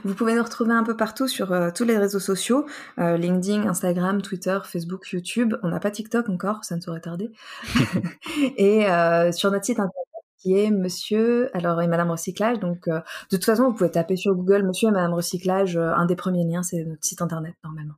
Vous 0.05 0.15
pouvez 0.15 0.35
nous 0.35 0.43
retrouver 0.43 0.73
un 0.73 0.85
peu 0.85 0.97
partout 0.97 1.29
sur 1.29 1.53
euh, 1.53 1.71
tous 1.75 1.85
les 1.85 1.99
réseaux 1.99 2.21
sociaux, 2.21 2.67
euh, 2.99 3.17
LinkedIn, 3.17 3.67
Instagram, 3.69 4.23
Twitter, 4.23 4.59
Facebook, 4.65 5.11
YouTube. 5.13 5.55
On 5.63 5.69
n'a 5.69 5.81
pas 5.81 5.91
TikTok 5.91 6.29
encore, 6.29 6.65
ça 6.65 6.77
ne 6.77 6.81
saurait 6.81 7.01
tarder. 7.01 7.31
et 8.57 8.89
euh, 8.89 9.33
sur 9.33 9.51
notre 9.51 9.65
site 9.65 9.79
internet 9.79 9.93
qui 10.39 10.59
est 10.59 10.71
Monsieur 10.71 11.49
alors 11.57 11.81
et 11.81 11.89
Madame 11.89 12.11
Recyclage. 12.11 12.59
Donc 12.61 12.87
de 12.87 13.03
toute 13.31 13.45
façon, 13.45 13.65
vous 13.65 13.73
pouvez 13.73 13.91
taper 13.91 14.17
sur 14.17 14.35
Google 14.35 14.63
Monsieur 14.63 14.89
et 14.89 14.93
Madame 14.93 15.15
Recyclage. 15.15 15.79
un 15.79 16.05
des 16.05 16.17
premiers 16.17 16.45
liens, 16.45 16.63
c'est 16.63 16.85
notre 16.85 17.03
site 17.03 17.23
internet 17.23 17.55
normalement. 17.65 17.95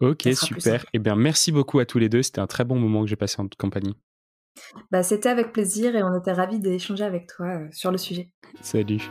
Ok, 0.00 0.28
super. 0.32 0.86
Eh 0.94 0.98
bien, 0.98 1.16
merci 1.16 1.52
beaucoup 1.52 1.78
à 1.78 1.84
tous 1.84 1.98
les 1.98 2.08
deux. 2.08 2.22
C'était 2.22 2.40
un 2.40 2.46
très 2.46 2.64
bon 2.64 2.76
moment 2.76 3.02
que 3.02 3.08
j'ai 3.08 3.16
passé 3.16 3.36
en 3.40 3.44
toute 3.44 3.60
compagnie. 3.60 3.94
Bah, 4.90 5.02
c'était 5.02 5.28
avec 5.28 5.52
plaisir 5.52 5.94
et 5.96 6.02
on 6.02 6.18
était 6.18 6.32
ravis 6.32 6.60
d'échanger 6.60 7.04
avec 7.04 7.26
toi 7.26 7.60
sur 7.72 7.90
le 7.90 7.98
sujet. 7.98 8.30
Salut. 8.62 9.10